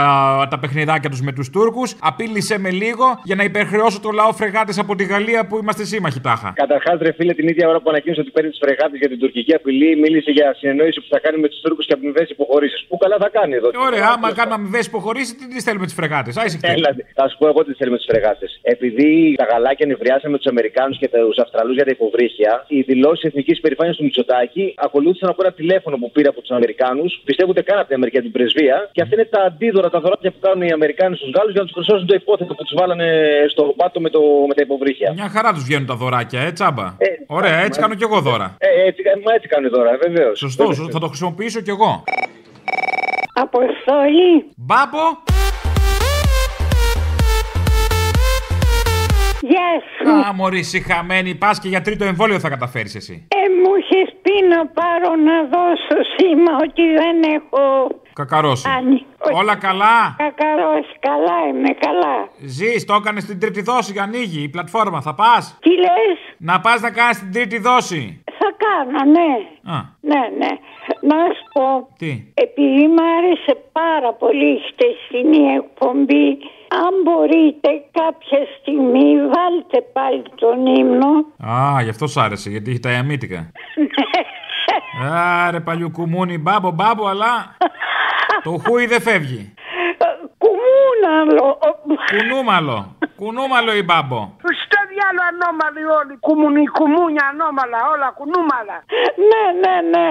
τα 0.49 0.59
παιχνιδάκια 0.59 1.09
τους 1.09 1.21
με 1.21 1.31
τους 1.31 1.49
Τούρκους. 1.49 1.95
Απείλησε 2.01 2.59
με 2.59 2.69
λίγο 2.69 3.05
για 3.23 3.35
να 3.35 3.43
υπερχρεώσω 3.43 3.99
το 3.99 4.11
λαό 4.11 4.31
φρεγάτες 4.33 4.77
από 4.79 4.95
τη 4.95 5.03
Γαλλία 5.05 5.47
που 5.47 5.57
είμαστε 5.57 5.83
σύμμαχοι 5.85 6.19
τάχα. 6.19 6.53
Καταρχάς, 6.55 6.97
ρε 7.01 7.11
φίλε, 7.11 7.33
την 7.33 7.47
ίδια 7.47 7.67
ώρα 7.69 7.79
που 7.81 7.89
ανακοίνωσε 7.89 8.21
ότι 8.21 8.31
παίρνει 8.31 8.49
τι 8.49 8.57
φρεγάτες 8.65 8.99
για 8.99 9.09
την 9.09 9.19
τουρκική 9.19 9.53
απειλή, 9.53 9.95
μίλησε 9.95 10.31
για 10.31 10.55
συνεννόηση 10.57 10.99
που 11.01 11.07
θα 11.09 11.19
κάνει 11.19 11.37
με 11.39 11.47
τους 11.47 11.59
Τούρκους 11.61 11.85
και 11.85 11.93
αμοιβές 11.97 12.29
υποχωρήσεις. 12.29 12.85
Που 12.89 12.97
καλά 12.97 13.17
θα 13.19 13.29
κάνει 13.29 13.53
εδώ. 13.55 13.67
Ε, 13.67 13.77
Ωραία, 13.87 14.07
άμα 14.15 14.33
κάνουμε 14.33 14.55
αμοιβές 14.55 14.85
υποχωρήσεις, 14.85 15.35
τι 15.37 15.47
τι 15.47 15.61
θέλουμε 15.61 15.85
τις 15.85 15.93
φρεγάτες; 15.93 16.37
Άισιχτε. 16.37 16.71
Έλα, 16.71 16.89
θα 17.13 17.29
σου 17.29 17.37
πω 17.39 17.47
εγώ 17.47 17.63
τι 17.65 17.73
θέλουμε 17.73 17.97
τις 17.97 18.07
φρεγάτες. 18.11 18.59
Επειδή 18.61 19.33
τα 19.37 19.45
γαλάκια 19.51 19.85
νευριάσαμε 19.85 20.37
τους 20.37 20.47
Αμερικάνους 20.53 20.97
και 21.01 21.07
τους 21.13 21.37
Αυστραλούς 21.43 21.75
για 21.75 21.85
τα 21.85 21.91
υποβρύχια, 21.97 22.46
οι 22.67 22.81
δηλώσεις 22.81 23.23
εθνικής 23.23 23.57
υπερηφάνειας 23.57 23.95
του 23.97 24.03
Μητσοτάκη 24.03 24.73
ακολούθησαν 24.77 25.29
από 25.29 25.41
ένα 25.43 25.53
τηλέφωνο 25.53 25.95
που 25.97 26.11
πήρε 26.11 26.27
από 26.27 26.41
τους 26.41 26.49
Αμερικάνους. 26.49 27.21
Πιστεύω 27.25 27.49
ούτε 27.49 27.61
καν 27.61 27.77
από 27.77 27.87
την 27.87 27.95
Αμερική, 27.95 28.17
από 28.17 28.25
την 28.29 28.35
πρεσβεία. 28.37 28.89
Και 28.91 29.01
αυτά 29.01 29.15
είναι 29.15 29.25
τα 29.25 29.41
αντίδωρα, 29.41 29.89
τα 29.89 29.99
δωράκια 29.99 30.31
που 30.31 30.39
κάνουν 30.39 30.61
οι 30.67 30.71
Αμερικάνοι 30.71 31.15
στους 31.15 31.31
Γάλλους 31.35 31.51
για 31.51 31.61
να 31.61 31.67
τους 31.67 31.75
χρυσώσουν 31.77 32.07
το 32.07 32.15
υπόθετο 32.21 32.53
που 32.53 32.63
τους 32.63 32.75
βάλανε 32.79 33.07
στο 33.49 33.63
πάτο 33.79 33.99
με, 33.99 34.09
το, 34.09 34.21
με 34.47 34.53
τα 34.53 34.61
υποβρύχια. 34.61 35.13
Μια 35.13 35.29
χαρά 35.29 35.53
τους 35.53 35.63
βγαίνουν 35.63 35.87
τα 35.91 35.95
δωράκια, 35.95 36.41
ε, 36.41 36.51
τσάμπα. 36.51 36.87
Ωραία, 37.27 37.57
έτσι 37.65 37.79
κάνω 37.79 37.95
κι 37.95 38.03
εγώ 38.03 38.21
δώρα. 38.21 38.55
Ε, 38.57 38.67
έτσι, 38.87 39.01
μα 39.25 39.33
έτσι 39.33 39.47
κάνουν 39.47 39.69
δώρα, 39.69 39.97
βεβαίως. 40.05 40.37
Σωστό, 40.37 40.65
σωστό, 40.65 40.91
θα 40.91 40.99
το 40.99 41.07
χρησιμοποιήσω 41.07 41.61
κι 41.61 41.69
εγώ. 41.69 42.03
Αποστολή. 43.33 44.45
Μπάμπο. 44.55 45.36
Γεια 49.41 49.81
σου. 49.97 50.09
Α, 50.27 50.33
μωρή, 50.33 50.63
συχαμένη, 50.63 51.35
πας 51.35 51.59
και 51.59 51.67
για 51.67 51.81
τρίτο 51.81 52.05
εμβόλιο 52.05 52.39
θα 52.39 52.49
καταφέρεις 52.49 52.95
εσύ. 52.95 53.27
Ε, 53.27 53.49
μου 53.61 53.75
είχε 53.79 54.11
πει 54.21 54.47
να 54.47 54.65
πάρω 54.67 55.15
να 55.15 55.43
δώσω 55.43 55.97
σήμα 56.17 56.51
ότι 56.63 56.81
δεν 56.81 57.17
έχω 57.35 57.89
Κακαρός. 58.13 58.61
κάνει. 58.61 59.05
Όλα 59.33 59.55
καλά; 59.55 60.15
Κακαρός, 60.17 60.85
καλά 60.99 61.37
είμαι, 61.49 61.69
καλά. 61.79 62.27
Ζεις, 62.45 62.85
το 62.85 62.93
έκανες 62.93 63.23
στην 63.23 63.39
τρίτη 63.39 63.61
δόση 63.61 63.91
για 63.91 64.03
ανοίγει 64.03 64.41
η 64.43 64.49
πλατφόρμα. 64.49 65.01
Θα 65.01 65.13
πας; 65.15 65.57
Τι 65.61 65.69
λες; 65.69 66.17
Να 66.37 66.59
πας 66.59 66.81
να 66.81 66.91
κάνεις 66.91 67.19
την 67.19 67.31
τρίτη 67.31 67.57
δόση; 67.59 68.23
Θα 68.39 68.49
κάνω, 68.65 69.11
ναι. 69.11 69.31
Α. 69.75 69.77
Ναι, 70.01 70.21
ναι. 70.37 70.51
Να 71.01 71.15
σου 71.35 71.43
πω, 71.53 71.87
Τι; 71.97 72.23
επειδή 72.33 72.87
μ' 72.87 72.99
άρεσε 73.17 73.57
πάρα 73.71 74.13
πολύ 74.13 74.45
η 74.51 74.59
χτεσινή 74.69 75.43
εκπομπή, 75.53 76.37
αν 76.69 76.93
μπορείτε 77.03 77.69
κάποια 77.91 78.39
στιγμή 78.59 79.15
βάλτε 79.19 79.81
πάλι 79.93 80.23
τον 80.35 80.65
ύμνο. 80.65 81.09
Α, 81.51 81.81
γι' 81.81 81.89
αυτό 81.89 82.07
σ' 82.07 82.17
άρεσε, 82.17 82.49
γιατί 82.49 82.69
έχει 82.69 82.79
τα 82.79 82.91
ιαμίτικα. 82.91 83.51
Άρε 85.45 85.59
παλιού 85.59 85.91
κουμούνι, 85.91 86.37
μπάμπο, 86.37 86.71
μπάμπο, 86.71 87.07
αλλά 87.07 87.55
το 88.43 88.51
χούι 88.67 88.85
δεν 88.85 89.01
φεύγει. 89.01 89.53
Κουμούναλο. 90.37 91.57
Κουνούμαλο. 92.11 92.95
Κουνούμαλο 93.15 93.75
η 93.75 93.83
μπάμπο. 93.83 94.19
Στο 94.63 94.79
διάλο 94.91 95.21
ανώμαλοι 95.31 95.83
όλοι. 95.99 96.17
Κουμουνι, 96.19 96.65
κουμούνια 96.67 97.23
ανώμαλα, 97.31 97.79
όλα 97.93 98.09
κουνούμαλα. 98.17 98.77
Ναι, 99.29 99.43
ναι, 99.61 99.75
ναι. 99.93 100.07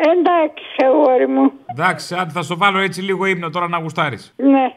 Εντάξει, 0.00 0.64
αγόρι 0.84 1.28
μου. 1.28 1.52
Εντάξει, 1.66 2.14
άντε 2.14 2.30
θα 2.30 2.42
στο 2.42 2.56
βάλω 2.56 2.78
έτσι 2.78 3.02
λίγο 3.02 3.26
ύμνο 3.26 3.50
τώρα 3.50 3.68
να 3.68 3.78
γουστάρεις. 3.78 4.34
Ναι. 4.36 4.74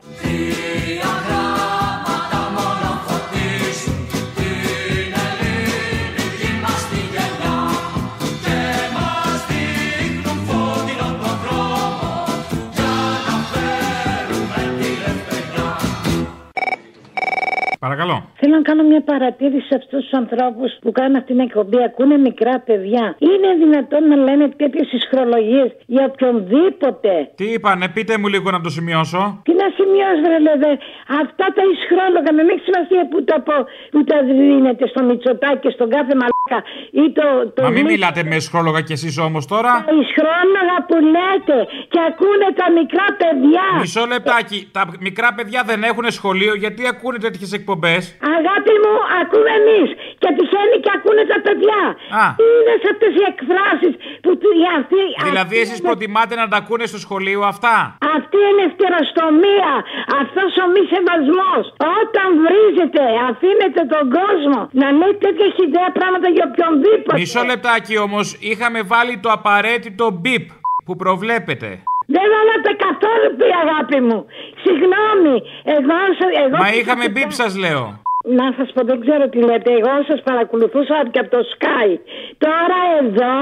Παρακαλώ. 17.85 18.17
Θέλω 18.39 18.55
να 18.55 18.61
κάνω 18.69 18.83
μια 18.83 19.01
παρατήρηση 19.11 19.65
σε 19.67 19.75
αυτούς 19.75 20.01
τους 20.03 20.13
ανθρώπους 20.21 20.69
που 20.81 20.91
κάνουν 20.91 21.15
αυτήν 21.15 21.35
την 21.35 21.45
εκπομπή. 21.47 21.83
Ακούνε 21.89 22.17
μικρά 22.17 22.55
παιδιά. 22.67 23.05
Είναι 23.29 23.49
δυνατόν 23.63 24.01
να 24.11 24.15
λένε 24.15 24.45
τέτοιες 24.61 24.87
ισχρολογίες 24.91 25.69
για 25.93 26.03
οποιονδήποτε; 26.11 27.11
Τι 27.39 27.45
είπανε, 27.55 27.85
πείτε 27.95 28.13
μου 28.19 28.27
λίγο 28.33 28.47
να 28.51 28.61
το 28.61 28.69
σημειώσω. 28.77 29.21
Τι 29.45 29.53
να 29.61 29.67
σημειώσει, 29.77 30.19
βρε 30.25 30.39
λέτε. 30.47 30.71
Αυτά 31.21 31.45
τα 31.57 31.63
ισχρόλογα 31.73 32.31
με 32.37 32.43
μην 32.47 32.57
σημασία 32.65 33.03
που 33.11 33.23
τα, 33.29 33.37
πω, 33.47 33.55
που 33.93 34.03
τα 34.09 34.17
δίνετε 34.23 34.83
στο 34.91 35.03
Μητσοτάκι 35.07 35.59
και 35.63 35.71
στον 35.75 35.89
κάθε 35.95 36.13
μαλάκα 36.19 36.30
ή 37.03 37.05
το. 37.17 37.25
το 37.55 37.61
Μα 37.61 37.69
μην 37.69 37.77
γλύκο. 37.77 37.91
μιλάτε 37.91 38.21
με 38.31 38.37
σχόλογα 38.47 38.81
κι 38.87 38.93
εσείς 38.97 39.17
όμως 39.27 39.43
τώρα. 39.53 39.71
Τα 39.87 39.93
ισχρόλογα 40.03 40.77
που 40.87 40.97
λέτε 41.15 41.57
και 41.93 41.99
ακούνε 42.09 42.47
τα 42.61 42.67
μικρά 42.77 43.07
παιδιά. 43.21 43.65
Μισό 43.83 44.03
λεπτάκι. 44.13 44.59
Τα 44.77 44.83
μικρά 45.07 45.29
παιδιά 45.37 45.61
δεν 45.69 45.79
έχουν 45.89 46.05
σχολείο 46.19 46.53
γιατί 46.63 46.81
ακούνε 46.93 47.17
τέτοιες 47.25 47.51
εκπομπές; 47.59 48.01
Αγάπη 48.37 48.73
μου, 48.83 48.93
ακούμε 49.21 49.51
εμείς 49.61 49.89
και 50.21 50.29
τυχαίνει 50.37 50.75
και 50.83 50.91
ακούνε 50.97 51.23
τα 51.33 51.37
παιδιά. 51.45 51.81
Α. 52.23 52.25
Τι 52.39 52.45
είναι 52.57 52.73
σε 52.83 52.87
αυτές 52.93 53.11
οι 53.19 53.23
εκφράσεις 53.31 53.93
που 54.23 54.31
του- 54.39 54.55
οι 54.61 54.63
αυτοί. 54.79 55.03
Δηλαδή 55.27 55.55
εσείς 55.63 55.79
προτιμάτε 55.87 56.33
να 56.41 56.45
τα 56.51 56.57
ακούνε 56.61 56.85
στο 56.91 56.99
σχολείο 57.05 57.39
αυτά; 57.53 57.75
Αυτή 58.17 58.37
είναι 58.49 58.63
ευτεροστομία. 58.71 59.71
Αυτός 60.21 60.51
ο 60.63 60.65
μη 60.73 60.81
σεβασμός. 60.93 61.63
Όταν 61.99 62.27
βρίζετε, 62.45 63.03
αφήνετε 63.29 63.81
τον 63.93 64.05
κόσμο 64.17 64.59
να 64.81 64.87
λέει 64.99 65.13
τέτοια 65.25 65.47
χιδέα 65.57 65.89
πράγματα 65.99 66.27
για 66.33 66.45
οποιονδήποτε. 66.51 67.17
Μισό 67.19 67.43
λεπτάκι 67.43 67.97
όμως. 67.97 68.35
Είχαμε 68.39 68.81
βάλει 68.81 69.17
το 69.17 69.29
απαραίτητο 69.31 70.09
μπιπ 70.11 70.45
που 70.85 70.95
προβλέπετε. 70.95 71.67
Δεν 72.15 72.23
βάλατε 72.33 72.71
καθόλου 72.85 73.29
πει, 73.37 73.45
αγάπη 73.63 73.99
μου. 74.07 74.25
Συγγνώμη. 74.63 75.35
Εγώ, 75.63 75.97
σε- 76.17 76.41
εγώ 76.45 76.57
Μα 76.63 76.69
είχαμε 76.73 77.09
μπιπ 77.09 77.31
σας 77.31 77.57
λέω. 77.57 78.01
Να 78.23 78.47
σας 78.57 78.67
πω, 78.73 78.81
δεν 78.89 78.97
ξέρω 79.05 79.23
τι 79.31 79.39
λέτε. 79.49 79.71
Εγώ 79.79 79.93
σας 80.09 80.19
παρακολουθούσα 80.29 80.95
και 81.13 81.19
από 81.23 81.31
το 81.37 81.41
Sky. 81.53 81.87
Τώρα 82.45 82.79
εδώ 83.01 83.33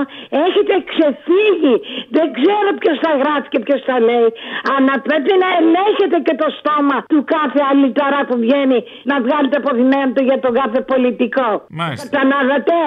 έχετε 0.45 0.75
ξεφύγει. 0.91 1.75
Δεν 2.17 2.27
ξέρω 2.37 2.69
ποιος 2.81 2.97
τα 3.05 3.11
γράφει 3.21 3.47
και 3.53 3.59
ποιος 3.65 3.81
τα 3.89 3.97
λέει. 4.07 4.27
Αλλά 4.75 4.93
πρέπει 5.07 5.33
να 5.43 5.49
ελέγχετε 5.59 6.17
και 6.27 6.35
το 6.43 6.47
στόμα 6.59 6.97
του 7.11 7.19
κάθε 7.35 7.59
αλυταρά 7.69 8.21
που 8.27 8.35
βγαίνει 8.43 8.79
να 9.09 9.15
βγάλετε 9.25 9.55
αποθυμένο 9.61 10.11
για 10.29 10.39
τον 10.43 10.53
κάθε 10.59 10.79
πολιτικό. 10.91 11.49
Μάλιστα. 11.81 12.05
Καταλάβατε. 12.07 12.77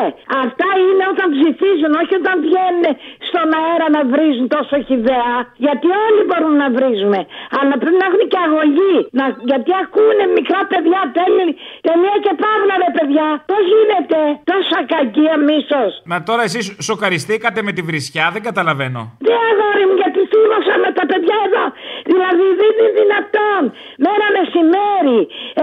Αυτά 0.45 0.69
είναι 0.85 1.05
όταν 1.13 1.27
ψηφίζουν, 1.37 1.93
όχι 2.03 2.15
όταν 2.23 2.37
βγαίνουν 2.47 2.85
στον 3.29 3.47
αέρα 3.61 3.87
να 3.97 4.03
βρίζουν 4.13 4.47
τόσο 4.57 4.77
χιδέα. 4.89 5.35
Γιατί 5.65 5.87
όλοι 6.07 6.23
μπορούμε 6.29 6.57
να 6.65 6.69
βρίζουμε. 6.77 7.21
Αλλά 7.59 7.75
πρέπει 7.81 7.99
να 8.03 8.07
έχουν 8.11 8.23
και 8.33 8.41
αγωγή. 8.47 8.97
Να, 9.19 9.25
γιατί 9.51 9.71
ακούνε 9.83 10.25
μικρά 10.39 10.61
παιδιά 10.71 11.01
τέλει, 11.19 11.49
τελεία 11.87 12.17
και 12.25 12.33
παύλα 12.43 12.75
ρε 12.85 12.91
παιδιά. 12.97 13.27
Πώς 13.51 13.63
γίνεται; 13.73 14.21
Τόσα 14.51 14.81
κακία 14.95 15.35
μίσος. 15.49 15.91
Μα 16.11 16.17
τώρα 16.29 16.43
εσείς 16.49 16.65
σοκαριστήκατε 16.89 17.61
με 17.67 17.73
τη 17.77 17.83
βρισιά, 17.89 18.25
δεν 18.35 18.43
καταλαβαίνω. 18.49 19.01
Δεν 19.29 19.41
αγόρι 19.51 19.85
μου, 19.89 19.97
γιατί 20.03 20.21
θύμωσα 20.31 20.75
με 20.85 20.91
τα 20.99 21.05
παιδιά 21.11 21.37
εδώ. 21.49 21.65
Δηλαδή 22.11 22.47
δεν 22.61 22.73
είναι 22.79 22.93
δυνατόν. 23.01 23.63
Μέρα 24.07 24.27
μεσημέρι. 24.37 25.21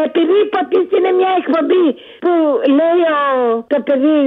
Επειδή 0.07 0.35
υποτίθεται 0.47 0.95
είναι 0.97 1.11
μια 1.19 1.31
εκπομπή 1.41 1.87
που 2.23 2.31
λέει 2.79 3.01
ο, 3.17 3.21
το 3.73 3.79
παιδί, 3.87 4.21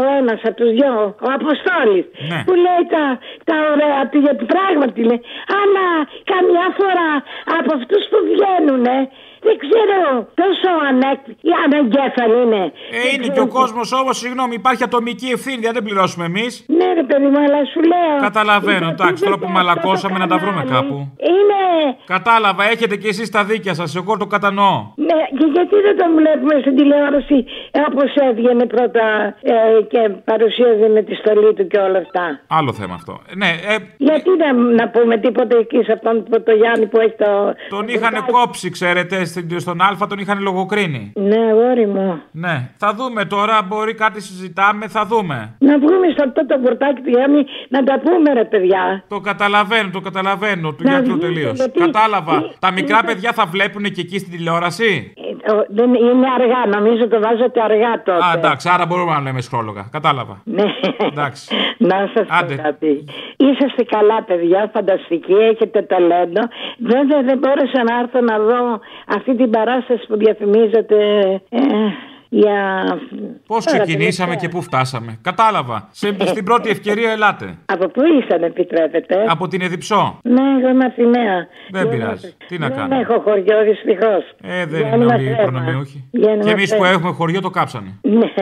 ο 0.00 0.02
ένας 0.18 0.40
από 0.48 0.56
τους 0.60 0.70
δυο, 0.78 0.94
ο 1.26 1.28
Αποστόλης. 1.38 2.04
Ναι. 2.30 2.40
Που 2.46 2.54
λέει 2.64 2.82
τα, 2.94 3.04
τα 3.48 3.56
ωραία 3.72 4.00
του 4.10 4.18
γιατί 4.24 4.44
πράγματι 4.54 5.00
λέει. 5.10 5.22
Αλλά 5.60 5.86
καμιά 6.32 6.66
φορά 6.78 7.10
από 7.58 7.70
αυτούς 7.78 8.02
που 8.10 8.18
βγαίνουν, 8.30 8.86
δεν 9.48 9.56
ξέρω 9.64 9.98
τόσο 10.42 10.68
ανεκ... 10.88 11.20
οι 11.48 11.52
ανεγκέφαλοι 11.64 12.36
είναι. 12.44 12.62
Ε, 12.98 13.00
είναι 13.12 13.28
και 13.34 13.40
ο 13.40 13.48
κόσμος 13.58 13.92
όμως, 14.00 14.14
συγγνώμη, 14.22 14.54
υπάρχει 14.54 14.82
ατομική 14.82 15.28
ευθύνη, 15.36 15.60
δεν 15.66 15.72
την 15.76 15.84
πληρώσουμε 15.84 16.24
εμείς. 16.24 16.52
Ναι, 16.78 16.86
ρε 17.00 17.02
παιδί 17.08 17.26
μου, 17.32 17.38
αλλά 17.46 17.60
σου 17.72 17.80
λέω. 17.92 18.14
Καταλαβαίνω, 18.28 18.88
εντάξει, 18.88 19.24
τώρα 19.24 19.38
που 19.38 19.48
μαλακώσαμε 19.56 20.18
να 20.18 20.26
τα 20.26 20.36
βρούμε 20.42 20.62
κάπου. 20.74 20.96
Είναι. 21.32 21.60
Κατάλαβα, 22.06 22.62
έχετε 22.74 22.96
κι 22.96 23.08
εσείς 23.08 23.30
τα 23.30 23.44
δίκια 23.44 23.74
σας, 23.74 23.96
εγώ 23.96 24.16
το 24.16 24.26
κατανοώ. 24.26 24.76
Ναι, 25.08 25.20
και 25.38 25.46
γιατί 25.54 25.76
δεν 25.86 25.96
τον 26.00 26.10
βλέπουμε 26.20 26.54
στην 26.60 26.76
τηλεόραση 26.76 27.38
όπως 27.90 28.10
έβγαινε 28.28 28.66
πρώτα 28.66 29.04
ε, 29.42 29.82
και 29.92 30.00
παρουσίαζε 30.24 30.88
με 30.94 31.02
τη 31.02 31.14
στολή 31.14 31.54
του 31.54 31.66
και 31.66 31.78
όλα 31.78 31.98
αυτά; 31.98 32.40
Άλλο 32.58 32.72
θέμα 32.72 32.94
αυτό. 32.94 33.20
Ναι, 33.36 33.46
ε, 33.46 33.76
Γιατί 33.96 34.30
να, 34.42 34.52
να 34.52 34.88
πούμε 34.88 35.16
τίποτα 35.18 35.56
εκεί 35.58 35.82
σε 35.84 35.92
αυτόν 35.92 36.24
που- 36.24 36.42
το 36.42 36.52
Γιάννη 36.52 36.86
που 36.86 37.00
έχει 37.00 37.14
το. 37.18 37.54
τον 37.68 37.88
είχαν 37.88 38.24
κόψει, 38.32 38.70
ξέρετε, 38.70 39.24
στην- 39.24 39.35
στον 39.56 39.80
Α 39.80 39.96
τον 40.08 40.18
είχαν 40.18 40.40
λογοκρίνει. 40.42 41.12
Ναι, 41.14 41.36
αγόρι 41.50 41.86
μου. 41.86 42.22
Ναι, 42.30 42.70
θα 42.76 42.94
δούμε 42.94 43.24
τώρα, 43.24 43.62
μπορεί 43.62 43.94
κάτι 43.94 44.20
συζητάμε, 44.22 44.88
θα 44.88 45.06
δούμε. 45.06 45.54
Να 45.58 45.78
βγούμε 45.78 46.06
σε 46.16 46.22
αυτό 46.26 46.46
το 46.46 46.58
πορτάκι 46.62 47.00
του 47.02 47.08
Γιάννη 47.10 47.44
να 47.68 47.84
τα 47.84 47.98
πούμε, 48.00 48.32
ρε 48.32 48.44
παιδιά. 48.44 49.04
Το 49.08 49.20
καταλαβαίνω, 49.20 49.90
το 49.92 50.00
καταλαβαίνω, 50.00 50.72
του 50.72 50.82
Να 50.84 50.90
γιατρού 50.90 51.12
βγείτε, 51.12 51.26
τελείως. 51.26 51.56
γιατί- 51.56 51.78
Κατάλαβα. 51.78 52.50
Τα 52.58 52.70
μικρά 52.70 53.04
παιδιά 53.04 53.32
θα 53.32 53.46
βλέπουν 53.46 53.82
και 53.82 54.00
εκεί 54.00 54.18
στην 54.18 54.30
τηλεόραση; 54.32 55.12
Ε, 55.48 55.52
ο- 55.52 55.66
δεν, 55.68 55.94
είναι 55.94 56.26
αργά, 56.38 56.78
νομίζω 56.80 57.08
το 57.08 57.20
βάζετε 57.20 57.60
αργά 57.62 57.92
τότε. 58.04 58.24
Α, 58.26 58.32
εντάξει, 58.36 58.68
άρα 58.74 58.86
μπορούμε 58.86 59.12
να 59.12 59.20
λέμε 59.20 59.40
σχόλογα. 59.40 59.88
Κατάλαβα. 59.92 60.40
Ναι. 60.44 60.64
Εντάξει. 61.10 61.54
Να 61.90 61.96
σας 62.14 62.26
πω 62.26 62.54
κάτι. 62.62 63.04
Είσαστε 63.36 63.82
καλά, 63.84 64.22
παιδιά, 64.22 64.70
φανταστικοί, 64.74 65.32
έχετε 65.32 65.82
ταλέντο. 65.82 66.40
Βέβαια, 66.78 67.22
δεν 67.22 67.38
μπόρεσα 67.38 67.80
να 67.88 67.94
έρθω 68.02 68.20
να 68.20 68.38
δω 68.38 68.80
αυτή 69.16 69.36
την 69.36 69.50
παράσταση 69.50 70.06
που 70.06 70.16
διαφημίζετε 70.16 70.96
ε, 71.48 71.60
για. 72.28 72.84
Πώς 73.46 73.64
Τώρα, 73.64 73.78
ξεκινήσαμε 73.78 74.28
τελευταία. 74.28 74.48
και 74.50 74.56
πού 74.56 74.62
φτάσαμε. 74.62 75.18
Κατάλαβα. 75.22 75.88
Σε, 75.90 76.16
στην 76.24 76.44
πρώτη 76.44 76.68
ευκαιρία 76.70 77.10
ελάτε. 77.10 77.54
Από 77.66 77.88
πού 77.88 78.00
ήσαν, 78.20 78.42
επιτρέπετε; 78.42 79.24
Από 79.28 79.48
την 79.48 79.60
Εδιψό. 79.60 80.18
Ναι, 80.22 80.40
εγώ 80.58 80.68
είμαι 80.68 80.84
από 80.84 80.94
τη 80.94 81.06
Νέα. 81.06 81.46
Δεν 81.70 81.88
πειράζει. 81.88 82.34
Τι 82.48 82.58
να 82.58 82.68
Δεν 82.68 82.76
κάνουμε. 82.76 83.00
έχω 83.00 83.20
χωριό, 83.20 83.62
δυστυχώς. 83.64 84.24
Ε, 84.42 84.66
δεν 84.66 84.80
είναι 84.92 85.04
όλοι 85.14 85.36
προνομιούχοι. 85.42 86.08
Και 86.44 86.50
εμείς 86.50 86.76
που 86.76 86.84
έχουμε 86.84 87.10
χωριό 87.12 87.40
το 87.40 87.50
κάψανε. 87.50 87.98
Ναι. 88.02 88.32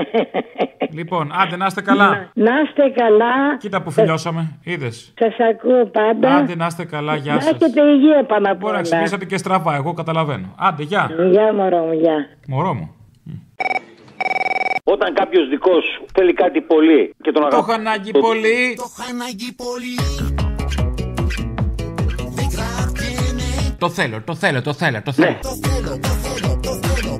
Λοιπόν, 0.93 1.31
άντε 1.43 1.57
να 1.57 1.67
είστε 1.67 1.83
καλά. 1.83 2.31
Να 2.35 2.51
είστε 2.65 2.83
καλά. 3.03 3.57
Κοίτα 3.59 3.83
που 3.83 3.91
φιλιώσαμε. 3.91 4.59
Είδες. 4.65 5.13
Σας 5.19 5.35
ακούω 5.51 5.87
πάντα. 5.87 6.35
Άντε 6.37 6.55
να 6.57 6.67
είστε 6.67 6.85
καλά, 6.85 7.17
γεια 7.17 7.35
Να 7.35 7.41
σας. 7.41 7.51
έχετε 7.51 7.81
υγεία 7.83 8.25
πάνω 8.25 8.51
απ' 8.51 8.59
Μπορεί 8.59 8.73
να 8.73 8.79
όλα. 8.79 8.81
ξυπνήσατε 8.81 9.25
και 9.25 9.37
στραβά, 9.37 9.75
εγώ 9.75 9.93
καταλαβαίνω. 9.93 10.55
Άντε, 10.59 10.83
γεια. 10.83 11.11
Γεια, 11.31 11.53
μωρό 11.55 11.79
μου, 11.79 11.93
γεια. 11.93 12.27
Μωρό 12.49 12.75
μου. 12.75 12.95
Όταν 14.85 15.15
κάποιος 15.15 15.49
δικός 15.49 15.85
σου 15.85 16.05
θέλει 16.15 16.33
κάτι 16.33 16.61
πολύ 16.61 17.15
και 17.23 17.33
τον 17.33 17.43
Το 17.43 17.47
αγαπάς. 17.47 17.69
έχω 17.69 17.73
ανάγκη 17.81 18.11
πολύ. 18.13 18.75
Το 23.79 23.91
θέλω, 23.91 24.23
το 24.25 24.35
θέλω, 24.35 24.63
το 24.63 24.73
θέλω, 24.73 25.03
το 25.05 25.13
θέλω. 25.13 25.37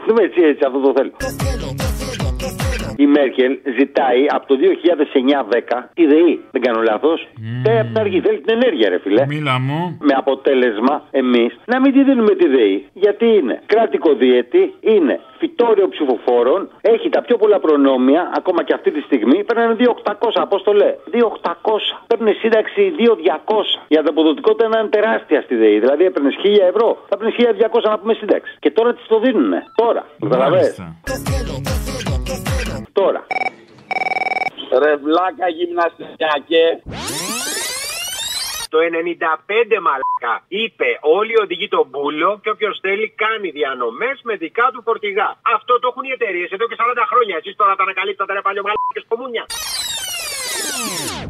Δεν 0.07 0.25
έτσι, 0.25 0.41
έτσι, 0.41 0.65
αυτό 0.67 0.81
το 0.81 0.93
θέλω. 0.97 1.13
Η 2.97 3.07
Μέρκελ 3.07 3.59
ζητάει 3.79 4.27
από 4.29 4.47
το 4.47 4.55
2009-10 4.61 5.91
τη 5.95 6.07
ΔΕΗ. 6.07 6.41
Δεν 6.51 6.63
κάνω 6.63 6.81
λάθος. 6.83 7.29
Δεν 7.63 7.79
από 7.79 7.89
την 7.93 7.99
αρχή 7.99 8.21
θέλει 8.21 8.41
την 8.41 8.53
ενέργεια, 8.59 8.89
ρε 8.89 8.99
φιλέ. 8.99 9.27
Μίλα 9.27 9.59
μου. 9.59 9.97
Με 10.01 10.15
αποτέλεσμα 10.17 11.03
εμείς 11.11 11.53
να 11.67 11.81
μην 11.81 11.93
τη 11.93 12.05
δίνουμε 12.05 12.35
τη 12.35 12.47
ΔΕΗ. 12.49 12.87
Γιατί 12.93 13.27
είναι 13.27 13.63
κράτικο 13.67 14.15
δίαιτη, 14.15 14.75
είναι 14.81 15.21
φυτόριο 15.39 15.89
ψηφοφόρων, 15.89 16.69
έχει 16.81 17.09
τα 17.09 17.21
πιο 17.23 17.37
πολλά 17.37 17.59
προνόμια, 17.61 18.33
ακόμα 18.37 18.61
και 18.65 18.75
αυτή 18.75 18.91
τη 18.91 19.01
στιγμή 19.01 19.45
παίρνουν 19.45 19.77
2.800. 19.77 20.45
Πώ 20.49 20.63
το 20.63 20.73
λέει, 20.73 20.95
2.800. 21.13 21.53
Παίρνουν 22.07 22.35
σύνταξη 22.43 22.93
2.200. 22.99 23.05
Η 23.89 23.97
ανταποδοτικότητα 23.97 24.65
είναι 24.67 24.89
τεράστια 24.89 25.41
στη 25.41 25.55
ΔΕΗ. 25.55 25.79
Δηλαδή 25.79 26.05
έπαιρνε 26.05 26.31
1.000 26.45 26.69
ευρώ, 26.73 26.89
θα 27.09 27.17
παίρνει 27.17 27.33
1.200 27.39 27.91
να 27.91 27.99
πούμε 27.99 28.15
σύνταξη. 28.15 28.57
Και 28.59 28.71
τώρα 28.71 28.95
τη 28.95 29.03
το 29.09 29.19
δίνουν. 29.21 29.53
Τώρα. 29.75 30.07
Καταλαβαίνεις. 30.21 30.77
Τώρα. 32.93 33.27
Ρε 34.83 34.97
βλάκα 34.97 35.49
γυμναστικιακέ. 35.49 36.67
Το 38.69 38.79
95 38.81 39.81
μαλάκα 39.87 40.05
μαλάκα. 40.25 40.45
Είπε 40.49 40.89
όλοι 41.17 41.33
οι 41.33 41.41
οδηγοί 41.45 41.69
τον 41.69 41.87
μπούλο 41.91 42.31
και 42.43 42.51
όποιος 42.55 42.79
θέλει 42.85 43.07
κάνει 43.23 43.49
διανομές 43.59 44.17
με 44.29 44.35
δικά 44.37 44.67
του 44.73 44.83
φορτηγά. 44.87 45.29
Αυτό 45.57 45.73
το 45.81 45.87
έχουν 45.91 46.05
οι 46.09 46.13
εταιρείες 46.19 46.51
εδώ 46.57 46.65
και 46.71 46.77
40 46.79 47.07
χρόνια. 47.11 47.35
Εσείς 47.41 47.55
τώρα 47.61 47.75
τα 47.79 47.83
ανακαλύψατε 47.87 48.33
ρε 48.33 48.43
παλιωμαλάκε 48.47 49.01
κομμούνια. 49.13 49.45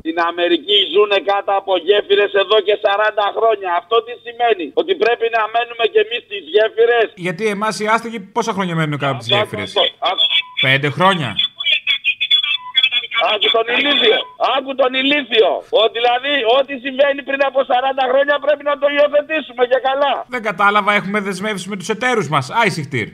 Στην 0.02 0.18
Αμερική 0.30 0.78
ζουν 0.94 1.12
κάτω 1.30 1.50
από 1.61 1.72
γέφυρες 1.86 2.32
εδώ 2.42 2.57
και 2.66 2.74
40 2.84 3.26
χρόνια. 3.36 3.68
Αυτό 3.80 3.96
τι 4.07 4.12
σημαίνει, 4.24 4.66
Ότι 4.80 4.92
πρέπει 5.05 5.26
να 5.36 5.42
μένουμε 5.55 5.84
κι 5.92 6.00
εμείς 6.05 6.20
στις 6.26 6.42
γέφυρες; 6.55 7.07
Γιατί 7.26 7.44
εμάς 7.55 7.74
οι 7.80 7.86
άστεγοι 7.94 8.20
πόσα 8.36 8.52
χρόνια 8.57 8.74
μένουν 8.74 8.98
κάτω 8.98 9.12
από 9.12 9.20
τις 9.22 9.28
γέφυρες; 9.34 9.70
Πέντε 10.68 10.90
χρόνια. 10.90 11.30
Άκου 13.32 13.48
τον 13.56 13.66
ηλίθιο. 13.78 14.18
Άκου 14.56 14.74
τον 14.74 14.92
ηλίθιο. 15.00 15.50
Ότι 15.82 15.92
δηλαδή 15.98 16.32
ό,τι 16.58 16.72
συμβαίνει 16.84 17.20
πριν 17.28 17.40
από 17.48 17.60
40 17.60 17.64
χρόνια 18.10 18.36
πρέπει 18.44 18.64
να 18.70 18.74
το 18.80 18.86
υιοθετήσουμε 18.96 19.62
και 19.70 19.78
καλά. 19.88 20.24
Δεν 20.28 20.42
κατάλαβα, 20.42 20.92
έχουμε 20.92 21.20
δεσμεύσει 21.20 21.68
με 21.68 21.76
τους 21.76 21.88
εταίρους 21.88 22.28
μας. 22.28 22.50
Άισιχτήρ. 22.50 23.08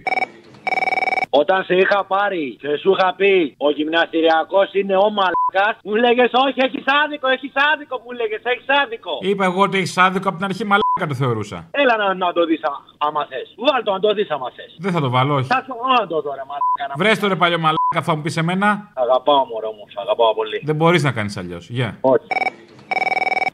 Όταν 1.30 1.64
σε 1.64 1.74
είχα 1.74 2.04
πάρει 2.04 2.56
και 2.60 2.76
σου 2.76 2.90
είχα 2.90 3.14
πει 3.14 3.54
ο 3.58 3.70
γυμναστηριακός 3.70 4.68
είναι 4.72 4.96
ο 4.96 5.10
μαλακάς, 5.10 5.74
μου 5.84 5.94
λέγες 5.94 6.30
Όχι, 6.46 6.58
έχεις 6.66 6.84
άδικο, 7.04 7.28
έχεις 7.28 7.52
άδικο, 7.72 8.00
μου 8.04 8.10
λέγες, 8.10 8.40
έχεις 8.42 8.68
άδικο. 8.82 9.18
Είπα 9.20 9.44
εγώ 9.44 9.60
ότι 9.62 9.76
έχεις 9.78 9.98
άδικο 9.98 10.28
από 10.28 10.36
την 10.36 10.46
αρχή 10.48 10.64
μαλάκα 10.64 11.06
το 11.08 11.14
θεωρούσα. 11.14 11.68
Έλα 11.70 11.96
να, 11.96 12.14
να 12.14 12.32
το 12.32 12.44
δεις 12.44 12.60
άμα 12.98 13.26
θες. 13.30 13.54
Βάλ 13.68 13.82
το 13.82 13.92
να 13.92 14.00
το 14.00 14.12
δεις 14.14 14.30
άμα 14.30 14.50
θες. 14.56 14.76
Δεν 14.78 14.92
θα 14.92 15.00
το 15.00 15.10
βάλω, 15.10 15.34
όχι. 15.34 15.46
Θα 15.46 15.64
το 15.68 15.74
δω 16.08 16.22
τώρα, 16.22 16.42
μαλάκα. 16.50 16.94
Βρες 16.96 17.18
το 17.18 17.28
ρε 17.28 17.36
παλιό 17.36 17.58
μαλάκα, 17.58 18.00
θα 18.02 18.14
μου 18.16 18.22
πεις 18.22 18.36
εμένα. 18.36 18.68
Αγαπάω 18.94 19.44
μωρό 19.44 19.70
μου, 19.76 19.84
αγαπάω 20.04 20.34
πολύ. 20.34 20.60
Δεν 20.64 20.76
μπορείς 20.76 21.02
να 21.02 21.12
κάνεις 21.12 21.36
αλλιώς. 21.36 21.68
Γεια. 21.68 21.98
Όχι. 22.00 22.26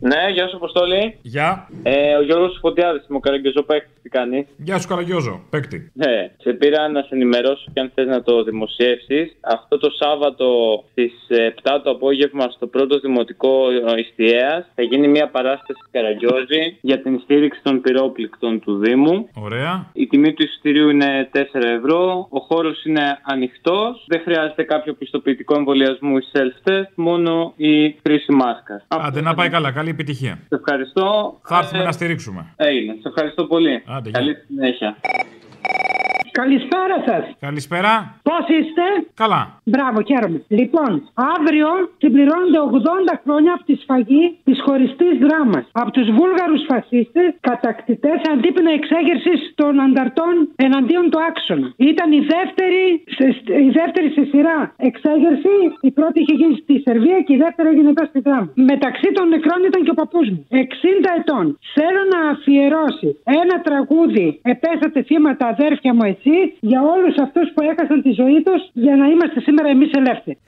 Ναι, 0.01 0.31
γεια 0.33 0.49
σου, 0.49 0.57
Αποστόλη. 0.57 1.19
Γεια. 1.23 1.69
Ε, 1.83 2.15
ο 2.15 2.23
Γιώργος 2.23 2.59
Φωτιάδης, 2.61 3.05
μου 3.09 3.21
Καραγκιόζο 3.21 3.63
παίκτης, 3.63 3.96
τι 4.07 4.19
κάνει; 4.19 4.47
Γεια 4.57 4.79
σου, 4.79 4.89
Καραγκιόζο, 4.89 5.41
παίκτη. 5.51 5.91
Ναι, 5.95 6.31
σε 6.37 6.53
πήρα 6.53 6.89
να 6.89 7.01
σε 7.01 7.09
ενημερώσω 7.11 7.65
και 7.73 7.81
αν 7.81 7.91
θες 7.95 8.07
να 8.07 8.23
το 8.23 8.43
δημοσιεύσεις. 8.43 9.37
Αυτό 9.41 9.79
το 9.79 9.91
Σάββατο 9.91 10.47
στις 10.91 11.13
7 11.63 11.81
το 11.85 11.91
απόγευμα 11.91 12.51
στο 12.51 12.67
πρώτο 12.67 12.99
δημοτικό 12.99 13.55
Ιστιαίας 13.99 14.67
θα 14.75 14.83
γίνει 14.83 15.09
μια 15.09 15.29
παράσταση 15.29 15.81
Καραγκιόζη 15.91 16.77
για 16.81 17.03
την 17.03 17.21
στήριξη 17.21 17.61
των 17.63 17.81
πυρόπληκτων 17.81 18.61
του 18.61 18.79
Δήμου. 18.79 19.29
Ωραία. 19.35 19.91
Η 19.93 20.07
τιμή 20.07 20.33
του 20.33 20.43
εισιτηρίου 20.43 20.89
είναι 20.89 21.29
4 21.33 21.39
ευρώ. 21.79 22.27
Ο 22.31 22.41
χώρος 22.41 22.85
είναι 22.85 23.19
ανοιχτός. 23.23 24.05
Δεν 24.07 24.21
χρειάζεται 24.21 24.63
κάποιο 24.63 24.93
πιστοποιητικό 24.95 25.55
εμβολιασμού 25.57 26.17
ή 26.17 26.23
self-test, 26.33 26.91
μόνο 26.95 27.53
η 27.57 27.91
χρήση 28.03 28.33
μάσκα. 28.33 28.83
Άντε 28.89 29.21
να 29.21 29.35
πάει 29.35 29.49
καλά, 29.49 29.73
καλή 29.73 29.91
επιτυχία. 29.91 30.39
Σε 30.49 30.55
ευχαριστώ. 30.55 31.39
Θα 31.43 31.59
έρθουμε 31.59 31.83
να 31.83 31.93
στηρίξουμε. 31.93 32.55
Έγινε. 32.57 32.93
Σε 32.93 33.09
ευχαριστώ 33.09 33.45
πολύ. 33.45 33.83
Άντε, 33.97 34.11
Καλή 34.11 34.37
συνέχεια. 34.47 34.97
Καλησπέρα 36.43 36.97
σας. 37.09 37.25
Καλησπέρα. 37.47 37.93
Πώς 38.29 38.45
είστε, 38.57 38.85
Καλά. 39.23 39.43
Μπράβο, 39.73 39.99
χαίρομαι. 40.09 40.39
Λοιπόν, 40.61 40.93
αύριο 41.35 41.69
συμπληρώνονται 42.03 42.61
80 42.71 43.15
χρόνια 43.25 43.53
από 43.57 43.65
τη 43.69 43.75
σφαγή 43.83 44.25
της 44.49 44.59
χωριστής 44.67 45.15
δράμας. 45.25 45.65
Από 45.83 45.91
τους 45.97 46.09
Βούλγαρους 46.17 46.63
φασίστες, 46.71 47.29
κατακτητές 47.51 48.19
αντίπεινα 48.33 48.71
εξέγερσης 48.79 49.41
των 49.61 49.73
ανταρτών 49.87 50.35
εναντίον 50.67 51.05
του 51.11 51.21
άξονα. 51.29 51.69
Ήταν 51.93 52.09
η 52.21 52.23
δεύτερη, 52.35 52.85
σε, 53.17 53.27
η 53.69 53.71
δεύτερη 53.81 54.09
σε 54.17 54.23
σειρά 54.33 54.59
εξέγερση. 54.89 55.55
Η 55.89 55.91
πρώτη 55.99 56.17
είχε 56.23 56.35
γίνει 56.41 56.55
στη 56.63 56.75
Σερβία 56.87 57.19
και 57.27 57.33
η 57.37 57.41
δεύτερη 57.45 57.69
έγινε 57.73 57.91
εδώ 57.95 58.05
στη 58.11 58.21
δράμα. 58.27 58.49
Μεταξύ 58.73 59.09
των 59.17 59.25
νεκρών 59.33 59.61
ήταν 59.71 59.81
και 59.85 59.93
ο 59.95 59.99
παππούς 60.01 60.27
μου. 60.33 60.41
60 60.51 61.11
ετών. 61.21 61.45
Θέλω 61.77 62.03
να 62.15 62.21
αφιερώσει 62.33 63.09
ένα 63.43 63.57
τραγούδι. 63.69 64.27
Επέσατε 64.55 64.99
θύματα 65.09 65.45
αδέρφια 65.55 65.93
μου 65.97 66.05
εσύ 66.13 66.26
για 66.61 66.81
όλους 66.83 67.17
αυτούς 67.19 67.53
που 67.55 67.63
έχασαν 67.63 68.03
τη 68.03 68.11
ζωή 68.11 68.43
τους 68.43 68.71
για 68.73 68.97
να 68.97 69.07
είμαστε 69.07 69.41
σήμερα 69.41 69.69
εμείς 69.69 69.91
ελεύθεροι. 69.93 70.39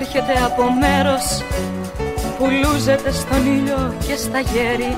έρχεται 0.00 0.34
από 0.44 0.62
μέρος 0.82 1.24
που 2.36 2.44
λούζεται 2.60 3.10
στον 3.12 3.46
ήλιο 3.56 3.94
και 4.06 4.16
στα 4.24 4.40
γέρη 4.40 4.92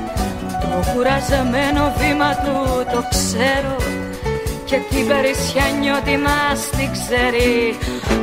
το 0.61 0.69
κουραζεμένο 0.93 1.83
βήμα 1.99 2.31
του 2.45 2.57
το 2.93 3.01
ξέρω 3.13 3.77
και 4.69 4.79
την 4.91 5.07
περισσιά 5.11 5.67
νιώτη 5.81 6.17
μας 6.27 6.61
την 6.77 6.91
ξέρει. 6.97 7.55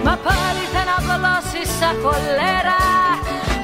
Μα 0.05 0.13
πάλι 0.27 0.63
δεν 0.75 0.87
απλώσει 0.97 1.61
σαν 1.77 1.95
χολέρα 2.03 2.81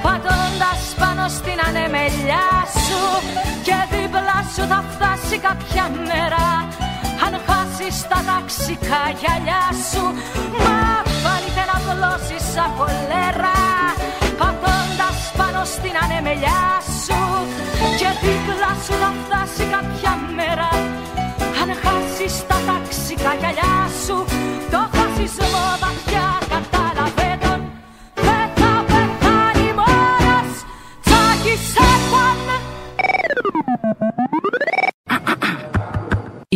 πατώντας 0.05 0.81
πάνω 1.01 1.23
στην 1.37 1.57
ανεμελιά 1.67 2.47
σου. 2.85 3.01
Και 3.65 3.77
δίπλα 3.91 4.39
σου 4.53 4.63
θα 4.71 4.79
φτάσει 4.91 5.37
κάποια 5.47 5.85
μέρα 6.09 6.47
αν 7.25 7.33
χάσεις 7.47 7.97
τα 8.09 8.19
ταξικά 8.29 9.01
γυαλιά 9.19 9.63
σου. 9.89 10.03
Μα 10.63 10.92
πάλι 11.93 12.01
δεν 12.01 12.03
απλώσεις 12.03 12.43
σαν 12.53 12.69
χολέρα 12.77 13.55
Πατώντας 14.39 15.19
πάνω 15.37 15.61
στην 15.65 15.95
ανεμελιά 16.03 16.63
σου. 17.03 17.21
Και 17.99 18.09
δίπλα 18.21 18.71
σου 18.83 18.93
θα 19.01 19.11
φτάσει 19.21 19.63
κάποια 19.73 19.92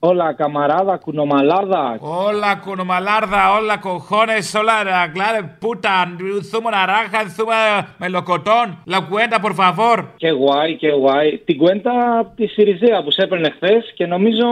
Όλα 0.00 0.32
καμαράδα, 0.32 0.96
κουνομαλάδα. 0.96 1.96
Όλα 2.00 2.54
κουνομαλάρδα, 2.64 3.52
όλα 3.60 3.76
κοχώνες, 3.78 4.54
όλα 4.54 4.72
αγκλάρε, 5.02 5.56
πούτα, 5.60 6.16
θούμε 6.50 6.70
ναράχα, 6.70 7.20
θούμε 7.36 7.54
μελοκοτών. 7.98 8.66
La 8.94 9.00
cuenta, 9.10 9.36
por 9.46 9.54
favor. 9.62 10.04
Και 10.16 10.28
guay, 10.42 10.70
και 10.78 10.88
guay. 11.04 11.38
Την 11.44 11.56
κουέντα 11.56 12.18
από 12.18 12.30
της 12.36 12.52
Σιριζέα 12.52 13.02
που 13.02 13.10
σε 13.10 13.22
έπαιρνε 13.22 13.50
χθες 13.56 13.92
και 13.94 14.06
νομίζω 14.06 14.44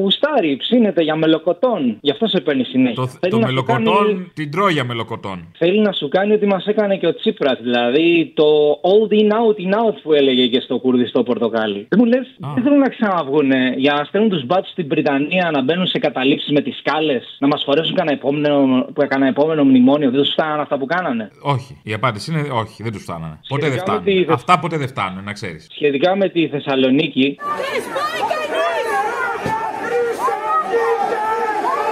γουστάρει, 0.00 0.56
ψήνεται 0.56 1.02
για 1.02 1.16
μελοκοτών. 1.16 1.98
Γι' 2.00 2.10
αυτό 2.10 2.26
σε 2.26 2.40
παίρνει 2.40 2.64
συνέχεια. 2.64 2.94
Το, 2.94 3.06
Θέλει 3.06 3.32
το 3.32 3.38
να 3.38 3.46
σου 3.46 3.52
μελοκοτόν, 3.52 4.06
κάνει- 4.06 4.30
την 4.34 4.50
τρώει 4.50 4.82
μελοκοτόν. 4.86 5.38
Θέλει 5.58 5.80
να 5.80 5.92
σου 5.92 6.08
κάνει 6.08 6.32
ότι 6.32 6.46
μας 6.46 6.66
έκανε 6.66 6.96
και 6.96 7.06
ο 7.06 7.14
Τσίπρας. 7.14 7.58
Δηλαδή 7.60 8.32
το 8.34 8.44
old 8.92 9.12
in 9.12 9.30
out 9.40 9.56
in 9.64 9.74
out 9.86 9.94
που 10.02 10.12
έλεγε 10.12 10.46
και 10.46 10.60
στο 10.60 10.78
κουρδιστό 10.78 11.22
πορτοκάλι. 11.22 11.86
Δεν 11.88 11.98
μου 12.02 12.04
λες, 12.04 12.26
δεν 12.54 12.62
θέλουν 12.62 12.78
να 12.78 12.88
ξαναβγούν 12.88 13.50
για 13.76 13.92
να 13.98 14.04
στέλνουν 14.04 14.30
τους 14.30 14.44
μπάτσου 14.46 14.72
στην 14.78 14.90
Βρυτανία 14.90 15.50
να 15.50 15.62
μπαίνουν 15.62 15.86
σε 15.86 15.98
καταλήψεις 15.98 16.50
με 16.52 16.60
τις 16.60 16.76
σκάλες, 16.78 17.36
να 17.38 17.46
μας 17.46 17.62
φορέσουν 17.64 17.94
κανένα 17.94 18.16
επόμενο, 18.16 18.86
κανένα 19.08 19.30
επόμενο 19.30 19.64
μνημόνιο. 19.64 20.10
Δεν 20.10 20.20
τους 20.22 20.32
φτάναν 20.32 20.60
αυτά 20.60 20.78
που 20.78 20.86
κάνανε. 20.86 21.30
Όχι. 21.42 21.80
Η 21.82 21.92
απάντηση 21.92 22.30
είναι 22.32 22.48
όχι, 22.52 22.82
δεν 22.82 22.92
τους 22.92 23.02
φτάνανε. 23.02 23.38
Ποτέ 23.48 23.68
δεν 23.68 23.72
Σχετικά 23.78 23.92
με 23.92 24.00
φτάνουν. 24.00 24.24
τη- 24.26 24.32
Αυτά 24.32 24.58
ποτέ 24.58 24.76
δεν 24.76 24.88
φτάνουν, 24.88 25.24
να 25.24 25.32
ξέρεις. 25.32 25.66
Σχετικά 25.70 26.16
με 26.16 26.28
τη 26.28 26.48
Θεσσαλονίκη. 26.48 27.36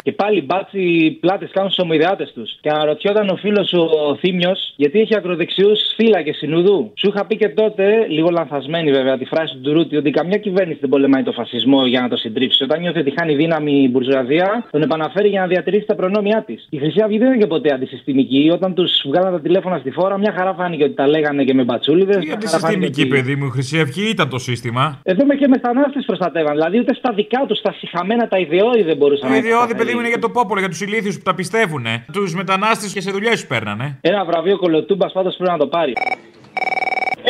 Και 0.06 0.12
πάλι 0.12 0.42
μπάτσι 0.42 0.82
πλάτες 1.20 1.50
κάνουν 1.52 1.70
στους 1.70 1.84
ομοιδιάτε 1.84 2.30
τους. 2.34 2.50
Και 2.60 2.70
αναρωτιόταν 2.70 3.28
ο 3.28 3.36
φίλος 3.36 3.72
ο 3.72 4.16
Θήμιος 4.16 4.74
γιατί 4.76 5.00
έχει 5.00 5.16
ακροδεξιούς 5.16 5.80
φύλακε 5.96 6.32
συνουδού. 6.32 6.92
Σου 7.00 7.08
είχα 7.08 7.26
πει 7.26 7.36
και 7.36 7.48
τότε, 7.48 8.06
λίγο 8.08 8.28
λανθασμένη 8.30 8.90
βέβαια, 8.90 9.18
τη 9.18 9.24
φράση 9.24 9.54
του 9.54 9.60
Ντουρούτη, 9.60 9.96
ότι 9.96 10.10
καμιά 10.10 10.38
κυβέρνηση 10.38 10.78
δεν 10.80 10.90
πολεμάει 10.90 11.22
το 11.22 11.32
φασισμό 11.32 11.86
για 11.86 12.00
να 12.00 12.08
το 12.08 12.16
συντρίψει. 12.16 12.62
Όταν 12.64 12.80
νιώθει 12.80 12.98
ότι 12.98 13.12
χάνει 13.18 13.34
δύναμη 13.34 13.82
η 13.82 13.88
μπουρζουαζία, 13.90 14.66
τον 14.70 14.82
επαναφέρει 14.82 15.28
για 15.28 15.40
να 15.40 15.46
διατηρήσει 15.46 15.86
τα 15.86 15.94
προνόμια 15.94 16.42
της. 16.46 16.66
Η 16.70 16.78
Χρυσή 16.78 17.00
Αυγή 17.02 17.18
δεν 17.18 17.28
είναι 17.28 17.38
και 17.38 17.46
ποτέ 17.46 17.74
αντισυστημική. 17.74 18.50
Όταν 18.52 18.74
τους 18.74 19.02
βγάλαν 19.06 19.32
τα 19.32 19.40
τηλέφωνα 19.40 19.78
στη 19.78 19.90
φόρα, 19.90 20.18
μια 20.18 20.34
χαρά 20.36 20.54
φάνηκε 20.54 20.84
ότι 20.84 20.94
τα 20.94 21.06
λέγανε 21.08 21.44
και 21.44 21.54
με 21.54 21.62
μπατσούλιδες. 21.64 22.24
Η 22.24 22.30
αντισυστημική, 22.32 23.06
παιδί 23.06 23.36
μου, 23.36 23.46
η 23.46 23.50
Χρυσή 23.50 23.80
Αυγή 23.80 24.08
ήταν 24.10 24.28
το 24.28 24.38
σύστημα. 24.38 25.00
Εδώ 25.02 25.24
με 25.24 25.34
και 25.34 25.48
μετανάστες 25.48 26.04
προστατεύαν. 26.06 26.52
Δηλαδή 26.52 26.78
ούτε 26.78 26.94
στα 26.94 27.12
δικά 27.12 27.44
τους, 27.48 27.60
τα 27.60 27.72
συχαμένα, 27.72 28.28
τα 28.28 28.38
ιδεώδη 28.38 28.82
δεν 28.82 28.96
μπορούσαν 28.96 29.28
Τα 29.28 29.34
να 29.34 29.36
ιδιώδη, 29.36 29.74
παιδί 29.74 29.94
μου, 29.94 29.95
εξασφαλίσουν. 29.95 29.95
Είναι 29.98 30.08
για 30.08 30.18
το 30.18 30.28
πόπολο, 30.28 30.60
για 30.60 30.68
τους 30.68 30.80
ηλίθιους 30.80 31.16
που 31.16 31.22
τα 31.22 31.34
πιστεύουν. 31.34 31.86
Τους 32.12 32.34
μετανάστες 32.34 32.92
και 32.92 33.00
σε 33.00 33.10
δουλειές 33.10 33.32
τους 33.32 33.46
παίρνανε. 33.46 33.98
Ένα 34.00 34.24
βραβείο 34.24 34.58
κολοτούμπας 34.58 35.12
πάντως 35.12 35.36
πρέπει 35.36 35.50
να 35.50 35.58
το 35.58 35.66
πάρει. 35.66 35.92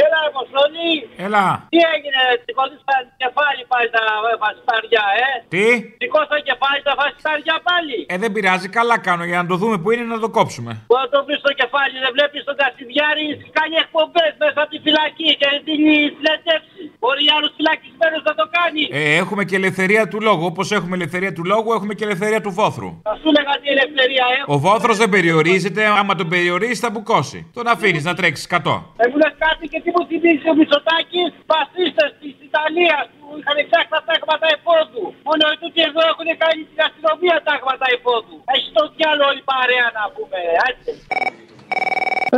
Έλα, 0.04 0.18
Αποστολή! 0.32 0.92
Έλα. 1.26 1.44
Τι 1.72 1.78
έγινε, 1.94 2.22
σηκώθησα 2.46 2.94
κεφάλι 3.22 3.62
πάλι 3.72 3.88
τα 3.96 4.02
φασιστάρια, 4.42 5.04
ε! 5.26 5.30
Τι; 5.54 5.66
Σηκώθησα 6.02 6.38
κεφάλι 6.50 6.80
τα 6.88 6.94
φασιστάρια 7.00 7.56
πάλι! 7.68 7.96
Ε, 8.12 8.16
δεν 8.22 8.30
πειράζει, 8.34 8.66
καλά 8.78 8.96
κάνω 9.08 9.24
για 9.30 9.38
να 9.42 9.46
το 9.50 9.56
δούμε 9.62 9.76
που 9.82 9.88
είναι 9.92 10.04
να 10.14 10.18
το 10.24 10.28
κόψουμε. 10.36 10.72
Που 10.90 10.96
να 11.02 11.06
το 11.12 11.18
βρεις 11.26 11.38
στο 11.44 11.52
κεφάλι, 11.60 11.96
δεν 12.04 12.12
βλέπεις 12.16 12.40
τον 12.48 12.56
Κασιδιάρη 12.62 13.24
κάνει 13.58 13.74
εκπομπές 13.84 14.32
μέσα 14.42 14.58
από 14.64 14.70
τη 14.74 14.78
φυλακή 14.86 15.28
και 15.40 15.48
δίνει 15.66 15.94
συνέντευξη. 16.16 16.82
Μπορεί 17.02 17.24
άλλους 17.36 17.52
φυλακισμένους 17.58 18.22
να 18.30 18.34
το 18.40 18.44
κάνει. 18.56 18.82
Ε, 18.98 19.02
έχουμε 19.22 19.42
και 19.48 19.56
ελευθερία 19.60 20.02
του 20.12 20.18
λόγου. 20.26 20.44
Όπως 20.52 20.66
έχουμε 20.78 20.94
ελευθερία 21.00 21.32
του 21.36 21.44
λόγου, 21.52 21.68
έχουμε 21.78 21.92
και 21.98 22.04
ελευθερία 22.08 22.40
του 22.44 22.52
βόθρου. 22.58 22.90
Θα 23.08 23.14
σου 23.20 23.28
λέγα 23.36 23.52
τι 23.62 23.68
ελευθερία 23.76 24.24
έχω. 24.38 24.46
Ο 24.54 24.56
βόθρος 24.66 24.96
δεν 25.02 25.08
περιορίζεται, 25.14 25.82
άμα 26.00 26.12
τον 26.20 26.28
περιορίζεις 26.32 26.80
θα 26.84 26.90
μπουκώσει. 26.92 27.38
Τον 27.58 27.66
αφήνεις 27.74 28.04
να 28.08 28.14
τρέξεις 28.18 28.46
100. 28.50 28.56
Δεν 29.00 29.06
μου 29.10 29.16
λες 29.22 29.34
κάτι 29.46 29.64
και 29.72 29.80
τι 29.86 29.92
μου 29.96 30.04
θυμίζει 30.10 30.48
ο 30.52 30.54
Μητσοτάκης, 30.58 31.30
φασίστες 31.50 32.10
της 32.20 32.34
Ιταλίας 32.48 33.04
που 33.18 33.26
είχαν 33.38 33.56
φτιάξει 33.66 33.90
τα 33.96 34.00
τάγματα 34.08 34.46
εφόδου. 34.56 35.04
Μόνο 35.26 35.44
οι 35.52 35.56
τούτοι 35.62 35.80
εδώ 35.88 36.02
έχουν 36.12 36.28
κάνει 36.42 36.60
την 36.70 36.80
αστυνομία 36.86 37.36
τάγματα 37.48 37.86
εφόδου. 37.94 38.36
Έχει 38.54 38.68
το 38.76 38.82
διάλογο 38.94 39.28
όλη 39.30 39.40
η 39.44 39.48
παρέα 39.52 39.86
να 39.98 40.04
πούμε. 40.14 40.38
Άντε. 40.66 40.92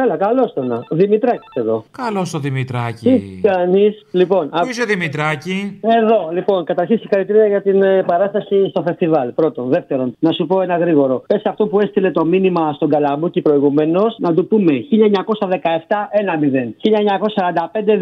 Έλα, 0.03 0.17
καλώς 0.17 0.53
το 0.53 0.63
να. 0.63 0.75
Ο 0.75 0.97
Δημητράκης 0.97 1.49
εδώ. 1.55 1.85
Καλό 1.91 2.27
το 2.33 2.41
Τι 2.41 2.49
Δημητράκη. 2.49 3.41
κάνεις, 3.43 4.07
λοιπόν. 4.11 4.49
Πού 4.49 4.69
είσαι 4.71 4.85
Δημητράκη; 4.85 5.81
Εδώ, 5.83 6.29
λοιπόν, 6.33 6.65
καταρχήν 6.65 6.99
συγχαρητήρια 6.99 7.47
για 7.47 7.63
την 7.63 7.83
ε, 7.83 8.03
παράσταση 8.03 8.69
στο 8.69 8.83
φεστιβάλ. 8.83 9.29
Πρώτον. 9.33 9.69
Δεύτερον, 9.69 10.17
να 10.19 10.33
σου 10.33 10.47
πω 10.47 10.61
ένα 10.61 10.77
γρήγορο. 10.79 11.23
Πες 11.27 11.43
αυτό 11.45 11.67
που 11.67 11.81
έστειλε 11.81 12.11
το 12.11 12.25
μήνυμα 12.25 12.73
στον 12.73 12.89
Καλαμούκη 12.89 13.41
προηγουμένως, 13.43 14.17
να 14.19 14.35
του 14.35 14.47
πούμε 14.47 14.73
1917 14.73 16.09
1-0, 16.13 16.75
1945 16.81 17.97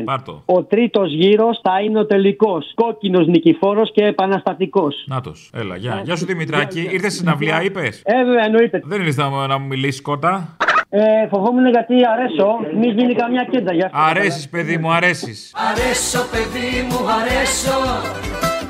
2-0. 0.00 0.04
Πάρτο. 0.04 0.42
Ο 0.46 0.62
τρίτος 0.64 1.12
γύρος 1.12 1.60
θα 1.62 1.80
είναι 1.80 1.98
ο 1.98 2.06
τελικός. 2.06 2.72
Κόκκινος 2.74 3.26
νικηφόρος 3.26 3.92
και 3.92 4.04
επαναστατικός. 4.04 5.04
Νάτος. 5.06 5.50
Έλα, 5.54 5.76
γεια. 5.76 6.00
Γεια 6.04 6.16
σου 6.16 6.26
Δημητράκη. 6.26 6.88
Ήρθες 6.92 7.14
στην 7.14 7.28
αυλία, 7.28 7.62
είπες; 7.62 8.02
Ε, 8.04 8.24
βέβαια, 8.24 8.44
εννοείται. 8.44 8.80
Δεν 8.84 9.00
ήρθες 9.00 9.16
να, 9.16 9.46
να 9.46 9.58
μου 9.58 9.66
μιλήσεις 9.66 10.02
κότα. 10.02 10.56
Ε, 10.90 11.28
φοβόμουν 11.30 11.68
γιατί 11.68 11.94
αρέσω, 12.12 12.56
μην 12.80 12.98
γίνει 12.98 13.14
καμιά 13.14 13.44
κέντα 13.50 13.72
για 13.72 13.86
αυτό. 13.86 13.98
Αρέσεις, 14.00 14.48
παιδί 14.48 14.78
μου, 14.78 14.92
αρέσεις. 14.92 15.54
Αρέσω 15.70 16.26
παιδί 16.30 16.86
μου 16.88 16.98
αρέσω 17.20 17.78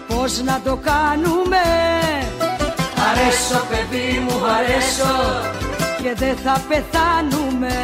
Πώς 0.09 0.43
να 0.43 0.61
το 0.65 0.79
κάνουμε; 0.91 1.63
Αρέσω 3.09 3.61
παιδί 3.71 4.19
μου 4.25 4.37
αρέσω 4.57 5.15
και 6.03 6.15
δεν 6.15 6.37
θα 6.37 6.61
πεθάνουμε 6.69 7.75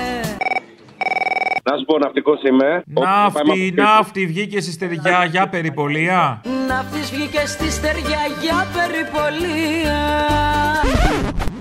Να 1.70 1.76
σου 1.78 1.84
πω, 1.84 1.98
ναυτικός 1.98 2.42
είμαι. 2.42 2.82
Ναύτη, 2.86 3.74
ναύτη, 3.76 4.26
βγήκε 4.26 4.60
στη 4.60 4.70
στεριά 4.72 5.24
για 5.24 5.48
περιπολία. 5.48 6.40
Ναύτης 6.68 7.10
βγήκε 7.10 7.46
στη 7.46 7.70
στεριά 7.70 8.22
για 8.42 8.66
περιπολία 8.74 9.98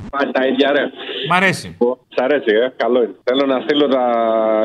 Πάλι 0.09 0.31
τα 0.31 0.47
ίδια, 0.47 0.71
ρε. 0.71 0.81
Μ' 1.29 1.33
αρέσει. 1.33 1.77
Σ' 2.23 2.25
αρέσει, 2.25 2.53
ε. 2.63 2.73
Καλό 2.83 3.03
είναι. 3.03 3.15
Θέλω 3.23 3.45
να 3.45 3.59
στείλω 3.59 3.87
τα 3.87 4.05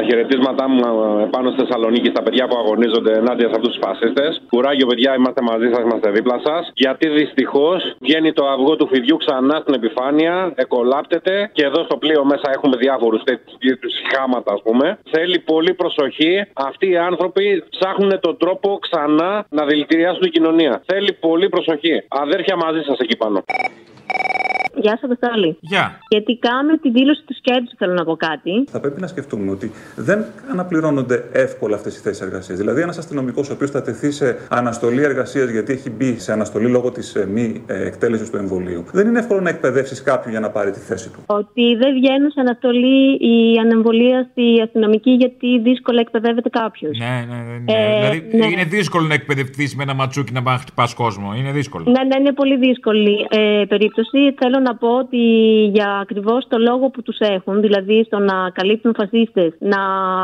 χαιρετίσματά 0.06 0.68
μου 0.68 0.80
ε, 1.22 1.28
πάνω 1.34 1.50
στη 1.50 1.60
Θεσσαλονίκη 1.62 2.08
στα 2.14 2.22
παιδιά 2.22 2.44
που 2.48 2.56
αγωνίζονται 2.62 3.12
ενάντια 3.12 3.46
σε 3.48 3.54
αυτούς 3.56 3.72
τους 3.72 3.80
φασίστες. 3.84 4.42
Κουράγιο, 4.48 4.86
παιδιά, 4.86 5.14
είμαστε 5.18 5.42
μαζί 5.50 5.68
σας, 5.72 5.82
είμαστε 5.86 6.10
δίπλα 6.10 6.40
σας. 6.44 6.70
Γιατί 6.74 7.08
δυστυχώς 7.08 7.96
βγαίνει 8.00 8.32
το 8.32 8.44
αυγό 8.54 8.76
του 8.76 8.86
φιδιού 8.92 9.16
ξανά 9.16 9.56
στην 9.62 9.74
επιφάνεια, 9.74 10.52
εκολάπτεται 10.54 11.50
και 11.52 11.64
εδώ 11.64 11.84
στο 11.84 11.96
πλοίο 11.96 12.24
μέσα 12.24 12.46
έχουμε 12.56 12.76
διάφορους 12.76 13.22
τέτοιους 13.22 13.94
χάματα, 14.12 14.52
ας 14.52 14.62
πούμε. 14.62 14.98
Θέλει 15.10 15.38
πολύ 15.38 15.74
προσοχή. 15.74 16.44
Αυτοί 16.52 16.90
οι 16.90 16.96
άνθρωποι 16.96 17.64
ψάχνουν 17.70 18.20
τον 18.20 18.36
τρόπο 18.36 18.78
ξανά 18.80 19.46
να 19.48 19.64
δηλητηριάσουν 19.64 20.20
την 20.20 20.30
κοινωνία. 20.30 20.82
Θέλει 20.86 21.12
πολύ 21.12 21.48
προσοχή. 21.48 22.02
Αδέρφια 22.08 22.56
μαζί 22.56 22.82
σας 22.82 22.98
εκεί 22.98 23.16
πάνω. 23.16 23.42
Γεια 24.74 24.90
σας, 24.90 25.02
Αποστόλη. 25.02 25.56
Γεια. 25.60 25.98
Σχετικά 26.10 26.50
με 26.70 26.78
τη 26.78 26.90
δήλωση 26.90 27.22
του 27.26 27.34
Σκέτζου, 27.34 27.76
θέλω 27.78 27.92
να 27.92 28.04
πω 28.04 28.16
κάτι. 28.16 28.64
Θα 28.70 28.80
πρέπει 28.80 29.00
να 29.00 29.06
σκεφτούμε 29.06 29.50
ότι 29.50 29.72
δεν 29.96 30.24
αναπληρώνονται 30.50 31.24
εύκολα 31.32 31.76
αυτές 31.76 31.96
οι 31.96 32.00
θέσεις 32.00 32.22
εργασίας. 32.22 32.58
Δηλαδή, 32.58 32.80
ένας 32.80 32.98
αστυνομικός 32.98 33.50
ο 33.50 33.52
οποίος 33.52 33.70
θα 33.70 33.82
τεθεί 33.82 34.10
σε 34.10 34.36
αναστολή 34.48 35.02
εργασίας 35.02 35.50
γιατί 35.50 35.72
έχει 35.72 35.90
μπει 35.90 36.18
σε 36.18 36.32
αναστολή 36.32 36.68
λόγω 36.68 36.90
της 36.90 37.16
μη 37.28 37.62
ε, 37.66 37.86
εκτέλεσης 37.86 38.30
του 38.30 38.36
εμβολίου, 38.36 38.84
δεν 38.92 39.06
είναι 39.06 39.18
εύκολο 39.18 39.40
να 39.40 39.48
εκπαιδεύσεις 39.48 40.02
κάποιον 40.02 40.30
για 40.30 40.40
να 40.40 40.50
πάρει 40.50 40.70
τη 40.70 40.78
θέση 40.78 41.10
του. 41.10 41.20
Ότι 41.26 41.74
δεν 41.74 41.92
βγαίνουν 41.92 42.30
σε 42.30 42.40
αναστολή 42.40 43.12
η 43.12 43.58
ανεμβολία 43.58 44.28
στη 44.30 44.60
αστυνομική 44.64 45.10
γιατί 45.10 45.58
δύσκολα 45.58 46.00
εκπαιδεύεται 46.00 46.48
κάποιος. 46.48 46.98
Ναι, 46.98 47.24
ναι, 47.28 47.36
ναι. 47.36 47.58
ναι. 47.64 47.72
Ε, 47.72 48.10
δηλαδή 48.10 48.36
ναι. 48.36 48.46
είναι 48.46 48.64
δύσκολο 48.64 49.06
να 49.06 49.14
εκπαιδευτείς 49.14 49.76
με 49.76 49.82
ένα 49.82 49.94
ματσούκι 49.94 50.32
να 50.32 50.42
πάει 50.42 50.54
να 50.54 50.60
χτυπάς 50.60 50.94
κόσμο. 50.94 51.34
Είναι 51.38 51.52
δύσκολο. 51.52 51.84
Ναι, 51.84 52.02
ναι, 52.04 52.16
είναι 52.20 52.32
πολύ 52.32 52.56
δύσκολη 52.56 53.26
ε, 53.30 53.64
περίπτωση. 53.68 54.34
Θέλω 54.38 54.57
να 54.60 54.76
πω 54.76 54.88
ότι 54.88 55.22
για 55.74 55.98
ακριβώς 56.04 56.46
το 56.48 56.58
λόγο 56.58 56.90
που 56.90 57.02
τους 57.02 57.18
έχουν, 57.18 57.60
δηλαδή 57.60 58.04
στο 58.04 58.18
να 58.18 58.50
καλύπτουν 58.50 58.94
φασίστες, 58.96 59.52
να 59.58 59.80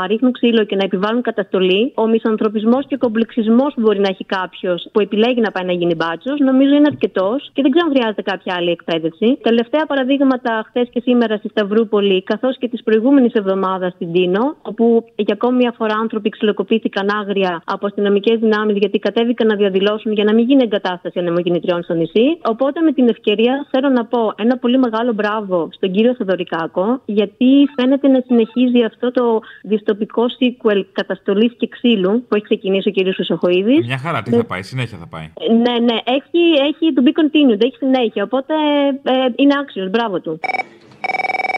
ρίχνουν 0.07 0.32
ξύλο 0.32 0.64
και 0.64 0.76
να 0.76 0.85
επιβάλλουν 0.85 1.22
καταστολή, 1.22 1.93
ο 1.95 2.07
μισοανθρωπισμό 2.07 2.82
και 2.82 2.95
ο 2.95 2.99
κομπλεξισμός 2.99 3.74
που 3.74 3.80
μπορεί 3.80 3.99
να 3.99 4.09
έχει 4.09 4.24
κάποιος 4.24 4.89
που 4.93 5.01
επιλέγει 5.01 5.41
να 5.41 5.51
πάει 5.51 5.64
να 5.64 5.72
γίνει 5.72 5.95
μπάτσος, 5.95 6.39
νομίζω 6.39 6.74
είναι 6.74 6.91
αρκετός 6.93 7.51
και 7.53 7.62
δεν 7.62 7.70
ξέρω 7.70 7.87
αν 7.89 7.93
χρειάζεται 7.95 8.22
κάποια 8.22 8.55
άλλη 8.59 8.70
εκπαίδευση. 8.70 9.39
Τελευταία 9.43 9.87
παραδείγματα 9.87 10.64
χθες 10.68 10.89
και 10.93 11.01
σήμερα 11.01 11.37
στη 11.37 11.49
Σταυρούπολη, 11.49 12.22
καθώς 12.22 12.59
και 12.59 12.68
τη 12.68 12.82
προηγούμενη 12.82 13.28
εβδομάδα 13.32 13.91
στην 13.91 14.12
Τίνο, 14.12 14.57
όπου 14.62 15.05
για 15.16 15.35
ακόμη 15.35 15.57
μια 15.57 15.74
φορά 15.76 15.95
άνθρωποι 15.95 16.28
ξυλοκοπήθηκαν 16.28 17.07
άγρια 17.20 17.62
από 17.64 17.87
αστυνομικές 17.87 18.39
δυνάμεις 18.39 18.76
γιατί 18.76 18.99
κατέβηκαν 18.99 19.47
να 19.47 19.57
διαδηλώσουν 19.57 20.12
για 20.12 20.24
να 20.24 20.35
μην 20.35 20.45
γίνει 20.45 20.62
εγκατάσταση 20.62 21.18
ανεμογεννητριών 21.18 21.82
στο 21.82 21.95
νησί. 21.95 22.39
Οπότε 22.45 22.80
με 22.80 22.93
την 22.93 23.09
ευκαιρία 23.09 23.66
θέλω 23.70 23.89
να 23.89 24.05
πω 24.05 24.24
ένα 24.37 24.57
πολύ 24.59 24.79
μεγάλο 24.79 25.12
μπράβο 25.12 25.68
στον 25.72 25.91
κύριο 25.91 26.14
Θεοδωρικάκο, 26.14 27.01
γιατί 27.05 27.68
φαίνεται 27.77 28.09
να 28.09 28.22
συνεχίζει 28.27 28.85
αυτό 28.85 29.11
το 29.11 29.41
δυστοπικό 29.62 30.25
sequel 30.39 30.85
καταστολής 30.93 31.53
και 31.57 31.68
ξύλου 31.68 32.25
που 32.29 32.35
έχει 32.35 32.45
ξεκινήσει 32.45 32.89
ο 32.89 32.93
κύριος 32.93 33.14
Χρυσοχοίδης. 33.14 33.87
Μια 33.87 33.99
χαρά, 33.99 34.22
τι 34.22 34.31
θα 34.31 34.45
πάει, 34.45 34.62
συνέχεια 34.62 34.99
θα 34.99 35.07
πάει. 35.07 35.33
Ναι, 35.51 35.79
ναι, 35.79 35.97
έχει, 36.05 36.43
έχει 36.68 36.93
to 36.97 37.01
be 37.07 37.12
continued, 37.20 37.61
έχει 37.64 37.77
συνέχεια. 37.77 38.22
Οπότε 38.25 38.55
ε, 39.03 39.12
είναι 39.37 39.55
άξιος, 39.61 39.91
μπράβο 39.91 40.20
του. 40.20 40.41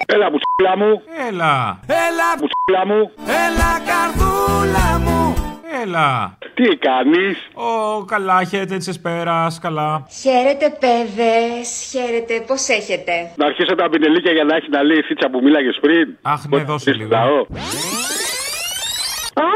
Έλα, 0.07 0.31
μπουτσούλα 0.31 0.77
μου. 0.77 1.03
Έλα. 1.29 1.81
Έλα, 1.87 2.29
μπουτσούλα 2.39 2.87
μου. 2.87 3.11
Έλα, 3.45 3.71
καρδούλα 3.89 4.99
μου. 4.99 5.45
Έλα. 5.83 6.39
Τι 6.55 6.64
κάνεις; 6.77 7.37
Ω, 7.55 8.05
καλά, 8.05 8.45
χαίρετε 8.45 8.77
της 8.77 8.89
Εσπέρας, 8.89 9.59
καλά. 9.59 10.07
Χαίρετε, 10.23 10.77
παιδες. 10.81 11.69
Χαίρετε, 11.93 12.45
πώς 12.47 12.69
έχετε; 12.69 13.12
Να 13.37 13.47
αρχίσω 13.47 13.75
τα 13.75 13.89
πινελίκια 13.89 14.33
για 14.33 14.45
να 14.45 14.57
έχει 14.57 14.71
να 14.71 14.83
λέει 14.83 14.99
η 14.99 15.03
φίτσα 15.03 15.29
που 15.31 15.41
μίλαγες 15.43 15.79
πριν. 15.81 16.17
Αχ, 16.23 16.41
ναι, 16.49 16.59
δώσε 16.62 16.93
λίγο. 16.93 17.09
Λαό. 17.11 17.41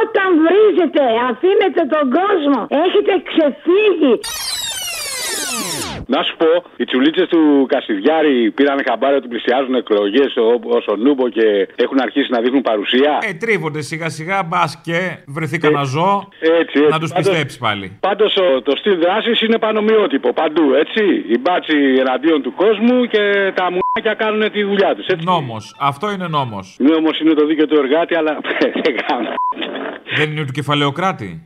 Όταν 0.00 0.28
βρίζετε, 0.44 1.02
αφήνετε 1.30 1.82
τον 1.94 2.06
κόσμο. 2.18 2.60
Έχετε 2.84 3.12
ξεφύγει. 3.30 4.14
Να 6.14 6.22
σου 6.22 6.36
πω, 6.36 6.46
οι 6.76 6.84
τσουλίτσες 6.84 7.28
του 7.28 7.66
Κασιδιάρη 7.68 8.50
πήραν 8.50 8.78
χαμπάρι 8.88 9.14
ότι 9.14 9.28
πλησιάζουν 9.28 9.74
εκλογές 9.74 10.34
όσο 10.78 10.96
νούμπο 10.96 11.28
και 11.28 11.68
έχουν 11.76 11.98
αρχίσει 12.00 12.30
να 12.30 12.40
δείχνουν 12.40 12.62
παρουσία. 12.62 13.18
Ε, 13.28 13.32
τρίβονται 13.34 13.80
σιγά 13.80 14.08
σιγά, 14.08 14.42
μπας 14.42 14.80
και 14.84 14.98
βρεθεί 15.26 15.58
κανένα 15.58 15.82
ζώο. 15.82 16.28
Έτσι, 16.40 16.52
έτσι. 16.60 16.78
Να 16.90 16.98
τους 16.98 17.10
Πάντως- 17.12 17.28
πιστέψει 17.28 17.58
πάλι. 17.58 17.96
Πάντως 18.00 18.32
το 18.62 18.76
στυλ 18.76 18.98
δράσης 18.98 19.40
είναι 19.40 19.58
πανομοιότυπο 19.58 20.32
παντού, 20.32 20.74
έτσι. 20.74 21.02
Οι 21.32 21.38
μπάτσι 21.38 21.76
εναντίον 21.98 22.42
του 22.42 22.52
κόσμου 22.54 23.04
και 23.04 23.52
τα 23.54 23.64
μουνάκια 23.64 24.14
κάνουν 24.24 24.50
τη 24.52 24.62
δουλειά 24.62 24.94
τους. 24.94 25.06
Νόμος. 25.24 25.76
Αυτό 25.80 26.10
είναι 26.10 26.26
νόμος. 26.28 26.76
Ναι, 26.78 26.94
όμω 26.94 27.08
είναι 27.22 27.34
το 27.34 27.46
δίκαιο 27.46 27.66
του 27.66 27.76
εργάτη, 27.78 28.14
αλλά 28.14 28.40
δεν 28.84 28.94
κάνω. 29.06 29.28
Δεν 30.16 30.30
είναι 30.30 30.44
του 30.44 30.52
κεφαλαιοκράτη. 30.52 31.44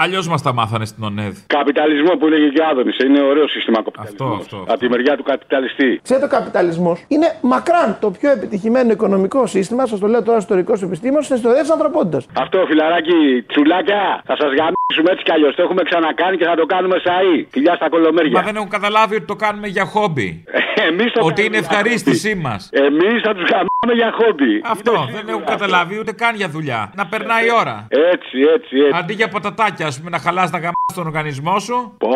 Αλλιώς 0.00 0.28
μας 0.28 0.42
τα 0.42 0.52
μάθανε 0.52 0.84
στην 0.84 1.04
ΟΝΕΔ. 1.04 1.36
Καπιταλισμό 1.46 2.16
που 2.16 2.26
έλεγε 2.26 2.48
και 2.48 2.60
ο 2.60 2.66
Άδωνης. 2.70 2.96
Είναι 2.98 3.20
ωραίο 3.22 3.48
σύστημα 3.48 3.82
καπιταλισμός. 3.90 4.40
Αυτό, 4.40 4.56
αυτό. 4.56 4.72
Από 4.72 4.80
τη 4.80 4.88
μεριά 4.88 5.16
του 5.16 5.22
καπιταλιστή. 5.22 6.00
Ξέρετε, 6.02 6.26
ο 6.26 6.28
καπιταλισμός 6.28 7.04
είναι 7.08 7.28
μακράν 7.40 7.96
το 8.00 8.10
πιο 8.10 8.30
επιτυχημένο 8.30 8.90
οικονομικό 8.92 9.46
σύστημα, 9.46 9.86
σας 9.86 9.98
το 9.98 10.06
λέω 10.06 10.22
τώρα 10.22 10.38
ιστορικό 10.38 10.72
επιστήμον, 10.82 11.22
στην 11.22 11.36
ιστορία 11.36 11.60
της 11.60 11.70
ανθρωπότητας. 11.70 12.26
Αυτό 12.32 12.64
φιλαράκι, 12.68 13.44
τσουλάκια, 13.46 14.22
θα 14.24 14.36
σας 14.36 14.50
γαμίσουμε 14.58 15.10
έτσι 15.12 15.22
κι 15.24 15.32
αλλιώς. 15.32 15.54
Το 15.54 15.62
έχουμε 15.62 15.82
ξανακάνει 15.82 16.36
και 16.36 16.44
θα 16.44 16.54
το 16.54 16.66
κάνουμε 16.66 16.96
σαΐ. 17.06 17.46
Φιλιά 17.50 17.74
στα 17.74 17.88
κολομέρια. 17.88 18.30
Μα 18.38 18.42
δεν 18.42 18.56
έχουν 18.56 18.68
καταλάβει 18.68 19.14
ότι 19.14 19.24
το 19.24 19.36
κάνουμε 19.36 19.66
για 19.66 19.84
χόμπι. 19.84 20.44
Εμείς 20.86 21.12
το 21.12 21.20
Ότι 21.24 21.44
είναι 21.44 21.56
ευχαρίστησή 21.56 22.34
μας. 22.34 22.68
Εμείς 22.72 23.22
θα 23.26 23.32
τους 23.34 23.46
γαμίσουμε 23.52 23.92
για 24.00 24.10
χόμπι. 24.18 24.52
Αυτό 24.64 25.08
δεν 25.16 25.28
έχουν 25.28 25.44
καταλάβει 25.44 25.98
ούτε 25.98 26.12
καν 26.12 26.34
για 26.34 26.48
δουλειά. 26.48 26.92
Να 26.94 27.06
περνάει 27.06 27.46
η 27.46 27.52
ώρα. 27.60 27.86
Έτσι, 27.88 28.38
έτσι, 28.54 28.76
έτσι. 28.86 28.98
Αντί 28.98 29.12
για 29.12 29.28
πατατάκια, 29.28 29.86
ας 29.86 29.98
πούμε, 29.98 30.10
να 30.10 30.18
χαλάς 30.18 30.50
να 30.50 30.58
γαμά 30.58 30.72
τον 30.94 31.06
οργανισμό 31.06 31.58
σου. 31.58 31.76
Πω, 31.98 32.14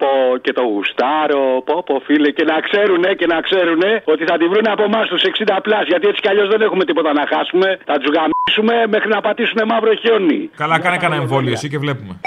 πω, 0.00 0.10
και 0.44 0.52
το 0.52 0.62
γουστάρω, 0.62 1.62
πω, 1.68 1.82
πω, 1.86 1.94
φίλε. 2.06 2.30
Και 2.30 2.44
να 2.44 2.56
ξέρουνε, 2.66 3.10
και 3.14 3.26
να 3.26 3.40
ξέρουνε 3.40 4.02
ότι 4.04 4.24
θα 4.24 4.36
τη 4.38 4.44
βρούνε 4.50 4.70
από 4.70 4.82
εμάς 4.82 5.08
τους 5.08 5.22
60 5.22 5.60
πλάς. 5.62 5.84
Γιατί 5.86 6.06
έτσι 6.10 6.20
κι 6.20 6.28
αλλιώς 6.28 6.48
δεν 6.48 6.60
έχουμε 6.60 6.84
τίποτα 6.84 7.12
να 7.12 7.24
χάσουμε. 7.32 7.68
Θα 7.84 7.94
τους 8.00 8.10
γαμίσουμε 8.16 8.74
μέχρι 8.94 9.08
να 9.08 9.20
πατήσουν 9.20 9.58
μαύρο 9.66 9.94
χιόνι. 10.02 10.50
Καλά, 10.56 10.76
κάνε 10.80 10.96
κανένα 10.96 11.22
εμβόλιο 11.22 11.52
εσύ 11.52 11.68
και 11.68 11.78
βλέπουμε. 11.78 12.20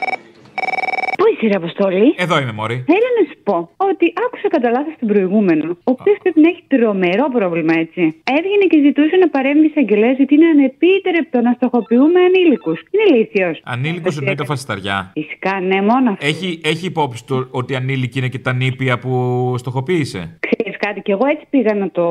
Πού 1.31 1.37
είσαι, 1.37 1.47
ρε 1.47 1.57
Αποστόλη. 1.63 2.13
Εδώ 2.17 2.39
είμαι, 2.41 2.51
Μωρή. 2.51 2.83
Θέλω 2.91 3.09
να 3.19 3.23
σου 3.29 3.37
πω 3.43 3.55
ότι 3.77 4.13
άκουσα 4.25 4.47
κατά 4.47 4.69
λάθος 4.69 4.93
τον 4.99 5.07
προηγούμενο, 5.07 5.65
ο 5.69 5.91
οποίος 5.95 6.17
πρέπει 6.21 6.39
να 6.41 6.49
έχει 6.49 6.63
τρομερό 6.67 7.25
πρόβλημα, 7.37 7.73
έτσι. 7.83 8.01
Έβγαινε 8.37 8.65
και 8.71 8.77
ζητούσε 8.85 9.15
να 9.23 9.29
παρέμβει 9.29 9.65
εισαγγελέα 9.65 10.11
γιατί 10.11 10.33
είναι 10.35 10.45
ανεπίτρεπτο 10.55 11.41
να 11.41 11.51
στοχοποιούμε 11.57 12.19
ανήλικους. 12.27 12.79
Είναι 12.91 13.03
ηλίθιο. 13.09 13.49
Ανήλικος 13.63 14.17
εννοείται 14.17 14.45
φασισταριά. 14.45 15.11
Φυσικά, 15.13 15.59
ναι, 15.59 15.81
μόνος 15.81 16.13
αυτό. 16.13 16.25
Έχει, 16.25 16.61
έχει 16.63 16.85
υπόψη 16.85 17.25
του 17.25 17.47
ότι 17.51 17.75
ανήλικοι 17.75 18.17
είναι 18.19 18.27
και 18.27 18.39
τα 18.39 18.53
νήπια 18.53 18.99
που 18.99 19.11
στοχοποίησε; 19.57 20.39
Ξέρεις 20.81 20.93
κάτι, 20.93 21.01
και 21.01 21.11
εγώ 21.11 21.25
έτσι 21.33 21.45
πήγα 21.49 21.73
να 21.73 21.89
το 21.91 22.05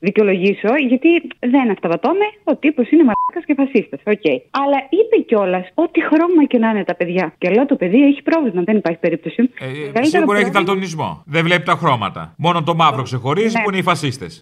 δικαιολογήσω, 0.00 0.70
γιατί 0.88 1.08
δεν 1.52 1.70
αυταπατώμαι. 1.70 2.24
Ο 2.44 2.56
τύπος 2.56 2.90
είναι 2.90 3.02
μαλάκας 3.08 3.44
και 3.46 3.54
φασίστας. 3.60 4.00
Οκ. 4.14 4.26
Αλλά 4.62 4.78
είπε 4.98 5.16
κιόλας 5.28 5.66
ότι 5.74 5.98
χρώμα 6.04 6.44
και 6.46 6.58
να 6.58 6.68
είναι 6.70 6.84
τα 6.84 6.94
παιδιά. 6.94 7.34
Και 7.38 7.48
λέω 7.50 7.66
το 7.66 7.76
παιδί 7.76 8.00
έχει 8.10 8.22
πρόβλημα, 8.22 8.62
δεν 8.62 8.76
υπάρχει 8.76 8.98
περίπτωση. 8.98 9.42
Ε, 9.42 9.66
Καλύτερο 9.66 10.04
σίγουρα 10.04 10.38
έχει 10.38 10.50
πρόβλημα- 10.50 10.50
δαλτονισμό. 10.52 11.22
Δεν 11.26 11.42
βλέπει 11.44 11.62
τα 11.64 11.72
χρώματα. 11.72 12.34
Μόνο 12.38 12.62
το 12.62 12.74
μαύρο 12.74 13.02
ξεχωρίζει 13.02 13.56
Ναι. 13.56 13.62
που 13.62 13.68
είναι 13.70 13.78
οι 13.78 13.82
φασίστες. 13.82 14.40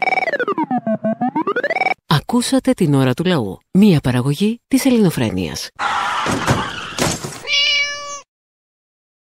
Ακούσατε 2.06 2.72
την 2.72 2.94
ώρα 2.94 3.12
του 3.14 3.24
λαού. 3.24 3.58
Μία 3.72 4.00
παραγωγή 4.02 4.60
της 4.68 4.84
ελληνοφρένειας. 4.84 5.70